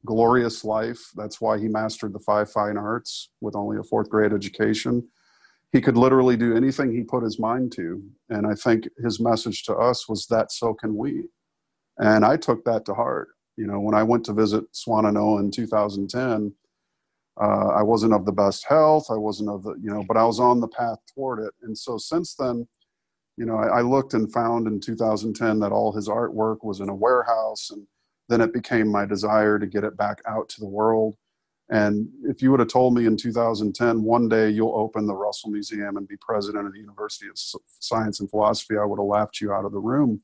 [0.05, 0.99] glorious life.
[1.15, 5.07] That's why he mastered the five fine arts with only a fourth grade education.
[5.71, 8.01] He could literally do anything he put his mind to.
[8.29, 11.29] And I think his message to us was that so can we.
[11.97, 13.29] And I took that to heart.
[13.55, 16.53] You know, when I went to visit Swannanoa in 2010,
[17.39, 19.07] uh, I wasn't of the best health.
[19.09, 21.53] I wasn't of the, you know, but I was on the path toward it.
[21.63, 22.67] And so since then,
[23.37, 26.89] you know, I, I looked and found in 2010 that all his artwork was in
[26.89, 27.71] a warehouse.
[27.71, 27.87] And
[28.27, 31.15] then it became my desire to get it back out to the world.
[31.69, 35.51] And if you would have told me in 2010, one day you'll open the Russell
[35.51, 37.37] Museum and be president of the University of
[37.79, 40.21] Science and Philosophy, I would have laughed you out of the room.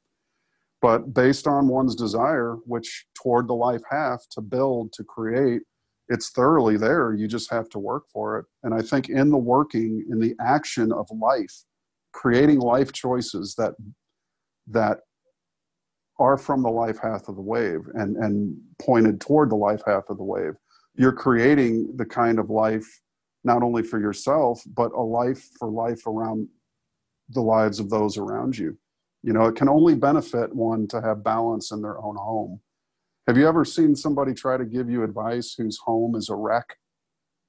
[0.81, 5.61] But based on one's desire, which toward the life half to build, to create,
[6.09, 7.13] it's thoroughly there.
[7.13, 8.45] You just have to work for it.
[8.63, 11.53] And I think in the working, in the action of life,
[12.13, 13.73] creating life choices that
[14.67, 14.99] that
[16.19, 20.09] are from the life half of the wave and and pointed toward the life half
[20.09, 20.53] of the wave
[20.95, 23.01] you're creating the kind of life
[23.43, 26.47] not only for yourself but a life for life around
[27.29, 28.75] the lives of those around you
[29.21, 32.59] you know it can only benefit one to have balance in their own home
[33.27, 36.77] have you ever seen somebody try to give you advice whose home is a wreck,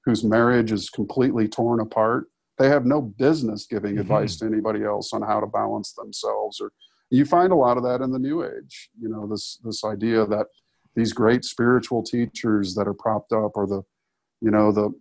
[0.03, 2.25] whose marriage is completely torn apart?
[2.57, 4.01] They have no business giving mm-hmm.
[4.01, 6.59] advice to anybody else on how to balance themselves.
[6.59, 6.73] Or
[7.09, 8.89] you find a lot of that in the New Age.
[8.99, 10.47] You know, this this idea that
[10.95, 13.81] these great spiritual teachers that are propped up, or the,
[14.41, 14.91] you know, the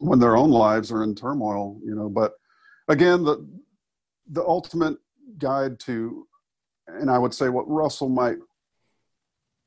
[0.00, 1.78] when their own lives are in turmoil.
[1.84, 2.32] You know, but
[2.88, 3.48] again, the
[4.30, 4.98] the ultimate
[5.38, 6.26] guide to
[6.88, 8.38] and I would say what Russell might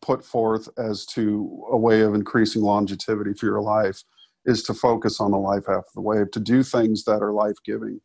[0.01, 4.03] put forth as to a way of increasing longevity for your life
[4.45, 7.31] is to focus on the life half of the wave, to do things that are
[7.31, 8.01] life giving.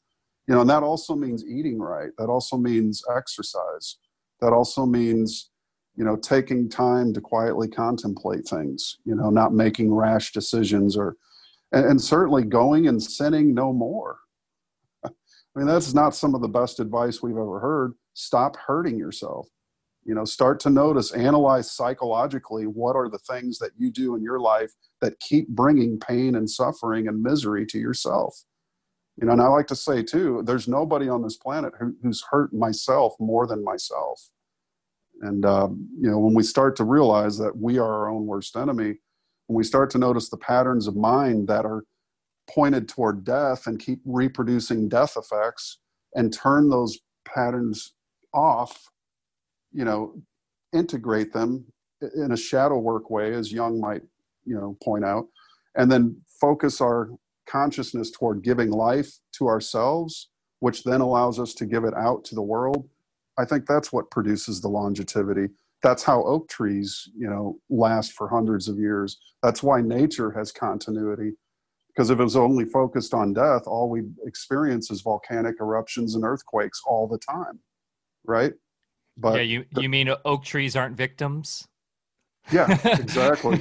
[0.46, 2.10] You know, and that also means eating right.
[2.18, 3.96] That also means exercise.
[4.40, 5.50] That also means,
[5.96, 11.16] you know, taking time to quietly contemplate things, you know, not making rash decisions or,
[11.72, 14.18] and, and certainly going and sinning no more.
[15.04, 15.10] I
[15.54, 17.94] mean, that's not some of the best advice we've ever heard.
[18.12, 19.48] Stop hurting yourself
[20.06, 24.22] you know start to notice analyze psychologically what are the things that you do in
[24.22, 28.44] your life that keep bringing pain and suffering and misery to yourself.
[29.20, 32.22] You know and i like to say too there's nobody on this planet who, who's
[32.30, 34.30] hurt myself more than myself.
[35.22, 38.56] And um, you know, when we start to realize that we are our own worst
[38.56, 38.96] enemy,
[39.46, 41.84] when we start to notice the patterns of mind that are
[42.48, 45.78] pointed toward death and keep reproducing death effects
[46.14, 47.94] and turn those patterns
[48.32, 48.90] off,
[49.76, 50.14] you know,
[50.72, 51.66] integrate them
[52.16, 54.02] in a shadow work way, as Jung might,
[54.44, 55.26] you know, point out,
[55.76, 57.10] and then focus our
[57.46, 60.30] consciousness toward giving life to ourselves,
[60.60, 62.88] which then allows us to give it out to the world.
[63.38, 65.48] I think that's what produces the longevity.
[65.82, 69.18] That's how oak trees, you know, last for hundreds of years.
[69.42, 71.32] That's why nature has continuity.
[71.88, 76.24] Because if it was only focused on death, all we experience is volcanic eruptions and
[76.24, 77.60] earthquakes all the time,
[78.24, 78.52] right?
[79.16, 81.66] But yeah, you the, you mean oak trees aren't victims?
[82.52, 83.60] Yeah, exactly.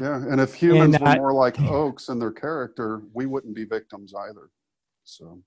[0.00, 3.54] yeah, and if humans and, uh, were more like oaks in their character, we wouldn't
[3.54, 4.50] be victims either.
[5.04, 5.42] So.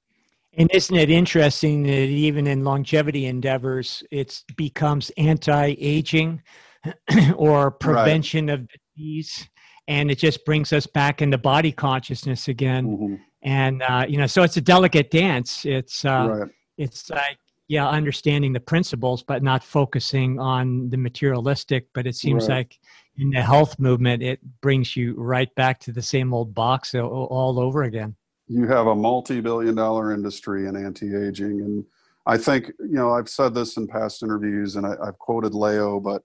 [0.57, 6.41] And isn't it interesting that even in longevity endeavors, it becomes anti-aging
[7.35, 8.53] or prevention right.
[8.53, 9.47] of disease,
[9.87, 12.87] and it just brings us back into body consciousness again.
[12.87, 13.15] Mm-hmm.
[13.43, 15.63] And uh, you know, so it's a delicate dance.
[15.63, 16.51] It's uh, right.
[16.77, 17.37] it's like
[17.67, 21.87] yeah, understanding the principles, but not focusing on the materialistic.
[21.93, 22.57] But it seems right.
[22.57, 22.79] like
[23.17, 27.59] in the health movement, it brings you right back to the same old box all
[27.59, 28.15] over again.
[28.47, 31.85] You have a multi-billion dollar industry in anti-aging, and
[32.25, 35.99] I think you know I've said this in past interviews, and I, I've quoted Lao,
[35.99, 36.23] but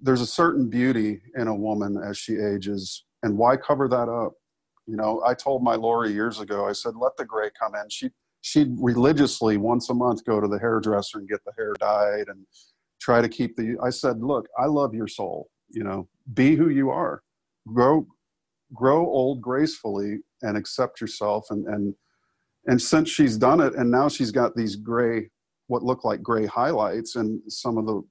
[0.00, 4.32] there's a certain beauty in a woman as she ages, and why cover that up?
[4.86, 7.88] You know, I told my Lori years ago, I said, let the gray come in.
[7.88, 8.10] She
[8.46, 12.46] she'd religiously once a month go to the hairdresser and get the hair dyed and
[13.00, 16.68] try to keep the i said look i love your soul you know be who
[16.68, 17.22] you are.
[17.66, 18.06] Grow
[18.74, 21.46] grow old gracefully and accept yourself.
[21.50, 21.94] And and
[22.66, 25.30] and since she's done it and now she's got these gray
[25.68, 28.02] what look like gray highlights and some of the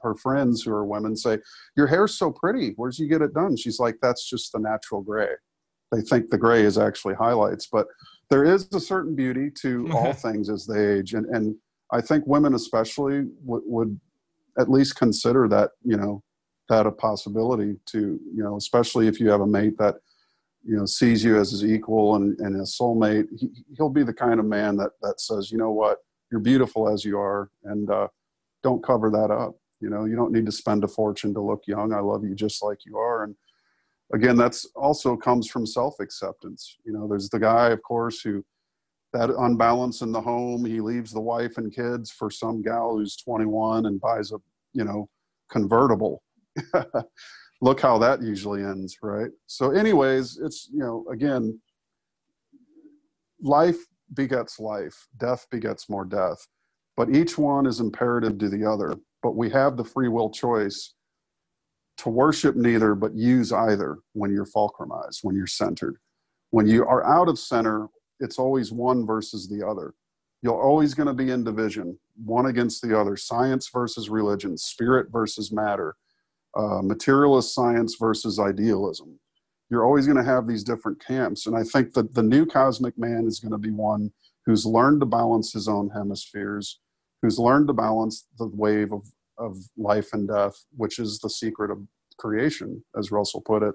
[0.00, 1.38] her friends who are women say
[1.76, 2.72] your hair's so pretty.
[2.76, 3.56] Where'd you get it done?
[3.56, 5.28] She's like that's just the natural gray.
[5.92, 7.86] They think the gray is actually highlights but
[8.28, 11.54] there is a certain beauty to all things as they age and and
[11.92, 14.00] i think women especially w- would
[14.58, 16.22] at least consider that you know
[16.68, 19.96] that a possibility to you know especially if you have a mate that
[20.66, 24.12] you know sees you as his equal and, and a soulmate he, he'll be the
[24.12, 25.98] kind of man that that says you know what?
[26.30, 28.08] You're beautiful as you are and uh,
[28.64, 29.54] don't cover that up.
[29.80, 31.92] You know you don't need to spend a fortune to look young.
[31.92, 33.22] I love you just like you are.
[33.22, 33.36] And
[34.12, 36.76] again that's also comes from self-acceptance.
[36.84, 38.44] You know there's the guy of course who
[39.12, 43.16] that unbalance in the home he leaves the wife and kids for some gal who's
[43.16, 44.36] 21 and buys a
[44.72, 45.08] you know
[45.50, 46.22] convertible.
[47.62, 49.30] Look how that usually ends right?
[49.46, 51.60] So anyways it's you know again
[53.40, 53.78] life
[54.14, 55.06] begets life.
[55.16, 56.46] Death begets more death.
[56.96, 58.94] But each one is imperative to the other.
[59.22, 60.94] But we have the free will choice
[61.98, 65.96] to worship neither but use either when you're fulcrumized, when you're centered.
[66.50, 67.88] When you are out of center,
[68.20, 69.94] it's always one versus the other.
[70.42, 75.08] You're always going to be in division, one against the other science versus religion, spirit
[75.10, 75.96] versus matter,
[76.56, 79.18] uh, materialist science versus idealism.
[79.70, 81.46] You're always going to have these different camps.
[81.46, 84.12] And I think that the new cosmic man is going to be one
[84.44, 86.78] who's learned to balance his own hemispheres,
[87.20, 89.02] who's learned to balance the wave of
[89.38, 91.78] of life and death, which is the secret of
[92.18, 93.74] creation, as Russell put it.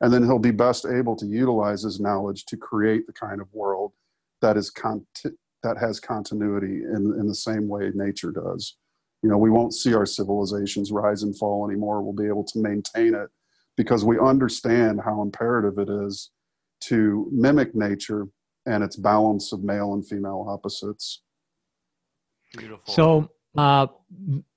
[0.00, 3.52] And then he'll be best able to utilize his knowledge to create the kind of
[3.52, 3.92] world
[4.40, 8.76] that is conti- that has continuity in, in the same way nature does.
[9.22, 12.02] You know, we won't see our civilizations rise and fall anymore.
[12.02, 13.30] We'll be able to maintain it
[13.76, 16.30] because we understand how imperative it is
[16.82, 18.26] to mimic nature
[18.66, 21.22] and its balance of male and female opposites.
[22.56, 22.92] Beautiful.
[22.92, 23.86] So, uh,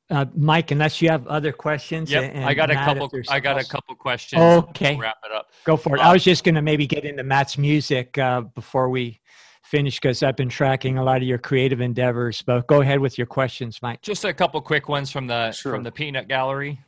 [0.09, 2.11] uh, Mike, unless you have other questions.
[2.11, 3.21] Yep, and I got Matt, a couple.
[3.29, 3.67] I got else.
[3.67, 4.41] a couple questions.
[4.41, 5.51] Okay, wrap it up.
[5.63, 5.99] Go for it.
[5.99, 9.19] Um, I was just going to maybe get into Matt's music uh, before we
[9.63, 12.43] finish because I've been tracking a lot of your creative endeavors.
[12.43, 14.01] But go ahead with your questions, Mike.
[14.01, 15.71] Just a couple quick ones from the sure.
[15.71, 16.79] from the Peanut Gallery.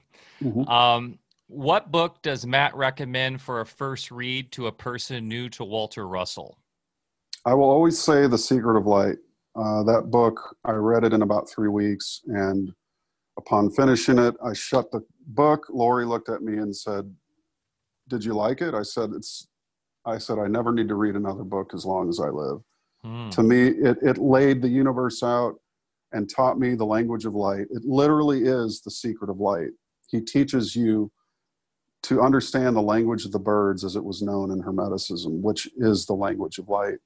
[0.42, 0.70] Mm-hmm.
[0.70, 1.18] Um,
[1.48, 6.08] what book does Matt recommend for a first read to a person new to Walter
[6.08, 6.60] Russell?
[7.46, 9.16] I will always say The Secret of Light.
[9.56, 12.72] Uh, that book, I read it in about three weeks, and
[13.38, 15.68] Upon finishing it, I shut the book.
[15.70, 17.16] Lori looked at me and said,
[18.08, 19.48] "Did you like it?" I said, "It's."
[20.06, 22.62] I said, "I never need to read another book as long as I live."
[23.04, 23.30] Hmm.
[23.30, 25.60] To me, it it laid the universe out
[26.14, 27.68] and taught me the language of light.
[27.70, 29.72] It literally is the secret of light.
[30.08, 31.12] He teaches you
[32.04, 36.06] to understand the language of the birds as it was known in Hermeticism, which is
[36.06, 37.00] the language of light,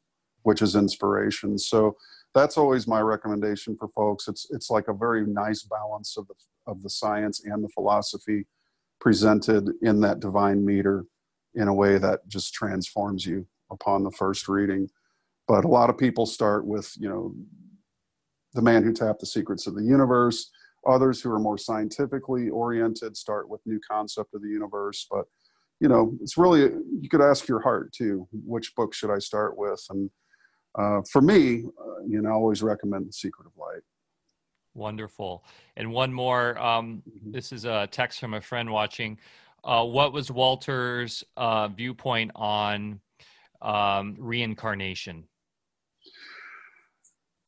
[0.44, 1.58] which is inspiration.
[1.58, 1.98] So
[2.34, 4.28] that's always my recommendation for folks.
[4.28, 6.36] It's it's like a very nice balance of the
[6.68, 8.45] of the science and the philosophy
[8.99, 11.06] presented in that divine meter
[11.56, 14.88] in a way that just transforms you upon the first reading.
[15.48, 17.34] But a lot of people start with, you know,
[18.53, 20.49] The Man Who Tapped the Secrets of the Universe.
[20.88, 25.06] Others who are more scientifically oriented start with New Concept of the Universe.
[25.10, 25.26] But,
[25.80, 26.62] you know, it's really,
[27.02, 29.84] you could ask your heart too, which book should I start with?
[29.90, 30.10] And
[30.77, 33.81] uh, for me, uh, you know, I always recommend The Secret of Light.
[34.73, 35.43] Wonderful.
[35.76, 36.57] And one more.
[36.57, 37.31] Um, mm-hmm.
[37.31, 39.18] This is a text from a friend watching.
[39.64, 42.99] Uh, what was Walter's uh, viewpoint on
[43.61, 45.26] um, reincarnation?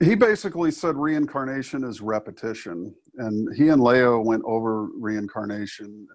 [0.04, 6.08] He basically said reincarnation is repetition, and he and Lao went over reincarnation,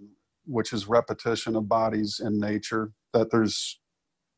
[0.45, 2.93] which is repetition of bodies in nature.
[3.15, 3.81] That there's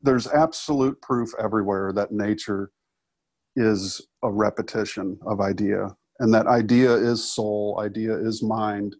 [0.01, 2.71] there's absolute proof everywhere that nature
[3.55, 8.95] is a repetition of idea and that idea is soul idea is mind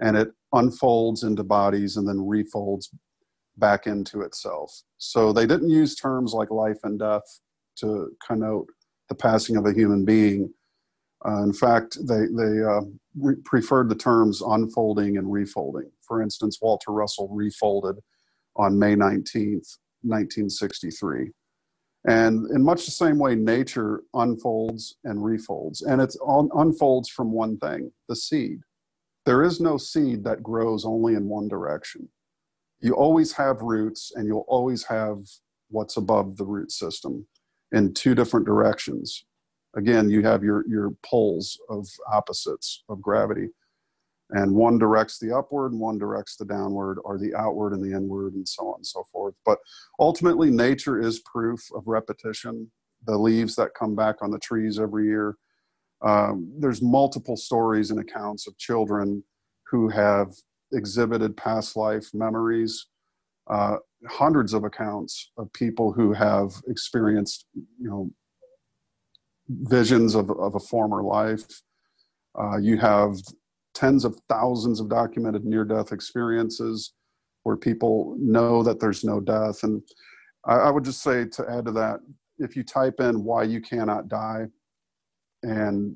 [0.00, 2.88] and it unfolds into bodies and then refolds
[3.58, 4.72] back into itself.
[4.98, 7.40] So they didn't use terms like life and death
[7.76, 8.66] to connote
[9.08, 10.52] the passing of a human being.
[11.26, 12.82] Uh, in fact they, they uh,
[13.18, 15.90] re- preferred the terms unfolding and refolding.
[16.02, 17.96] For instance walter russell refolded
[18.56, 19.76] on may 19th
[20.06, 21.32] 1963
[22.06, 27.58] and in much the same way, nature unfolds and refolds, and it unfolds from one
[27.58, 28.60] thing the seed.
[29.24, 32.08] There is no seed that grows only in one direction.
[32.80, 35.18] You always have roots, and you'll always have
[35.68, 37.26] what's above the root system
[37.72, 39.24] in two different directions.
[39.74, 43.48] Again, you have your, your poles of opposites of gravity
[44.30, 47.96] and one directs the upward and one directs the downward or the outward and the
[47.96, 49.34] inward and so on and so forth.
[49.44, 49.58] But
[50.00, 52.70] ultimately nature is proof of repetition.
[53.06, 55.36] The leaves that come back on the trees every year
[56.02, 59.24] um, there's multiple stories and accounts of children
[59.70, 60.32] who have
[60.72, 62.86] exhibited past life memories
[63.48, 63.76] uh,
[64.08, 68.10] hundreds of accounts of people who have experienced you know
[69.48, 71.62] visions of, of a former life.
[72.38, 73.16] Uh, you have
[73.76, 76.94] tens of thousands of documented near death experiences
[77.42, 79.62] where people know that there's no death.
[79.62, 79.82] And
[80.46, 82.00] I, I, would just say to add to that,
[82.38, 84.46] if you type in why you cannot die,
[85.42, 85.94] and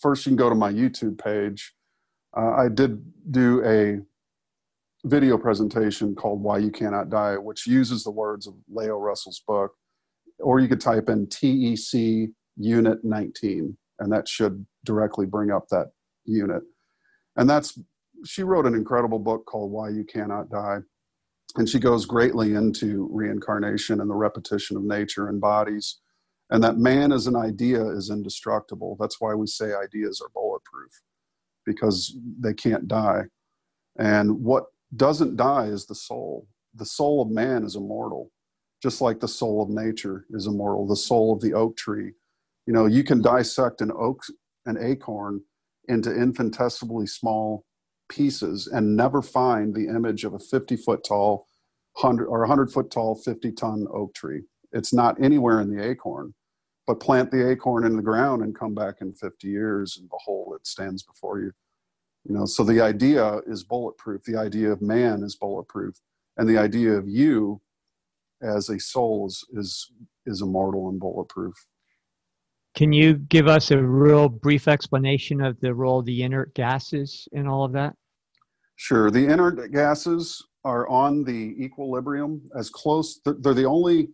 [0.00, 1.74] first you can go to my YouTube page.
[2.36, 3.02] Uh, I did
[3.32, 3.98] do a
[5.04, 9.72] video presentation called Why You Cannot Die, which uses the words of Lao Russell's book.
[10.38, 15.90] Or you could type in TEC Unit 19, and that should directly bring up that
[16.30, 16.62] unit.
[17.36, 17.78] And that's,
[18.24, 20.78] she wrote an incredible book called Why You Cannot Die.
[21.56, 25.98] And she goes greatly into reincarnation and the repetition of nature and bodies.
[26.50, 28.96] And that man as an idea is indestructible.
[29.00, 30.92] That's why we say ideas are bulletproof,
[31.66, 33.24] because they can't die.
[33.98, 34.64] And what
[34.96, 36.46] doesn't die is the soul.
[36.74, 38.30] The soul of man is immortal,
[38.82, 42.12] just like the soul of nature is immortal, the soul of the oak tree.
[42.66, 44.22] You know, you can dissect an oak,
[44.66, 45.42] an acorn,
[45.90, 47.64] into infinitesimally small
[48.08, 51.46] pieces and never find the image of a 50 foot tall
[52.00, 54.42] 100 or 100 foot tall 50 ton oak tree.
[54.72, 56.34] It's not anywhere in the acorn
[56.90, 60.56] but plant the acorn in the ground and come back in 50 years and behold
[60.56, 61.52] it stands before you.
[62.24, 64.24] You know so the idea is bulletproof.
[64.24, 65.94] The idea of man is bulletproof.
[66.36, 67.60] And the idea of you
[68.42, 69.92] as a soul is is,
[70.26, 71.54] is immortal and bulletproof
[72.74, 77.26] can you give us a real brief explanation of the role of the inert gases
[77.32, 77.94] in all of that?
[78.76, 79.10] Sure.
[79.10, 84.08] The inert gases are on the equilibrium as close, they're the only,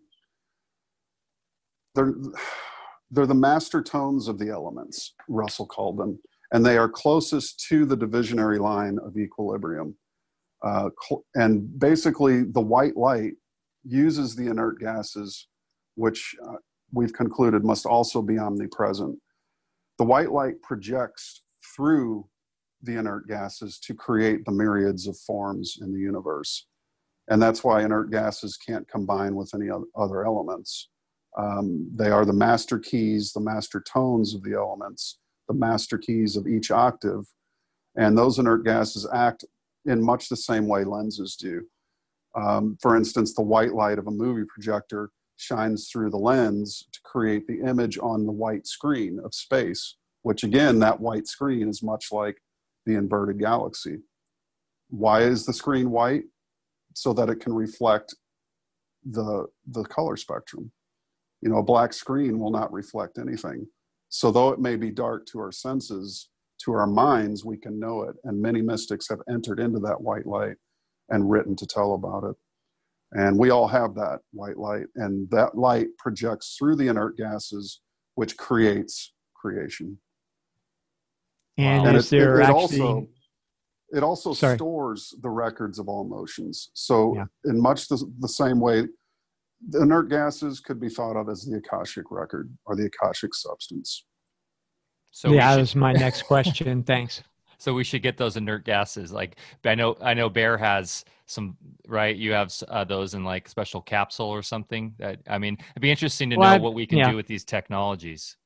[1.94, 2.14] they're,
[3.10, 6.18] they're the master tones of the elements, Russell called them,
[6.52, 9.96] and they are closest to the divisionary line of equilibrium.
[10.64, 10.90] Uh,
[11.34, 13.32] and basically, the white light
[13.84, 15.48] uses the inert gases,
[15.94, 16.56] which uh,
[16.92, 19.18] we've concluded must also be omnipresent.
[19.98, 21.42] The white light projects
[21.74, 22.28] through
[22.82, 26.66] the inert gases to create the myriads of forms in the universe.
[27.28, 30.88] And that's why inert gases can't combine with any other elements.
[31.36, 35.18] Um, they are the master keys, the master tones of the elements,
[35.48, 37.24] the master keys of each octave.
[37.96, 39.44] And those inert gases act
[39.86, 41.62] in much the same way lenses do.
[42.36, 47.00] Um, for instance, the white light of a movie projector shines through the lens to
[47.04, 51.82] create the image on the white screen of space, which again, that white screen is
[51.82, 52.38] much like
[52.84, 53.98] the inverted galaxy.
[54.88, 56.24] Why is the screen white?
[56.94, 58.14] So that it can reflect
[59.04, 60.72] the, the color spectrum.
[61.42, 63.66] You know, a black screen will not reflect anything.
[64.08, 66.30] So though it may be dark to our senses,
[66.64, 68.16] to our minds, we can know it.
[68.24, 70.56] And many mystics have entered into that white light
[71.10, 72.36] and written to tell about it.
[73.16, 77.80] And we all have that white light, and that light projects through the inert gases,
[78.14, 79.98] which creates creation.
[81.56, 82.80] And, and is it, there it, it actually...
[82.80, 83.08] also
[83.90, 84.56] it also Sorry.
[84.56, 86.70] stores the records of all motions.
[86.74, 87.24] So, yeah.
[87.44, 88.82] in much the, the same way,
[89.68, 94.04] the inert gases could be thought of as the akashic record or the akashic substance.
[95.12, 96.82] So yeah, that was my next question.
[96.82, 97.22] Thanks.
[97.58, 99.12] So we should get those inert gases.
[99.12, 101.56] Like I know, I know Bear has some,
[101.86, 102.14] right?
[102.14, 104.94] You have uh, those in like special capsule or something.
[104.98, 107.10] That I mean, it'd be interesting to well, know I've, what we can yeah.
[107.10, 108.36] do with these technologies.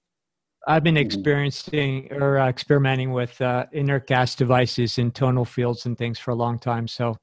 [0.66, 5.96] I've been experiencing or uh, experimenting with uh, inert gas devices in tonal fields and
[5.96, 6.86] things for a long time.
[6.86, 7.16] So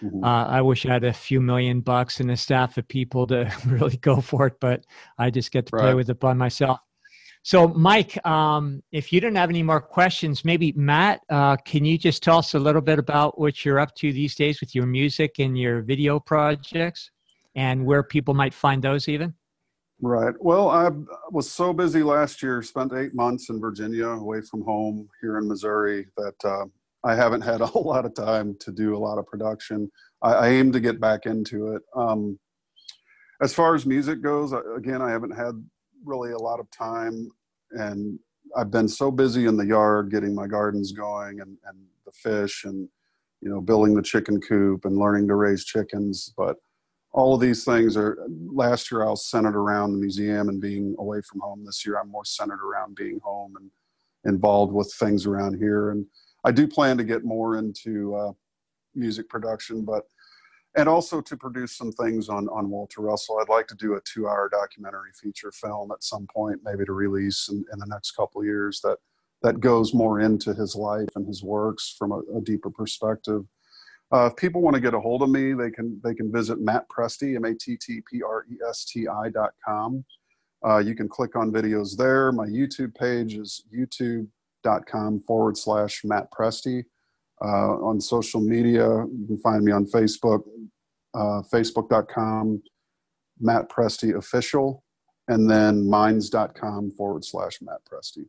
[0.00, 0.22] mm-hmm.
[0.22, 3.52] uh, I wish I had a few million bucks and a staff of people to
[3.66, 4.84] really go for it, but
[5.18, 5.82] I just get to right.
[5.82, 6.78] play with it by myself.
[7.46, 11.98] So, Mike, um, if you don't have any more questions, maybe Matt, uh, can you
[11.98, 14.86] just tell us a little bit about what you're up to these days with your
[14.86, 17.10] music and your video projects
[17.54, 19.34] and where people might find those even?
[20.00, 20.34] Right.
[20.40, 20.88] Well, I
[21.30, 25.46] was so busy last year, spent eight months in Virginia away from home here in
[25.46, 26.64] Missouri that uh,
[27.04, 29.90] I haven't had a whole lot of time to do a lot of production.
[30.22, 31.82] I, I aim to get back into it.
[31.94, 32.38] Um,
[33.42, 35.62] as far as music goes, again, I haven't had
[36.04, 37.30] really a lot of time
[37.72, 38.18] and
[38.56, 42.64] I've been so busy in the yard getting my gardens going and, and the fish
[42.64, 42.88] and,
[43.40, 46.32] you know, building the chicken coop and learning to raise chickens.
[46.36, 46.56] But
[47.12, 50.94] all of these things are last year I was centered around the museum and being
[50.98, 51.64] away from home.
[51.64, 53.70] This year I'm more centered around being home and
[54.24, 55.90] involved with things around here.
[55.90, 56.06] And
[56.44, 58.32] I do plan to get more into uh,
[58.94, 60.04] music production, but
[60.76, 63.38] and also to produce some things on on Walter Russell.
[63.38, 66.92] I'd like to do a two hour documentary feature film at some point, maybe to
[66.92, 68.98] release in, in the next couple years that
[69.42, 73.44] that goes more into his life and his works from a, a deeper perspective.
[74.12, 76.60] Uh, if people want to get a hold of me, they can they can visit
[76.60, 80.04] Matt Presti, M A T T P R E S T I dot com.
[80.66, 82.32] Uh, you can click on videos there.
[82.32, 86.84] My YouTube page is youtube.com forward slash Matt Presti.
[87.44, 90.44] Uh, on social media, you can find me on Facebook,
[91.12, 92.62] uh, facebook.com,
[93.38, 94.82] Matt Presti official,
[95.28, 98.24] and then minds.com forward slash Matt Presti.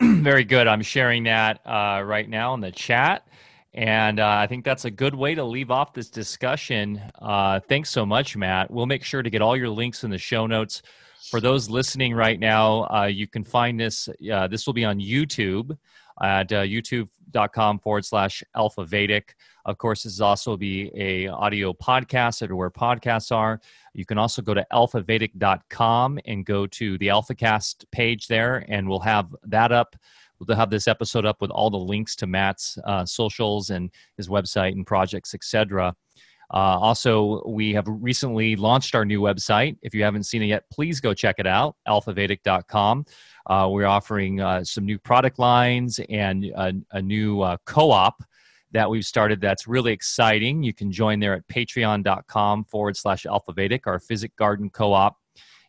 [0.22, 0.66] Very good.
[0.66, 3.26] I'm sharing that uh, right now in the chat.
[3.74, 7.00] And uh, I think that's a good way to leave off this discussion.
[7.20, 8.70] Uh, thanks so much, Matt.
[8.70, 10.82] We'll make sure to get all your links in the show notes.
[11.30, 14.08] For those listening right now, uh, you can find this.
[14.30, 15.76] Uh, this will be on YouTube
[16.20, 19.34] at uh, youtube.com forward slash alpha vedic.
[19.64, 23.60] Of course, this is also be a audio podcast at where podcasts are.
[23.94, 29.00] You can also go to alphavedic.com and go to the AlphaCast page there, and we'll
[29.00, 29.96] have that up.
[30.38, 34.28] We'll have this episode up with all the links to Matt's uh, socials and his
[34.28, 35.94] website and projects, etc.
[36.52, 39.76] Uh, also, we have recently launched our new website.
[39.82, 43.06] If you haven't seen it yet, please go check it out, alphavedic.com.
[43.46, 48.22] Uh, we're offering uh, some new product lines and a, a new uh, co op
[48.72, 50.62] that we've started that's really exciting.
[50.62, 55.16] You can join there at patreon.com forward slash alphavedic, our physic garden co op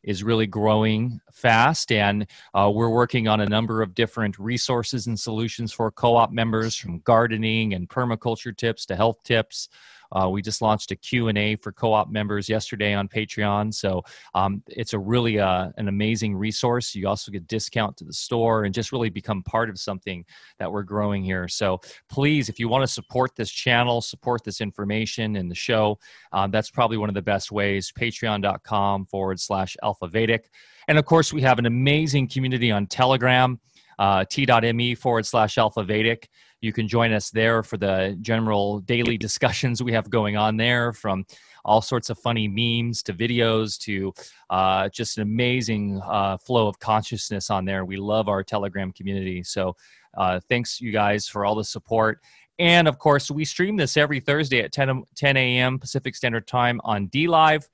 [0.04, 5.20] is really growing fast, and uh, we're working on a number of different resources and
[5.20, 9.70] solutions for co-op members, from gardening and permaculture tips to health tips.
[10.14, 13.74] Uh, we just launched a Q&A for co-op members yesterday on Patreon.
[13.74, 14.04] So
[14.34, 16.96] um, it's a really uh, an amazing resource.
[16.96, 20.26] You also get discount to the store and just really become part of something
[20.60, 21.48] that we're growing here.
[21.48, 26.00] So please, if you want to support this channel, support this information and the show,
[26.32, 27.92] um, that's probably one of the best ways.
[27.98, 30.50] Patreon.com forward slash Alpha Vedic.
[30.88, 33.60] And of course, we have an amazing community on Telegram,
[34.00, 36.30] uh, t.me forward slash Alpha Vedic.
[36.64, 40.94] You can join us there for the general daily discussions we have going on there
[40.94, 41.26] from
[41.66, 44.14] all sorts of funny memes to videos to
[44.50, 47.84] uh, just an amazing uh, flow of consciousness on there.
[47.84, 49.44] We love our Telegram community.
[49.44, 49.76] So
[50.18, 52.22] uh, thanks, you guys, for all the support.
[52.60, 55.80] And of course, we stream this every Thursday at 10, 10 a.m.
[55.80, 57.68] Pacific Standard Time on D DLive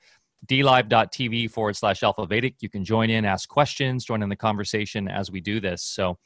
[0.48, 2.56] dlive.tv forward slash alpha vedic.
[2.61, 5.84] You can join in, ask questions, join in the conversation as we do this.
[5.84, 6.18] So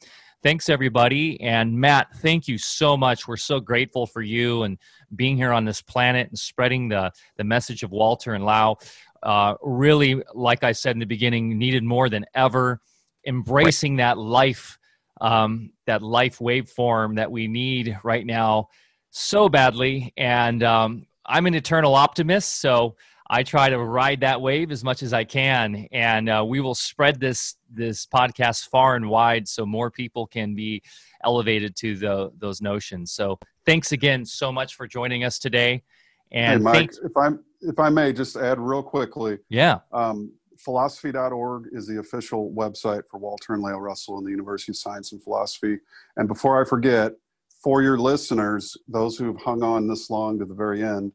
[0.44, 1.40] thanks everybody.
[1.40, 3.26] And matt thank you so much.
[3.26, 4.76] We're so grateful for you and
[5.16, 8.76] being here on this planet and spreading the the message of walter and lao
[9.22, 12.80] uh, really like i said in the beginning needed more than ever.
[13.26, 14.78] Embracing that life
[15.22, 18.68] um, that life waveform that we need right now
[19.10, 20.12] so badly.
[20.18, 22.96] And um, i'm an eternal optimist so
[23.34, 26.76] I try to ride that wave as much as I can, and uh, we will
[26.76, 30.84] spread this this podcast far and wide so more people can be
[31.24, 33.10] elevated to the, those notions.
[33.10, 35.82] So thanks again so much for joining us today.
[36.30, 37.30] And hey, Mike, if I
[37.60, 43.18] if I may just add real quickly, yeah, um, philosophy.org is the official website for
[43.18, 45.78] Walter and Lao Russell and the University of Science and Philosophy.
[46.16, 47.14] And before I forget,
[47.60, 51.10] for your listeners, those who've hung on this long to the very end,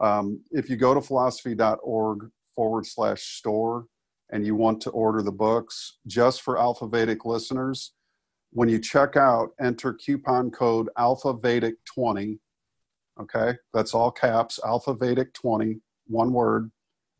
[0.00, 3.86] um, if you go to philosophy.org forward slash store
[4.30, 7.92] and you want to order the books, just for Alpha Vedic listeners,
[8.52, 12.38] when you check out, enter coupon code Alpha Vedic 20.
[13.20, 16.70] Okay, that's all caps, Alpha Vedic 20, one word,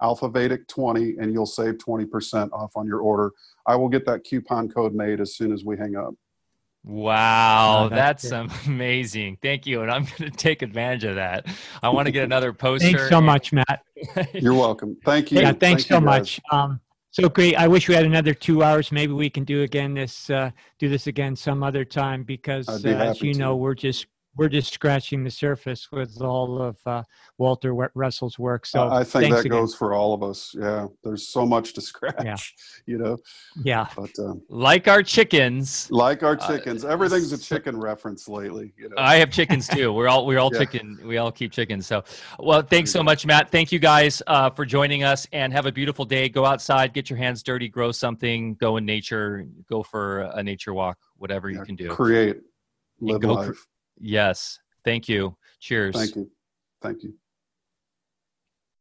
[0.03, 3.33] Alpha Vedic 20, and you'll save 20% off on your order.
[3.67, 6.15] I will get that coupon code made as soon as we hang up.
[6.83, 9.37] Wow, oh, that's, that's amazing.
[9.43, 9.83] Thank you.
[9.83, 11.47] And I'm going to take advantage of that.
[11.83, 12.87] I want to get another poster.
[12.87, 13.83] Thanks so much, Matt.
[14.35, 14.97] You're welcome.
[15.05, 15.41] Thank you.
[15.41, 16.41] Yeah, thanks Thank so much.
[16.51, 16.81] Um,
[17.11, 17.57] so great.
[17.57, 18.93] I wish we had another two hours.
[18.93, 22.95] Maybe we can do again this, uh, do this again some other time because be
[22.95, 23.39] uh, as you to.
[23.39, 27.03] know, we're just we're just scratching the surface with all of uh,
[27.39, 28.65] Walter Russell's work.
[28.65, 29.51] So I think that again.
[29.51, 30.55] goes for all of us.
[30.59, 32.15] Yeah, there's so much to scratch.
[32.25, 32.37] Yeah.
[32.87, 33.19] You know.
[33.63, 33.87] Yeah.
[33.95, 35.89] But um, like our chickens.
[35.93, 36.85] Like our uh, chickens.
[36.85, 38.73] Uh, Everything's a chicken reference lately.
[38.77, 38.97] You know.
[38.99, 39.93] I have chickens too.
[39.93, 40.61] We're all we're all yeah.
[40.61, 40.99] chicken.
[41.05, 41.87] We all keep chickens.
[41.87, 42.03] So,
[42.39, 43.51] well, thanks so much, Matt.
[43.51, 46.29] Thank you guys uh, for joining us, and have a beautiful day.
[46.29, 50.75] Go outside, get your hands dirty, grow something, go in nature, go for a nature
[50.75, 51.91] walk, whatever yeah, you can do.
[51.91, 52.39] Create,
[53.01, 53.67] live life.
[54.01, 54.59] Yes.
[54.85, 55.37] Thank you.
[55.61, 55.95] Cheers.
[55.95, 56.31] Thank you.
[56.83, 57.15] Thank you.